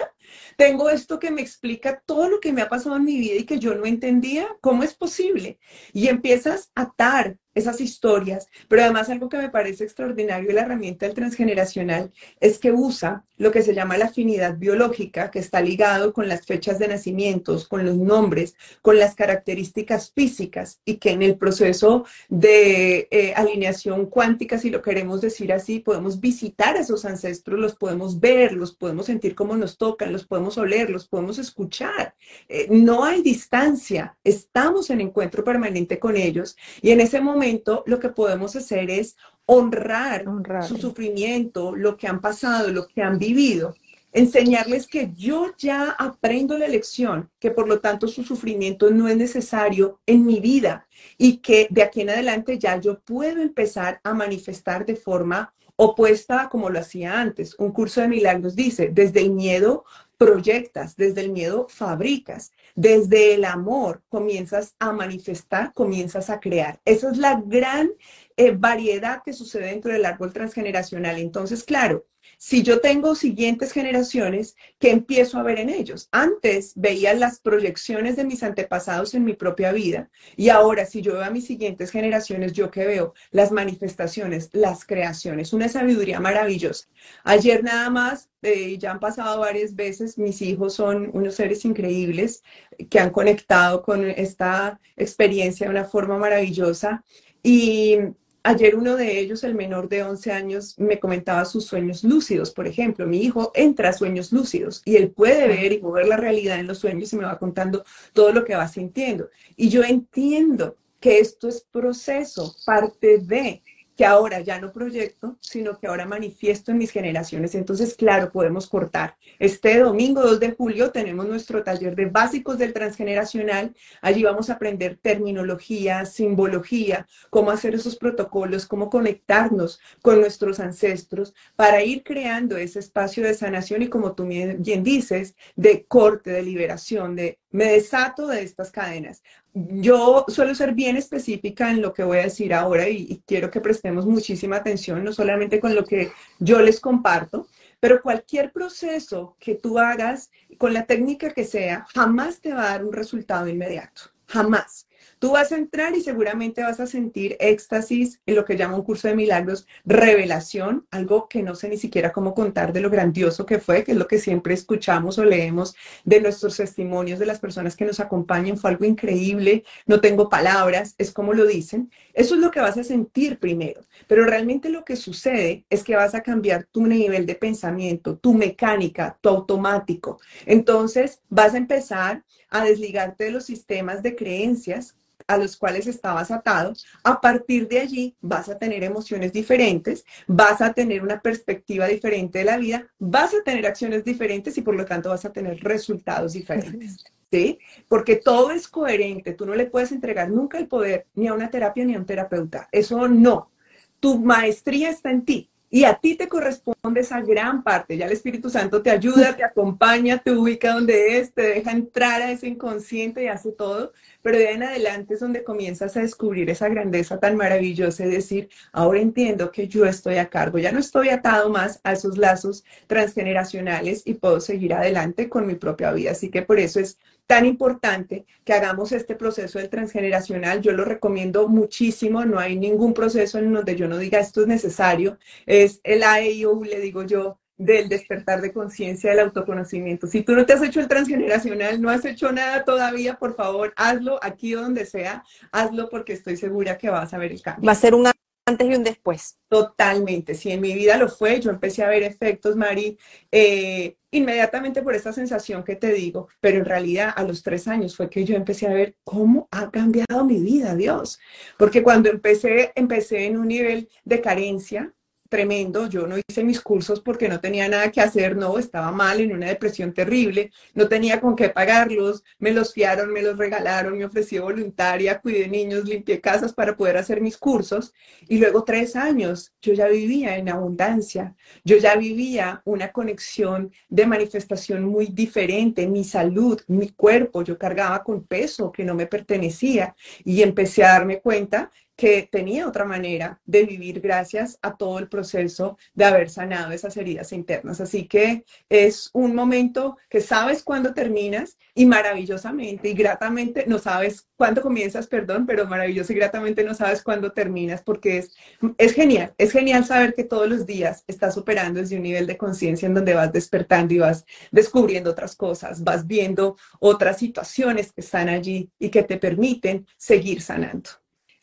tengo 0.57 0.89
esto 0.89 1.19
que 1.19 1.29
me 1.29 1.43
explica 1.43 2.01
todo 2.07 2.27
lo 2.27 2.39
que 2.39 2.51
me 2.51 2.63
ha 2.63 2.69
pasado 2.69 2.95
en 2.95 3.03
mi 3.03 3.19
vida 3.19 3.35
y 3.35 3.43
que 3.43 3.59
yo 3.59 3.75
no 3.75 3.85
entendía. 3.85 4.47
¿Cómo 4.61 4.81
es 4.81 4.95
posible? 4.95 5.59
Y 5.93 6.07
empiezas 6.07 6.71
a 6.73 6.81
atar 6.81 7.37
esas 7.59 7.81
historias, 7.81 8.47
pero 8.67 8.83
además 8.83 9.09
algo 9.09 9.29
que 9.29 9.37
me 9.37 9.49
parece 9.49 9.83
extraordinario 9.83 10.47
de 10.47 10.53
la 10.53 10.61
herramienta 10.61 11.05
del 11.05 11.15
transgeneracional 11.15 12.11
es 12.39 12.59
que 12.59 12.71
usa 12.71 13.25
lo 13.39 13.51
que 13.51 13.61
se 13.61 13.73
llama 13.73 13.97
la 13.97 14.05
afinidad 14.05 14.57
biológica, 14.57 15.31
que 15.31 15.39
está 15.39 15.61
ligado 15.61 16.13
con 16.13 16.27
las 16.27 16.45
fechas 16.45 16.77
de 16.77 16.89
nacimientos, 16.89 17.67
con 17.67 17.85
los 17.85 17.95
nombres, 17.95 18.55
con 18.81 18.99
las 18.99 19.15
características 19.15 20.11
físicas 20.13 20.81
y 20.83 20.97
que 20.97 21.11
en 21.11 21.21
el 21.21 21.37
proceso 21.37 22.05
de 22.27 23.07
eh, 23.11 23.33
alineación 23.35 24.07
cuántica, 24.07 24.59
si 24.59 24.69
lo 24.69 24.81
queremos 24.81 25.21
decir 25.21 25.53
así, 25.53 25.79
podemos 25.79 26.19
visitar 26.19 26.75
a 26.75 26.81
esos 26.81 27.05
ancestros, 27.05 27.59
los 27.59 27.75
podemos 27.75 28.19
ver, 28.19 28.51
los 28.53 28.75
podemos 28.75 29.05
sentir 29.05 29.35
como 29.35 29.55
nos 29.55 29.77
tocan, 29.77 30.11
los 30.11 30.25
podemos 30.25 30.57
oler, 30.57 30.89
los 30.89 31.07
podemos 31.07 31.39
escuchar. 31.39 32.15
Eh, 32.49 32.67
no 32.69 33.05
hay 33.05 33.21
distancia, 33.21 34.17
estamos 34.23 34.89
en 34.89 34.99
encuentro 34.99 35.45
permanente 35.45 35.97
con 35.97 36.17
ellos 36.17 36.57
y 36.81 36.91
en 36.91 36.99
ese 36.99 37.21
momento 37.21 37.48
lo 37.85 37.99
que 37.99 38.09
podemos 38.09 38.55
hacer 38.55 38.89
es 38.89 39.15
honrar, 39.45 40.25
su 40.67 40.77
sufrimiento, 40.77 41.75
lo 41.75 41.97
que 41.97 42.07
han 42.07 42.21
pasado, 42.21 42.69
lo 42.69 42.87
que 42.87 43.01
han 43.01 43.17
vivido, 43.17 43.75
enseñarles 44.11 44.87
que 44.87 45.11
yo 45.15 45.53
ya 45.57 45.91
aprendo 45.91 46.57
la 46.57 46.67
lección, 46.67 47.29
que 47.39 47.51
por 47.51 47.67
lo 47.67 47.79
tanto 47.79 48.07
su 48.07 48.23
sufrimiento 48.23 48.89
no 48.89 49.07
es 49.07 49.17
necesario 49.17 49.99
en 50.05 50.25
mi 50.25 50.39
vida 50.39 50.87
y 51.17 51.37
que 51.37 51.67
de 51.69 51.83
aquí 51.83 52.01
en 52.01 52.09
adelante 52.09 52.57
ya 52.57 52.79
yo 52.79 52.99
puedo 52.99 53.41
empezar 53.41 53.99
a 54.03 54.13
manifestar 54.13 54.85
de 54.85 54.95
forma 54.95 55.53
opuesta 55.75 56.49
como 56.49 56.69
lo 56.69 56.79
hacía 56.79 57.19
antes. 57.19 57.55
Un 57.57 57.71
curso 57.71 58.01
de 58.01 58.07
milagros 58.07 58.55
dice, 58.55 58.89
desde 58.91 59.21
el 59.21 59.31
miedo 59.31 59.85
proyectas, 60.17 60.97
desde 60.97 61.21
el 61.21 61.31
miedo 61.31 61.67
fabricas, 61.69 62.51
desde 62.79 63.33
el 63.33 63.43
amor 63.43 64.03
comienzas 64.07 64.73
a 64.79 64.93
manifestar, 64.93 65.73
comienzas 65.73 66.29
a 66.29 66.39
crear. 66.39 66.79
Esa 66.85 67.11
es 67.11 67.17
la 67.17 67.43
gran 67.45 67.89
eh, 68.37 68.51
variedad 68.51 69.21
que 69.21 69.33
sucede 69.33 69.65
dentro 69.65 69.91
del 69.91 70.05
árbol 70.05 70.31
transgeneracional. 70.31 71.17
Entonces, 71.17 71.65
claro, 71.65 72.05
si 72.41 72.63
yo 72.63 72.79
tengo 72.79 73.15
siguientes 73.15 73.73
generaciones, 73.73 74.55
¿qué 74.79 74.91
empiezo 74.91 75.37
a 75.37 75.43
ver 75.43 75.59
en 75.59 75.69
ellos? 75.69 76.07
Antes 76.13 76.71
veía 76.77 77.13
las 77.13 77.41
proyecciones 77.41 78.15
de 78.15 78.23
mis 78.23 78.43
antepasados 78.43 79.13
en 79.13 79.25
mi 79.25 79.33
propia 79.33 79.73
vida 79.73 80.09
y 80.37 80.47
ahora 80.47 80.85
si 80.85 81.01
yo 81.01 81.15
veo 81.15 81.25
a 81.25 81.31
mis 81.31 81.45
siguientes 81.45 81.91
generaciones, 81.91 82.53
yo 82.53 82.71
que 82.71 82.85
veo 82.85 83.13
las 83.31 83.51
manifestaciones, 83.51 84.49
las 84.53 84.85
creaciones, 84.85 85.51
una 85.51 85.67
sabiduría 85.67 86.21
maravillosa. 86.21 86.87
Ayer 87.25 87.61
nada 87.61 87.89
más, 87.89 88.29
eh, 88.41 88.77
ya 88.77 88.91
han 88.91 89.01
pasado 89.01 89.41
varias 89.41 89.75
veces, 89.75 90.17
mis 90.17 90.41
hijos 90.41 90.75
son 90.75 91.11
unos 91.11 91.35
seres 91.35 91.65
increíbles 91.65 92.41
que 92.89 93.01
han 93.01 93.09
conectado 93.09 93.83
con 93.83 94.09
esta 94.09 94.79
experiencia 94.95 95.65
de 95.65 95.71
una 95.71 95.83
forma 95.83 96.17
maravillosa 96.17 97.03
y 97.43 97.97
Ayer 98.41 98.75
uno 98.75 98.95
de 98.95 99.19
ellos, 99.19 99.43
el 99.43 99.53
menor 99.53 99.89
de 99.89 100.03
11 100.03 100.31
años, 100.31 100.75
me 100.77 100.99
comentaba 100.99 101.43
sus 101.43 101.65
sueños 101.65 102.03
lúcidos. 102.03 102.51
Por 102.51 102.67
ejemplo, 102.67 103.05
mi 103.05 103.21
hijo 103.21 103.51
entra 103.53 103.89
a 103.89 103.93
sueños 103.93 104.31
lúcidos 104.31 104.81
y 104.85 104.95
él 104.95 105.11
puede 105.11 105.47
ver 105.47 105.73
y 105.73 105.81
mover 105.81 106.07
la 106.07 106.15
realidad 106.15 106.59
en 106.59 106.67
los 106.67 106.77
sueños 106.77 107.11
y 107.11 107.17
me 107.17 107.25
va 107.25 107.37
contando 107.37 107.83
todo 108.13 108.31
lo 108.31 108.45
que 108.45 108.55
va 108.55 108.67
sintiendo. 108.67 109.29
Y 109.57 109.69
yo 109.69 109.83
entiendo 109.83 110.77
que 110.99 111.19
esto 111.19 111.47
es 111.47 111.65
proceso, 111.69 112.55
parte 112.65 113.19
de, 113.19 113.61
que 113.99 114.05
ahora 114.05 114.39
ya 114.39 114.61
no 114.61 114.71
proyecto, 114.71 115.35
sino 115.41 115.77
que 115.77 115.87
ahora 115.87 116.05
manifiesto 116.05 116.71
en 116.71 116.77
mis 116.77 116.89
generaciones. 116.89 117.53
Entonces, 117.53 117.95
claro, 117.95 118.31
podemos 118.31 118.65
cortar. 118.69 119.17
Este 119.39 119.77
domingo 119.77 120.21
2 120.21 120.39
de 120.39 120.51
julio 120.51 120.91
tenemos 120.91 121.27
nuestro 121.27 121.63
taller 121.65 121.97
de 121.97 122.05
básicos 122.05 122.57
del 122.57 122.71
transgeneracional. 122.71 123.75
Allí 124.01 124.23
vamos 124.23 124.49
a 124.49 124.53
aprender 124.53 124.97
terminología, 125.01 126.05
simbología, 126.05 127.09
cómo 127.29 127.51
hacer 127.51 127.75
esos 127.75 127.97
protocolos, 127.97 128.65
cómo 128.65 128.89
conectarnos 128.89 129.81
con 130.01 130.21
nuestros 130.21 130.61
ancestros 130.61 131.33
para 131.57 131.83
ir 131.83 132.03
creando 132.03 132.55
ese 132.55 132.79
espacio 132.79 133.25
de 133.25 133.33
sanación 133.33 133.81
y 133.81 133.89
como 133.89 134.13
tú 134.13 134.25
bien 134.25 134.81
dices, 134.81 135.35
de 135.57 135.83
corte, 135.83 136.31
de 136.31 136.43
liberación, 136.43 137.17
de 137.17 137.37
me 137.51 137.65
desato 137.65 138.27
de 138.27 138.43
estas 138.43 138.71
cadenas. 138.71 139.23
Yo 139.53 140.25
suelo 140.27 140.53
ser 140.53 140.73
bien 140.73 140.95
específica 140.95 141.71
en 141.71 141.81
lo 141.81 141.93
que 141.93 142.03
voy 142.03 142.19
a 142.19 142.23
decir 142.23 142.53
ahora 142.53 142.87
y, 142.87 143.23
quiero 143.25 143.49
que 143.49 143.61
prestemos 143.61 144.05
muchísima 144.05 144.57
atención, 144.57 145.03
no 145.03 145.11
solamente 145.11 145.59
con 145.59 145.73
lo 145.73 145.83
que 145.83 146.11
yo 146.39 146.61
les 146.61 146.79
comparto, 146.79 147.47
Pero 147.79 148.01
cualquier 148.01 148.51
proceso 148.51 149.37
que 149.39 149.55
tú 149.55 149.79
hagas, 149.79 150.29
con 150.57 150.73
la 150.73 150.85
técnica 150.85 151.33
que 151.33 151.45
sea, 151.45 151.85
jamás 151.93 152.41
te 152.41 152.53
va 152.53 152.63
a 152.63 152.69
dar 152.71 152.85
un 152.85 152.93
resultado 152.93 153.47
inmediato. 153.47 154.01
Jamás. 154.27 154.87
Tú 155.19 155.31
vas 155.31 155.51
a 155.51 155.57
entrar 155.57 155.97
y 155.97 156.01
seguramente 156.01 156.63
vas 156.63 156.79
a 156.79 156.87
sentir 156.87 157.35
éxtasis 157.41 158.21
en 158.25 158.35
lo 158.35 158.45
que 158.45 158.55
llama 158.55 158.77
un 158.77 158.83
curso 158.83 159.09
de 159.09 159.17
milagros, 159.17 159.67
revelación, 159.83 160.87
algo 160.91 161.27
que 161.27 161.43
no 161.43 161.55
sé 161.55 161.67
ni 161.67 161.77
siquiera 161.77 162.13
cómo 162.13 162.33
contar 162.33 162.71
de 162.71 162.79
lo 162.79 162.89
grandioso 162.89 163.45
que 163.45 163.59
fue, 163.59 163.83
que 163.83 163.91
es 163.91 163.97
lo 163.97 164.07
que 164.07 164.17
siempre 164.17 164.53
escuchamos 164.53 165.17
o 165.17 165.25
leemos 165.25 165.75
de 166.05 166.21
nuestros 166.21 166.55
testimonios 166.55 167.19
de 167.19 167.25
las 167.25 167.39
personas 167.39 167.75
que 167.75 167.83
nos 167.83 167.99
acompañan. 167.99 168.57
Fue 168.57 168.69
algo 168.69 168.85
increíble, 168.85 169.65
no 169.85 169.99
tengo 169.99 170.29
palabras, 170.29 170.95
es 170.97 171.11
como 171.11 171.33
lo 171.33 171.45
dicen. 171.45 171.91
Eso 172.13 172.35
es 172.35 172.39
lo 172.39 172.49
que 172.49 172.61
vas 172.61 172.77
a 172.77 172.85
sentir 172.85 173.39
primero, 173.39 173.81
pero 174.07 174.23
realmente 174.23 174.69
lo 174.69 174.85
que 174.85 174.95
sucede 174.95 175.65
es 175.69 175.83
que 175.83 175.97
vas 175.97 176.15
a 176.15 176.23
cambiar 176.23 176.63
tu 176.71 176.87
nivel 176.87 177.25
de 177.25 177.35
pensamiento, 177.35 178.17
tu 178.17 178.33
mecánica, 178.33 179.17
tu 179.19 179.27
automático. 179.27 180.21
Entonces 180.45 181.21
vas 181.27 181.55
a 181.55 181.57
empezar 181.57 182.23
a 182.49 182.63
desligarte 182.63 183.25
de 183.25 183.31
los 183.31 183.45
sistemas 183.45 184.01
de 184.01 184.15
creencias 184.15 184.95
a 185.27 185.37
los 185.37 185.57
cuales 185.57 185.87
estabas 185.87 186.31
atado, 186.31 186.73
a 187.03 187.21
partir 187.21 187.67
de 187.67 187.79
allí 187.79 188.15
vas 188.21 188.49
a 188.49 188.57
tener 188.57 188.83
emociones 188.83 189.33
diferentes, 189.33 190.05
vas 190.27 190.61
a 190.61 190.73
tener 190.73 191.03
una 191.03 191.21
perspectiva 191.21 191.87
diferente 191.87 192.39
de 192.39 192.45
la 192.45 192.57
vida, 192.57 192.87
vas 192.97 193.33
a 193.33 193.43
tener 193.43 193.65
acciones 193.65 194.03
diferentes 194.03 194.57
y 194.57 194.61
por 194.61 194.75
lo 194.75 194.85
tanto 194.85 195.09
vas 195.09 195.25
a 195.25 195.31
tener 195.31 195.59
resultados 195.63 196.33
diferentes. 196.33 197.03
¿Sí? 197.31 197.59
Porque 197.87 198.15
todo 198.15 198.49
es 198.49 198.67
coherente, 198.67 199.33
tú 199.33 199.45
no 199.45 199.53
le 199.53 199.67
puedes 199.67 199.91
entregar 199.91 200.31
nunca 200.31 200.57
el 200.57 200.67
poder 200.67 201.05
ni 201.13 201.27
a 201.27 201.33
una 201.35 201.51
terapia 201.51 201.85
ni 201.85 201.93
a 201.93 201.99
un 201.99 202.05
terapeuta, 202.07 202.67
eso 202.71 203.07
no. 203.07 203.51
Tu 203.99 204.17
maestría 204.17 204.89
está 204.89 205.11
en 205.11 205.25
ti, 205.25 205.51
y 205.69 205.83
a 205.83 205.95
ti 205.95 206.15
te 206.15 206.27
corresponde 206.27 207.01
esa 207.01 207.21
gran 207.21 207.63
parte. 207.63 207.95
Ya 207.95 208.07
el 208.07 208.11
Espíritu 208.11 208.49
Santo 208.49 208.81
te 208.81 208.89
ayuda, 208.89 209.35
te 209.35 209.43
acompaña, 209.43 210.17
te 210.17 210.31
ubica 210.31 210.73
donde 210.73 211.19
es, 211.19 211.33
te 211.33 211.43
deja 211.43 211.71
entrar 211.71 212.21
a 212.21 212.31
ese 212.31 212.47
inconsciente 212.47 213.23
y 213.23 213.27
hace 213.27 213.51
todo. 213.51 213.93
Pero 214.21 214.37
de 214.37 214.51
en 214.51 214.63
adelante 214.63 215.13
es 215.13 215.19
donde 215.19 215.43
comienzas 215.43 215.95
a 215.95 216.01
descubrir 216.01 216.49
esa 216.49 216.69
grandeza 216.69 217.19
tan 217.19 217.35
maravillosa 217.35 218.05
y 218.05 218.09
decir, 218.09 218.49
ahora 218.71 218.99
entiendo 218.99 219.51
que 219.51 219.67
yo 219.67 219.85
estoy 219.85 220.15
a 220.17 220.29
cargo, 220.29 220.57
ya 220.57 220.71
no 220.71 220.79
estoy 220.79 221.09
atado 221.09 221.49
más 221.49 221.79
a 221.83 221.93
esos 221.93 222.17
lazos 222.17 222.63
transgeneracionales 222.87 224.01
y 224.05 224.15
puedo 224.15 224.39
seguir 224.39 224.73
adelante 224.73 225.29
con 225.29 225.45
mi 225.45 225.55
propia 225.55 225.91
vida. 225.91 226.11
Así 226.11 226.29
que 226.29 226.41
por 226.41 226.59
eso 226.59 226.79
es 226.79 226.97
tan 227.29 227.45
importante 227.45 228.25
que 228.43 228.53
hagamos 228.53 228.91
este 228.91 229.13
proceso 229.13 229.59
del 229.59 229.69
transgeneracional. 229.69 230.61
Yo 230.61 230.71
lo 230.71 230.83
recomiendo 230.83 231.47
muchísimo, 231.47 232.25
no 232.25 232.39
hay 232.39 232.57
ningún 232.57 232.91
proceso 232.91 233.37
en 233.37 233.53
donde 233.53 233.75
yo 233.75 233.87
no 233.87 233.99
diga 233.99 234.19
esto 234.19 234.41
es 234.41 234.47
necesario. 234.47 235.19
Es 235.45 235.79
el 235.83 236.01
AEIU, 236.01 236.63
le 236.63 236.79
digo 236.79 237.03
yo, 237.03 237.37
del 237.55 237.87
despertar 237.87 238.41
de 238.41 238.51
conciencia, 238.51 239.11
del 239.11 239.19
autoconocimiento. 239.19 240.07
Si 240.07 240.23
tú 240.23 240.33
no 240.33 240.43
te 240.43 240.53
has 240.53 240.63
hecho 240.63 240.79
el 240.79 240.87
transgeneracional, 240.87 241.79
no 241.79 241.91
has 241.91 242.03
hecho 242.03 242.31
nada 242.31 242.65
todavía, 242.65 243.19
por 243.19 243.35
favor, 243.35 243.73
hazlo 243.75 244.17
aquí 244.23 244.55
o 244.55 244.61
donde 244.61 244.87
sea, 244.87 245.23
hazlo 245.51 245.87
porque 245.87 246.13
estoy 246.13 246.35
segura 246.35 246.79
que 246.79 246.89
vas 246.89 247.13
a 247.13 247.19
ver 247.19 247.31
el 247.31 247.43
cambio. 247.43 247.67
Va 247.67 247.73
a 247.73 247.75
ser 247.75 247.93
un 247.93 248.07
antes 248.49 248.69
y 248.69 248.75
un 248.75 248.83
después. 248.83 249.39
Totalmente, 249.47 250.35
si 250.35 250.51
en 250.51 250.61
mi 250.61 250.73
vida 250.73 250.97
lo 250.97 251.09
fue, 251.09 251.39
yo 251.39 251.49
empecé 251.49 251.83
a 251.83 251.89
ver 251.89 252.03
efectos, 252.03 252.55
Mari, 252.55 252.97
eh, 253.31 253.95
inmediatamente 254.11 254.81
por 254.81 254.95
esta 254.95 255.13
sensación 255.13 255.63
que 255.63 255.75
te 255.75 255.93
digo, 255.93 256.27
pero 256.39 256.59
en 256.59 256.65
realidad 256.65 257.13
a 257.15 257.23
los 257.23 257.41
tres 257.43 257.67
años 257.67 257.95
fue 257.95 258.09
que 258.09 258.25
yo 258.25 258.35
empecé 258.35 258.67
a 258.67 258.73
ver 258.73 258.95
cómo 259.03 259.47
ha 259.51 259.71
cambiado 259.71 260.25
mi 260.25 260.39
vida, 260.39 260.75
Dios, 260.75 261.19
porque 261.57 261.83
cuando 261.83 262.09
empecé, 262.09 262.71
empecé 262.75 263.25
en 263.25 263.37
un 263.37 263.47
nivel 263.47 263.89
de 264.03 264.21
carencia, 264.21 264.93
tremendo. 265.29 265.87
Yo 265.87 266.07
no 266.07 266.15
hice 266.17 266.43
mis 266.43 266.59
cursos 266.59 266.99
porque 266.99 267.29
no 267.29 267.39
tenía 267.39 267.69
nada 267.69 267.91
que 267.91 268.01
hacer, 268.01 268.35
no, 268.35 268.57
estaba 268.59 268.91
mal, 268.91 269.21
en 269.21 269.33
una 269.33 269.47
depresión 269.47 269.93
terrible, 269.93 270.51
no 270.73 270.87
tenía 270.89 271.21
con 271.21 271.35
qué 271.35 271.49
pagarlos, 271.49 272.23
me 272.39 272.51
los 272.51 272.73
fiaron, 272.73 273.13
me 273.13 273.21
los 273.21 273.37
regalaron, 273.37 273.97
me 273.97 274.05
ofrecí 274.05 274.39
voluntaria, 274.39 275.19
cuidé 275.21 275.47
niños, 275.47 275.85
limpié 275.85 276.19
casas 276.19 276.53
para 276.53 276.75
poder 276.75 276.97
hacer 276.97 277.21
mis 277.21 277.37
cursos. 277.37 277.93
Y 278.27 278.39
luego 278.39 278.63
tres 278.63 278.95
años, 278.95 279.53
yo 279.61 279.73
ya 279.73 279.87
vivía 279.87 280.37
en 280.37 280.49
abundancia, 280.49 281.35
yo 281.63 281.77
ya 281.77 281.95
vivía 281.95 282.61
una 282.65 282.91
conexión 282.91 283.71
de 283.87 284.05
manifestación 284.05 284.85
muy 284.85 285.07
diferente, 285.07 285.87
mi 285.87 286.03
salud, 286.03 286.59
mi 286.67 286.89
cuerpo, 286.89 287.43
yo 287.43 287.57
cargaba 287.57 288.03
con 288.03 288.23
peso 288.23 288.71
que 288.71 288.83
no 288.83 288.95
me 288.95 289.05
pertenecía 289.05 289.95
y 290.23 290.41
empecé 290.41 290.83
a 290.83 290.93
darme 290.93 291.21
cuenta 291.21 291.71
que 291.99 292.29
tenía 292.31 292.65
otra 292.65 292.85
manera 292.85 293.41
de 293.45 293.65
vivir 293.65 293.99
gracias 293.99 294.57
a 294.61 294.77
todo 294.77 294.99
el 294.99 295.09
proceso 295.09 295.77
de 295.93 296.05
haber 296.05 296.29
sanado 296.29 296.71
esas 296.71 296.95
heridas 296.95 297.33
internas. 297.33 297.81
Así 297.81 298.07
que 298.07 298.45
es 298.69 299.09
un 299.11 299.35
momento 299.35 299.97
que 300.07 300.21
sabes 300.21 300.63
cuándo 300.63 300.93
terminas 300.93 301.57
y 301.75 301.85
maravillosamente 301.85 302.87
y 302.87 302.93
gratamente 302.93 303.65
no 303.67 303.79
sabes 303.79 304.29
cuándo 304.37 304.61
comienzas, 304.61 305.07
perdón, 305.07 305.45
pero 305.45 305.67
maravilloso 305.67 306.13
y 306.13 306.15
gratamente 306.15 306.63
no 306.63 306.73
sabes 306.73 307.03
cuándo 307.03 307.33
terminas 307.33 307.81
porque 307.81 308.19
es, 308.19 308.33
es 308.77 308.93
genial, 308.93 309.33
es 309.37 309.51
genial 309.51 309.83
saber 309.83 310.13
que 310.13 310.23
todos 310.23 310.47
los 310.47 310.65
días 310.65 311.03
estás 311.05 311.33
superando 311.33 311.81
desde 311.81 311.97
un 311.97 312.03
nivel 312.03 312.27
de 312.27 312.37
conciencia 312.37 312.85
en 312.85 312.93
donde 312.93 313.13
vas 313.13 313.33
despertando 313.33 313.93
y 313.93 313.97
vas 313.97 314.23
descubriendo 314.51 315.11
otras 315.11 315.35
cosas, 315.35 315.83
vas 315.83 316.07
viendo 316.07 316.55
otras 316.79 317.17
situaciones 317.17 317.91
que 317.91 317.99
están 317.99 318.29
allí 318.29 318.71
y 318.79 318.87
que 318.87 319.03
te 319.03 319.17
permiten 319.17 319.85
seguir 319.97 320.41
sanando. 320.41 320.91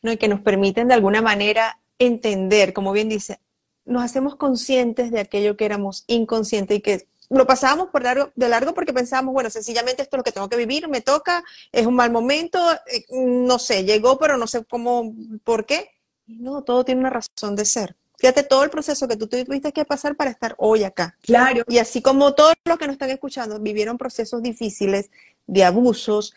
Y 0.03 0.17
que 0.17 0.29
nos 0.29 0.41
permiten 0.41 0.89
de 0.89 0.95
alguna 0.95 1.23
manera 1.23 1.81
entender, 1.99 2.73
como 2.73 2.93
bien 2.93 3.09
dice, 3.09 3.41
nos 3.85 4.03
hacemos 4.03 4.37
conscientes 4.37 5.11
de 5.11 5.21
aquello 5.21 5.57
que 5.57 5.65
éramos 5.65 6.05
inconscientes 6.07 6.79
y 6.79 6.81
que 6.81 7.07
lo 7.29 7.47
pasábamos 7.47 7.89
por 7.89 8.03
largo, 8.03 8.31
de 8.35 8.49
largo 8.49 8.75
porque 8.75 8.93
pensábamos, 8.93 9.35
bueno, 9.35 9.51
sencillamente 9.51 10.03
esto 10.03 10.17
es 10.17 10.19
lo 10.19 10.25
que 10.25 10.33
tengo 10.33 10.49
que 10.49 10.57
vivir, 10.57 10.89
me 10.89 11.01
toca, 11.01 11.43
es 11.73 11.87
un 11.87 11.95
mal 11.95 12.11
momento, 12.11 12.59
eh, 12.73 13.05
no 13.11 13.59
sé, 13.59 13.85
llegó, 13.85 14.19
pero 14.19 14.37
no 14.37 14.47
sé 14.47 14.65
cómo, 14.65 15.15
por 15.43 15.67
qué. 15.67 15.91
No, 16.27 16.63
todo 16.63 16.85
tiene 16.85 17.01
una 17.01 17.11
razón 17.11 17.55
de 17.55 17.65
ser. 17.65 17.97
Fíjate 18.19 18.43
todo 18.43 18.65
el 18.65 18.71
proceso 18.71 19.07
que 19.07 19.17
tú 19.17 19.27
tuviste 19.27 19.73
que 19.73 19.85
pasar 19.85 20.17
para 20.17 20.31
estar 20.31 20.55
hoy 20.59 20.85
acá. 20.85 21.17
Claro. 21.21 21.65
Y 21.69 21.79
así 21.79 22.01
como 22.01 22.35
todos 22.35 22.55
los 22.65 22.79
que 22.79 22.87
nos 22.87 22.95
están 22.95 23.11
escuchando 23.11 23.61
vivieron 23.61 23.99
procesos 23.99 24.43
difíciles 24.43 25.11
de 25.47 25.65
abusos, 25.65 26.35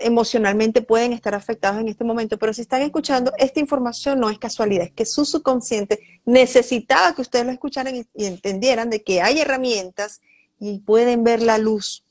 emocionalmente 0.00 0.82
pueden 0.82 1.12
estar 1.12 1.34
afectados 1.34 1.80
en 1.80 1.88
este 1.88 2.04
momento, 2.04 2.38
pero 2.38 2.52
si 2.52 2.62
están 2.62 2.82
escuchando, 2.82 3.32
esta 3.38 3.60
información 3.60 4.18
no 4.18 4.30
es 4.30 4.38
casualidad, 4.38 4.86
es 4.86 4.92
que 4.92 5.04
su 5.04 5.24
subconsciente 5.24 6.00
necesitaba 6.24 7.14
que 7.14 7.22
ustedes 7.22 7.46
lo 7.46 7.52
escucharan 7.52 7.94
y, 7.96 8.24
entendieran 8.24 8.90
de 8.90 9.02
que 9.02 9.20
hay 9.20 9.40
herramientas 9.40 10.20
y 10.58 10.78
pueden 10.80 11.24
ver 11.24 11.42
la 11.42 11.58
luz. 11.58 12.04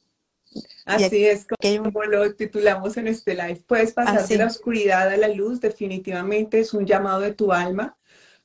Así 0.85 1.25
es 1.25 1.45
como 1.45 2.03
lo 2.03 2.33
titulamos 2.33 2.97
en 2.97 3.07
este 3.07 3.35
live. 3.35 3.61
Puedes 3.67 3.93
pasar 3.93 4.27
de 4.27 4.37
la 4.37 4.47
oscuridad 4.47 5.07
a 5.07 5.17
la 5.17 5.27
luz, 5.27 5.61
definitivamente 5.61 6.59
es 6.59 6.73
un 6.73 6.85
llamado 6.85 7.21
de 7.21 7.33
tu 7.33 7.51
alma. 7.53 7.95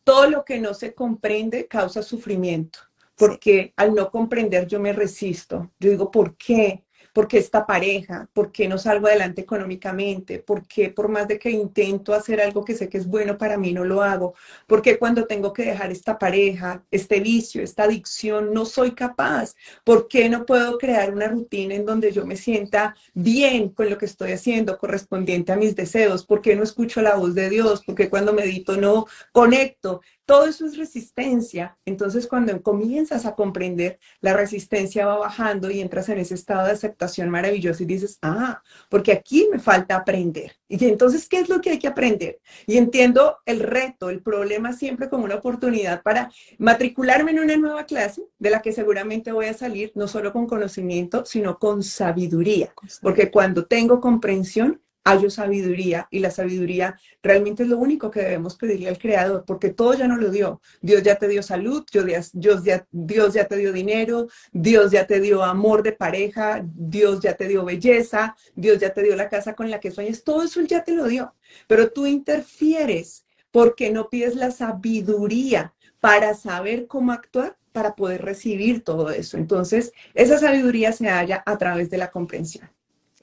Todo 0.03 0.29
lo 0.29 0.45
que 0.45 0.59
no 0.59 0.75
se 0.75 0.93
comprende 0.93 1.67
causa 1.67 2.03
sufrimiento, 2.03 2.81
porque 3.17 3.73
al 3.77 3.95
no 3.95 4.11
comprender 4.11 4.67
yo 4.67 4.81
me 4.81 4.93
resisto. 4.93 5.71
Yo 5.81 5.91
digo, 5.91 6.11
¿por 6.11 6.37
qué? 6.37 6.84
¿Por 7.15 7.29
qué 7.29 7.39
esta 7.39 7.65
pareja? 7.65 8.29
¿Por 8.33 8.51
qué 8.51 8.67
no 8.67 8.77
salgo 8.77 9.07
adelante 9.07 9.43
económicamente? 9.43 10.41
¿Por 10.41 10.67
qué 10.67 10.91
por 10.91 11.09
más 11.09 11.29
de 11.29 11.39
que 11.39 11.49
intento 11.49 12.12
hacer 12.12 12.41
algo 12.41 12.65
que 12.65 12.75
sé 12.75 12.89
que 12.89 12.99
es 12.99 13.07
bueno 13.07 13.39
para 13.39 13.57
mí 13.57 13.73
no 13.73 13.85
lo 13.85 14.03
hago? 14.03 14.35
¿Por 14.67 14.83
qué 14.83 14.99
cuando 14.99 15.25
tengo 15.25 15.53
que 15.53 15.65
dejar 15.65 15.93
esta 15.93 16.19
pareja, 16.19 16.83
este 16.91 17.21
vicio, 17.21 17.62
esta 17.62 17.85
adicción, 17.85 18.53
no 18.53 18.65
soy 18.65 18.97
capaz? 18.97 19.55
¿Por 19.85 20.09
qué 20.09 20.29
no 20.29 20.45
puedo 20.45 20.77
crear 20.77 21.15
una 21.15 21.29
rutina 21.29 21.77
en 21.77 21.87
donde 21.87 22.11
yo 22.11 22.27
me 22.27 22.37
sienta 22.37 22.97
bien 23.15 23.69
con 23.69 23.89
lo 23.89 23.97
que 23.97 24.07
estoy 24.07 24.33
haciendo, 24.33 24.77
correspondiente 24.77 25.53
a 25.53 25.57
mis 25.57 25.77
deseos? 25.77 26.27
¿Por 26.27 26.43
qué 26.43 26.57
no 26.57 26.65
escucho 26.65 27.01
la 27.01 27.15
voz 27.15 27.37
de 27.37 27.49
Dios? 27.49 27.85
¿Por 27.85 27.95
qué 27.95 28.11
cuando 28.11 28.33
medito 28.33 28.77
no 28.77 29.07
conecto? 29.31 30.01
Todo 30.27 30.47
eso 30.47 30.64
es 30.64 30.77
resistencia. 30.77 31.77
Entonces, 31.85 32.27
cuando 32.27 32.61
comienzas 32.62 33.27
a 33.27 33.35
comprender, 33.35 33.99
la 34.20 34.33
resistencia 34.33 35.07
va 35.07 35.18
bajando 35.18 35.70
y 35.70 35.81
entras 35.81 36.09
en 36.09 36.18
ese 36.18 36.35
estado 36.35 36.66
de 36.66 36.72
aceptación 36.72 37.29
maravilloso 37.29 37.83
y 37.83 37.87
dices, 37.87 38.18
ah, 38.22 38.62
porque 38.89 39.12
aquí 39.12 39.49
me 39.53 39.59
falta 39.59 39.97
aprender. 39.97 40.53
Y 40.68 40.83
entonces, 40.87 41.29
¿qué 41.29 41.41
es 41.41 41.49
lo 41.49 41.61
que 41.61 41.70
hay 41.70 41.79
que 41.79 41.89
aprender? 41.89 42.41
Y 42.66 42.79
entiendo 42.79 43.39
el 43.45 43.61
reto, 43.61 44.09
el 44.09 44.22
problema 44.22 44.72
siempre 44.72 45.09
como 45.09 45.25
una 45.25 45.37
oportunidad 45.37 46.03
para 46.03 46.31
matricularme 46.59 47.33
en 47.33 47.41
una 47.41 47.57
nueva 47.57 47.85
clase 47.85 48.22
de 48.39 48.51
la 48.51 48.62
que 48.62 48.72
seguramente 48.72 49.33
voy 49.33 49.47
a 49.47 49.55
salir 49.55 49.93
no 49.95 50.09
solo 50.09 50.33
con 50.33 50.47
conocimiento, 50.47 51.25
sino 51.27 51.59
con 51.59 51.83
sabiduría. 51.83 52.72
Porque 53.03 53.31
cuando 53.31 53.66
tengo 53.66 54.01
comprensión, 54.01 54.81
hay 55.05 55.30
sabiduría 55.30 56.09
y 56.11 56.18
la 56.20 56.30
sabiduría 56.30 56.98
realmente 57.22 57.62
es 57.62 57.68
lo 57.68 57.78
único 57.78 58.11
que 58.11 58.20
debemos 58.20 58.57
pedirle 58.57 58.88
al 58.88 58.98
Creador, 58.98 59.44
porque 59.46 59.70
todo 59.70 59.94
ya 59.94 60.09
no 60.09 60.16
lo 60.16 60.30
dio. 60.30 60.61
Dios 60.80 61.02
ya 61.02 61.16
te 61.16 61.28
dio 61.28 61.42
salud, 61.42 61.84
Dios 61.92 62.64
ya, 62.64 62.86
Dios 62.90 63.34
ya 63.34 63.46
te 63.46 63.57
dio 63.57 63.72
dinero, 63.72 64.28
Dios 64.52 64.90
ya 64.90 65.07
te 65.07 65.20
dio 65.20 65.44
amor 65.44 65.82
de 65.82 65.92
pareja, 65.92 66.64
Dios 66.64 67.20
ya 67.20 67.34
te 67.34 67.46
dio 67.46 67.64
belleza, 67.64 68.34
Dios 68.55 68.78
ya 68.78 68.94
te 68.94 69.02
dio 69.02 69.14
la 69.14 69.28
casa 69.28 69.55
con 69.55 69.70
la 69.70 69.78
que 69.78 69.90
sueñas, 69.90 70.24
todo 70.24 70.42
eso 70.42 70.62
ya 70.62 70.82
te 70.82 70.92
lo 70.92 71.07
dio. 71.07 71.34
Pero 71.66 71.90
tú 71.90 72.07
interfieres 72.07 73.26
porque 73.50 73.90
no 73.90 74.09
pides 74.09 74.34
la 74.36 74.50
sabiduría 74.50 75.74
para 76.00 76.34
saber 76.34 76.86
cómo 76.86 77.12
actuar 77.12 77.57
para 77.72 77.94
poder 77.94 78.22
recibir 78.22 78.84
todo 78.84 79.11
eso. 79.11 79.36
Entonces, 79.36 79.92
esa 80.14 80.38
sabiduría 80.38 80.92
se 80.92 81.09
halla 81.09 81.42
a 81.44 81.59
través 81.59 81.90
de 81.90 81.98
la 81.98 82.11
comprensión. 82.11 82.70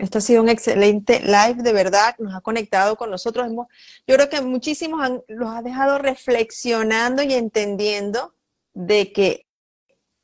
Esto 0.01 0.17
ha 0.17 0.21
sido 0.21 0.41
un 0.41 0.49
excelente 0.49 1.19
live, 1.19 1.61
de 1.61 1.73
verdad, 1.73 2.15
nos 2.17 2.33
ha 2.33 2.41
conectado 2.41 2.95
con 2.95 3.11
nosotros. 3.11 3.47
yo 3.51 4.15
creo 4.15 4.29
que 4.29 4.41
muchísimos 4.41 5.07
los 5.27 5.49
ha 5.51 5.61
dejado 5.61 5.99
reflexionando 5.99 7.21
y 7.21 7.35
entendiendo 7.35 8.33
de 8.73 9.13
que 9.13 9.45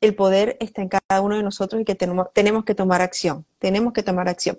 el 0.00 0.16
poder 0.16 0.56
está 0.58 0.82
en 0.82 0.88
cada 0.88 1.20
uno 1.20 1.36
de 1.36 1.44
nosotros 1.44 1.80
y 1.80 1.84
que 1.84 1.94
tenemos, 1.94 2.26
tenemos 2.34 2.64
que 2.64 2.74
tomar 2.74 3.02
acción, 3.02 3.46
tenemos 3.60 3.92
que 3.92 4.02
tomar 4.02 4.28
acción. 4.28 4.58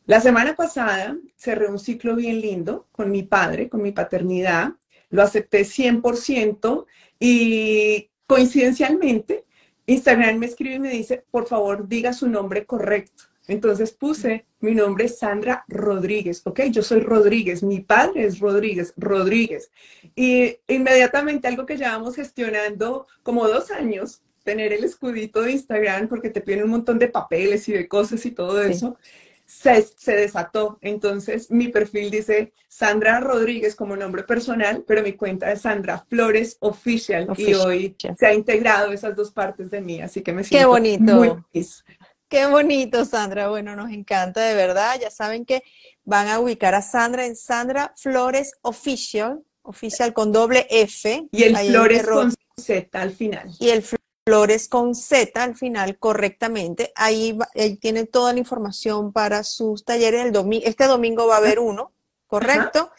La 0.05 0.19
semana 0.19 0.55
pasada 0.55 1.17
cerré 1.37 1.67
un 1.67 1.79
ciclo 1.79 2.15
bien 2.15 2.41
lindo 2.41 2.87
con 2.91 3.09
mi 3.09 3.23
padre, 3.23 3.69
con 3.69 3.81
mi 3.81 3.91
paternidad, 3.91 4.73
lo 5.09 5.23
acepté 5.23 5.61
100% 5.61 6.85
y 7.19 8.09
coincidencialmente 8.27 9.45
Instagram 9.87 10.37
me 10.37 10.47
escribe 10.47 10.75
y 10.75 10.79
me 10.79 10.89
dice, 10.89 11.23
por 11.29 11.47
favor, 11.47 11.87
diga 11.87 12.13
su 12.13 12.27
nombre 12.27 12.65
correcto. 12.65 13.25
Entonces 13.47 13.91
puse, 13.91 14.45
mi 14.59 14.73
nombre 14.73 15.05
es 15.05 15.19
Sandra 15.19 15.65
Rodríguez, 15.67 16.41
¿ok? 16.45 16.61
Yo 16.71 16.81
soy 16.81 17.01
Rodríguez, 17.01 17.61
mi 17.61 17.79
padre 17.79 18.25
es 18.25 18.39
Rodríguez, 18.39 18.93
Rodríguez. 18.97 19.69
Y 20.15 20.57
inmediatamente 20.67 21.47
algo 21.47 21.65
que 21.65 21.77
llevamos 21.77 22.15
gestionando 22.15 23.07
como 23.23 23.47
dos 23.47 23.71
años, 23.71 24.21
tener 24.43 24.73
el 24.73 24.83
escudito 24.83 25.41
de 25.41 25.51
Instagram, 25.51 26.07
porque 26.07 26.29
te 26.29 26.41
piden 26.41 26.63
un 26.63 26.71
montón 26.71 26.99
de 26.99 27.07
papeles 27.07 27.67
y 27.69 27.73
de 27.73 27.87
cosas 27.87 28.25
y 28.25 28.31
todo 28.31 28.61
eso, 28.63 28.97
se, 29.45 29.81
se, 29.81 30.15
desató. 30.15 30.79
Entonces 30.81 31.51
mi 31.51 31.67
perfil 31.67 32.09
dice 32.09 32.51
Sandra 32.67 33.19
Rodríguez 33.19 33.75
como 33.75 33.95
nombre 33.95 34.23
personal, 34.23 34.83
pero 34.87 35.03
mi 35.03 35.13
cuenta 35.13 35.51
es 35.51 35.61
Sandra 35.61 36.03
Flores 36.09 36.57
Official, 36.59 37.27
y 37.37 37.53
hoy 37.53 37.95
se 38.17 38.25
ha 38.25 38.33
integrado 38.33 38.91
esas 38.91 39.15
dos 39.15 39.31
partes 39.31 39.69
de 39.69 39.81
mí, 39.81 40.01
así 40.01 40.21
que 40.21 40.33
me 40.33 40.43
siento 40.43 40.61
Qué 40.61 40.65
bonito. 40.65 41.15
muy 41.15 41.31
feliz. 41.51 41.85
Qué 42.27 42.47
bonito, 42.47 43.05
Sandra. 43.05 43.49
Bueno, 43.49 43.75
nos 43.75 43.91
encanta 43.91 44.41
de 44.41 44.55
verdad. 44.55 44.99
Ya 44.99 45.11
saben 45.11 45.45
que 45.45 45.63
van 46.03 46.27
a 46.27 46.39
ubicar 46.39 46.73
a 46.73 46.81
Sandra 46.81 47.25
en 47.25 47.35
Sandra 47.35 47.93
Flores 47.95 48.53
Official, 48.61 49.43
oficial 49.61 50.13
con 50.13 50.31
doble 50.31 50.65
F. 50.69 51.27
Y 51.31 51.43
el 51.43 51.55
Flores 51.55 52.07
con 52.07 52.33
Z 52.57 53.01
al 53.01 53.11
final. 53.11 53.51
Y 53.59 53.69
el 53.69 53.83
Flores 54.25 54.67
con 54.67 54.95
Z 54.95 55.43
al 55.43 55.55
final 55.55 55.99
correctamente. 55.99 56.91
Ahí, 56.95 57.37
ahí 57.53 57.75
tienen 57.77 58.07
toda 58.07 58.33
la 58.33 58.39
información 58.39 59.13
para 59.13 59.43
sus 59.43 59.85
talleres. 59.85 60.25
El 60.25 60.31
domingo, 60.31 60.65
este 60.65 60.85
domingo 60.85 61.27
va 61.27 61.35
a 61.35 61.39
haber 61.39 61.59
uno, 61.59 61.91
¿correcto? 62.25 62.91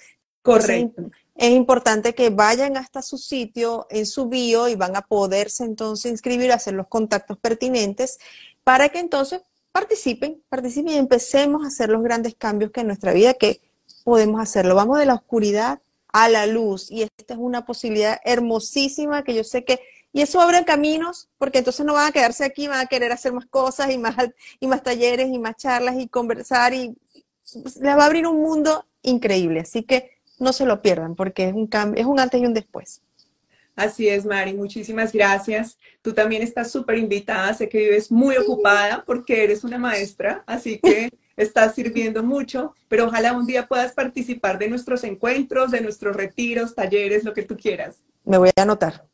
Correcto. 0.43 1.03
Es, 1.35 1.51
importante 1.51 2.14
que 2.14 2.31
vayan 2.31 2.77
hasta 2.77 3.03
su 3.03 3.18
sitio, 3.18 3.89
en 3.91 4.07
su 4.07 4.29
bio, 4.29 4.68
y 4.68 4.77
van 4.77 4.95
a 4.95 5.03
poderse 5.03 5.64
entonces 5.64 6.12
inscribir, 6.12 6.53
hacer 6.53 6.74
los 6.74 6.87
contactos 6.87 7.37
pertinentes 7.39 8.18
para 8.67 8.89
que 8.89 8.99
entonces 8.99 9.43
participen, 9.71 10.43
participen 10.49 10.93
y 10.93 10.97
empecemos 10.97 11.62
a 11.62 11.69
hacer 11.69 11.89
los 11.89 12.03
grandes 12.03 12.35
cambios 12.35 12.73
que 12.73 12.81
en 12.81 12.89
nuestra 12.89 13.12
vida 13.12 13.35
que 13.35 13.61
podemos 14.03 14.41
hacerlo. 14.41 14.75
Vamos 14.75 14.99
de 14.99 15.07
la 15.07 15.14
oscuridad 15.14 15.79
a 16.09 16.29
la 16.29 16.47
luz 16.47 16.91
y 16.91 17.03
esta 17.03 17.35
es 17.35 17.39
una 17.39 17.64
posibilidad 17.64 18.19
hermosísima 18.25 19.23
que 19.23 19.37
yo 19.37 19.45
sé 19.45 19.64
que 19.64 19.79
y 20.12 20.21
eso 20.21 20.41
abre 20.41 20.64
caminos, 20.64 21.29
porque 21.39 21.59
entonces 21.59 21.87
no 21.87 21.93
van 21.93 22.09
a 22.09 22.12
quedarse 22.12 22.45
aquí, 22.45 22.67
van 22.67 22.81
a 22.81 22.87
querer 22.87 23.12
hacer 23.12 23.33
más 23.33 23.47
cosas 23.47 23.93
y 23.93 23.99
más, 23.99 24.17
y 24.59 24.67
más 24.67 24.83
talleres 24.83 25.29
y 25.29 25.39
más 25.39 25.55
charlas 25.57 25.95
y 26.01 26.09
conversar 26.09 26.75
y 26.75 26.97
les 27.55 27.97
va 27.97 28.03
a 28.03 28.07
abrir 28.07 28.27
un 28.27 28.43
mundo 28.43 28.85
increíble. 29.03 29.61
Así 29.61 29.85
que 29.85 30.11
no 30.41 30.53
se 30.53 30.67
lo 30.67 30.83
pierdan, 30.83 31.14
porque 31.14 31.51
es 31.51 31.55
un 31.55 31.69
cambio, 31.69 32.01
es 32.01 32.07
un 32.09 32.19
antes 32.19 32.41
y 32.41 32.47
un 32.47 32.55
después. 32.55 33.01
Así 33.77 34.09
es, 34.09 34.24
Mari, 34.24 34.55
muchísimas 34.55 35.12
gracias. 35.12 35.79
Tú 36.01 36.14
también 36.14 36.43
estás 36.43 36.72
súper 36.72 36.97
invitada, 36.97 37.53
sé 37.53 37.68
que 37.68 37.79
vives 37.79 38.11
muy 38.11 38.37
ocupada 38.37 39.05
porque 39.05 39.45
eres 39.45 39.64
una 39.64 39.77
maestra, 39.77 40.43
así 40.47 40.81
que 40.83 41.11
estás 41.37 41.74
sirviendo 41.74 42.22
mucho, 42.22 42.74
pero 42.89 43.05
ojalá 43.05 43.35
un 43.35 43.47
día 43.47 43.66
puedas 43.66 43.93
participar 43.93 44.59
de 44.59 44.68
nuestros 44.68 45.05
encuentros, 45.05 45.70
de 45.70 45.83
nuestros 45.83 46.16
retiros, 46.16 46.74
talleres, 46.74 47.22
lo 47.22 47.35
que 47.35 47.43
tú 47.43 47.55
quieras. 47.57 47.97
Me 48.24 48.39
voy 48.39 48.51
a 48.57 48.62
anotar. 48.62 49.05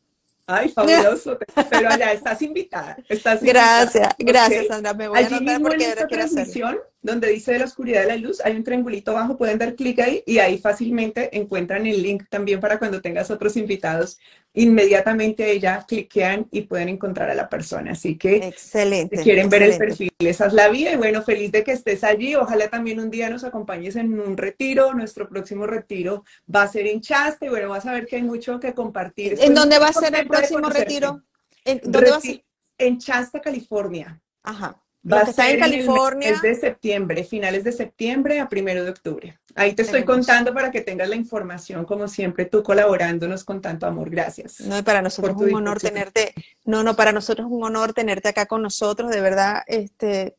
Ay, 0.47 0.69
fabuloso. 0.75 1.37
Pero 1.69 1.89
allá 1.89 2.13
estás 2.13 2.41
invitada. 2.41 2.97
Estás 3.09 3.43
gracias, 3.43 4.13
gracias, 4.17 4.67
Sandra. 4.67 4.93
Me 4.93 5.09
voy 5.09 5.17
Allí 5.17 5.33
a 5.33 5.37
anotar 5.37 5.55
mismo 5.55 5.67
porque 5.67 5.83
en 5.83 5.89
esta 5.89 6.07
transmisión, 6.07 6.79
donde 7.03 7.27
dice 7.27 7.51
de 7.51 7.59
la 7.59 7.65
oscuridad 7.65 8.01
de 8.01 8.07
la 8.07 8.15
luz, 8.15 8.41
hay 8.43 8.55
un 8.55 8.63
triangulito 8.63 9.11
abajo, 9.11 9.37
pueden 9.37 9.59
dar 9.59 9.75
clic 9.75 9.99
ahí 9.99 10.23
y 10.25 10.39
ahí 10.39 10.57
fácilmente 10.57 11.37
encuentran 11.37 11.85
el 11.85 12.01
link 12.01 12.23
también 12.29 12.61
para 12.61 12.79
cuando 12.79 13.01
tengas 13.01 13.29
otros 13.29 13.57
invitados. 13.57 14.17
Inmediatamente 14.53 15.51
ella 15.51 15.83
cliquean 15.87 16.47
y 16.49 16.61
pueden 16.61 16.87
encontrar 16.87 17.29
a 17.29 17.35
la 17.35 17.49
persona. 17.49 17.91
Así 17.91 18.17
que 18.17 18.37
excelente, 18.37 19.17
si 19.17 19.23
quieren 19.23 19.49
ver 19.49 19.63
el 19.63 19.77
perfil, 19.77 20.11
esa 20.19 20.45
es 20.45 20.53
la 20.53 20.69
vida. 20.69 20.93
Y 20.93 20.95
bueno, 20.95 21.21
feliz 21.23 21.51
de 21.51 21.63
que 21.63 21.73
estés 21.73 22.03
allí. 22.03 22.35
Ojalá 22.35 22.69
también 22.69 22.99
un 22.99 23.09
día 23.09 23.29
nos 23.29 23.43
acompañes 23.43 23.95
en 23.97 24.17
un 24.19 24.37
retiro. 24.37 24.93
Nuestro 24.93 25.27
próximo 25.27 25.67
retiro 25.67 26.23
va 26.53 26.63
a 26.63 26.67
ser 26.67 26.87
en 26.87 27.01
Chaste. 27.01 27.47
Y 27.47 27.49
bueno, 27.49 27.69
vas 27.69 27.85
a 27.85 27.91
ver 27.91 28.05
que 28.05 28.15
hay 28.15 28.23
mucho 28.23 28.59
que 28.59 28.73
compartir. 28.73 29.35
¿En 29.41 29.53
dónde 29.53 29.77
va 29.77 29.87
a 29.87 29.93
ser 29.93 30.15
el 30.15 30.27
próximo 30.27 30.69
retiro? 30.69 31.21
¿En 31.65 31.81
dónde 31.83 32.11
va 32.11 32.17
a 32.17 32.21
ser? 32.21 32.43
En 32.77 32.97
Chasta, 32.97 33.41
California. 33.41 34.21
Ajá. 34.43 34.82
Va 35.11 35.21
a 35.21 35.25
ser 35.25 35.55
en 35.55 35.59
California. 35.59 36.29
Es 36.29 36.41
de 36.41 36.55
septiembre, 36.55 37.23
finales 37.23 37.63
de 37.63 37.71
septiembre 37.73 38.39
a 38.39 38.47
primero 38.47 38.83
de 38.83 38.91
octubre. 38.91 39.37
Ahí 39.55 39.73
te 39.73 39.81
estoy 39.81 40.03
contando 40.03 40.53
para 40.53 40.71
que 40.71 40.81
tengas 40.81 41.09
la 41.09 41.15
información, 41.15 41.85
como 41.85 42.07
siempre, 42.07 42.45
tú 42.45 42.63
colaborándonos 42.63 43.43
con 43.43 43.61
tanto 43.61 43.85
amor. 43.85 44.09
Gracias. 44.09 44.61
No, 44.61 44.77
y 44.77 44.81
para 44.81 45.01
nosotros 45.01 45.35
es 45.35 45.47
un 45.47 45.55
honor 45.55 45.79
tenerte. 45.79 46.33
No, 46.65 46.83
no, 46.83 46.95
para 46.95 47.11
nosotros 47.11 47.47
es 47.47 47.53
un 47.53 47.63
honor 47.63 47.93
tenerte 47.93 48.29
acá 48.29 48.45
con 48.45 48.61
nosotros. 48.61 49.11
De 49.11 49.19
verdad, 49.19 49.63
este, 49.67 50.37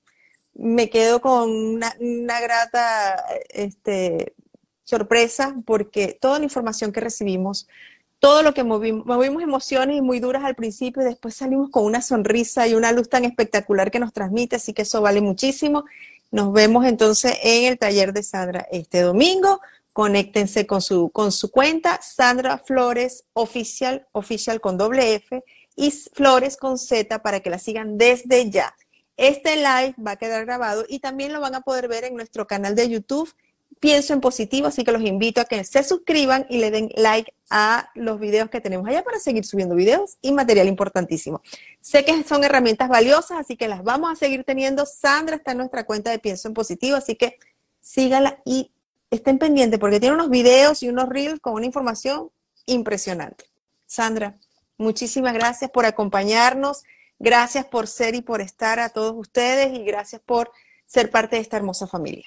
me 0.54 0.88
quedo 0.88 1.20
con 1.20 1.50
una, 1.50 1.94
una 2.00 2.40
grata 2.40 3.22
este, 3.50 4.34
sorpresa 4.84 5.54
porque 5.66 6.16
toda 6.18 6.38
la 6.38 6.44
información 6.44 6.90
que 6.90 7.00
recibimos 7.00 7.68
todo 8.24 8.42
lo 8.42 8.54
que 8.54 8.64
movimos, 8.64 9.04
movimos 9.04 9.42
emociones 9.42 10.00
muy 10.00 10.18
duras 10.18 10.44
al 10.44 10.54
principio 10.54 11.02
después 11.02 11.34
salimos 11.34 11.68
con 11.68 11.84
una 11.84 12.00
sonrisa 12.00 12.66
y 12.66 12.72
una 12.72 12.90
luz 12.90 13.10
tan 13.10 13.26
espectacular 13.26 13.90
que 13.90 13.98
nos 13.98 14.14
transmite, 14.14 14.56
así 14.56 14.72
que 14.72 14.80
eso 14.80 15.02
vale 15.02 15.20
muchísimo. 15.20 15.84
Nos 16.30 16.50
vemos 16.54 16.86
entonces 16.86 17.36
en 17.42 17.64
el 17.66 17.78
taller 17.78 18.14
de 18.14 18.22
Sandra 18.22 18.66
este 18.72 19.02
domingo. 19.02 19.60
conéctense 19.92 20.66
con 20.66 20.80
su, 20.80 21.10
con 21.10 21.32
su 21.32 21.50
cuenta, 21.50 22.00
Sandra 22.00 22.56
Flores 22.56 23.24
Oficial, 23.34 24.06
oficial 24.12 24.58
con 24.62 24.78
doble 24.78 25.16
F, 25.16 25.44
y 25.76 25.90
Flores 25.90 26.56
con 26.56 26.78
Z 26.78 27.22
para 27.22 27.40
que 27.40 27.50
la 27.50 27.58
sigan 27.58 27.98
desde 27.98 28.48
ya. 28.48 28.74
Este 29.18 29.56
live 29.56 29.94
va 30.04 30.12
a 30.12 30.16
quedar 30.16 30.46
grabado 30.46 30.86
y 30.88 31.00
también 31.00 31.34
lo 31.34 31.40
van 31.40 31.56
a 31.56 31.60
poder 31.60 31.88
ver 31.88 32.04
en 32.04 32.14
nuestro 32.14 32.46
canal 32.46 32.74
de 32.74 32.88
YouTube. 32.88 33.30
Pienso 33.80 34.12
en 34.12 34.20
positivo, 34.20 34.66
así 34.66 34.84
que 34.84 34.92
los 34.92 35.02
invito 35.02 35.40
a 35.40 35.44
que 35.44 35.62
se 35.64 35.82
suscriban 35.82 36.46
y 36.48 36.58
le 36.58 36.70
den 36.70 36.90
like 36.96 37.32
a 37.50 37.90
los 37.94 38.18
videos 38.18 38.50
que 38.50 38.60
tenemos 38.60 38.86
allá 38.88 39.02
para 39.02 39.18
seguir 39.18 39.44
subiendo 39.44 39.74
videos 39.74 40.16
y 40.22 40.32
material 40.32 40.68
importantísimo. 40.68 41.42
Sé 41.80 42.04
que 42.04 42.22
son 42.24 42.44
herramientas 42.44 42.88
valiosas, 42.88 43.38
así 43.38 43.56
que 43.56 43.68
las 43.68 43.82
vamos 43.82 44.10
a 44.12 44.16
seguir 44.16 44.44
teniendo. 44.44 44.86
Sandra 44.86 45.36
está 45.36 45.52
en 45.52 45.58
nuestra 45.58 45.84
cuenta 45.84 46.10
de 46.10 46.18
Pienso 46.18 46.48
en 46.48 46.54
Positivo, 46.54 46.96
así 46.96 47.16
que 47.16 47.38
sígala 47.80 48.40
y 48.44 48.70
estén 49.10 49.38
pendientes 49.38 49.78
porque 49.78 50.00
tiene 50.00 50.14
unos 50.14 50.30
videos 50.30 50.82
y 50.82 50.88
unos 50.88 51.08
reels 51.08 51.40
con 51.40 51.54
una 51.54 51.66
información 51.66 52.30
impresionante. 52.66 53.44
Sandra, 53.86 54.38
muchísimas 54.78 55.34
gracias 55.34 55.70
por 55.70 55.84
acompañarnos. 55.84 56.84
Gracias 57.18 57.64
por 57.64 57.86
ser 57.86 58.14
y 58.14 58.22
por 58.22 58.40
estar 58.40 58.80
a 58.80 58.88
todos 58.88 59.14
ustedes 59.16 59.72
y 59.72 59.84
gracias 59.84 60.20
por 60.20 60.50
ser 60.86 61.10
parte 61.10 61.36
de 61.36 61.42
esta 61.42 61.56
hermosa 61.56 61.86
familia. 61.86 62.26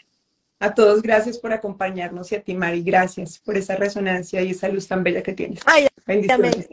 A 0.60 0.74
todos, 0.74 1.03
gracias 1.03 1.38
por 1.38 1.53
acompañarnos 1.53 2.32
y 2.32 2.36
a 2.36 2.41
ti, 2.41 2.55
Mari, 2.55 2.82
gracias 2.82 3.38
por 3.38 3.58
esa 3.58 3.76
resonancia 3.76 4.41
y 4.41 4.51
esa 4.51 4.68
luz 4.70 4.88
tan 4.88 5.03
bella 5.03 5.22
que 5.22 5.34
tienes. 5.34 5.60
Ay, 5.66 5.88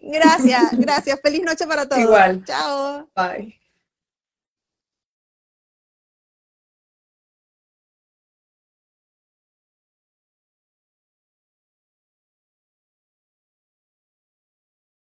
Gracias, 0.03 0.71
gracias. 0.79 1.21
Feliz 1.21 1.43
noche 1.43 1.67
para 1.67 1.87
todos. 1.87 2.03
Igual. 2.03 2.45
Chao. 2.45 3.11
Bye. 3.15 3.64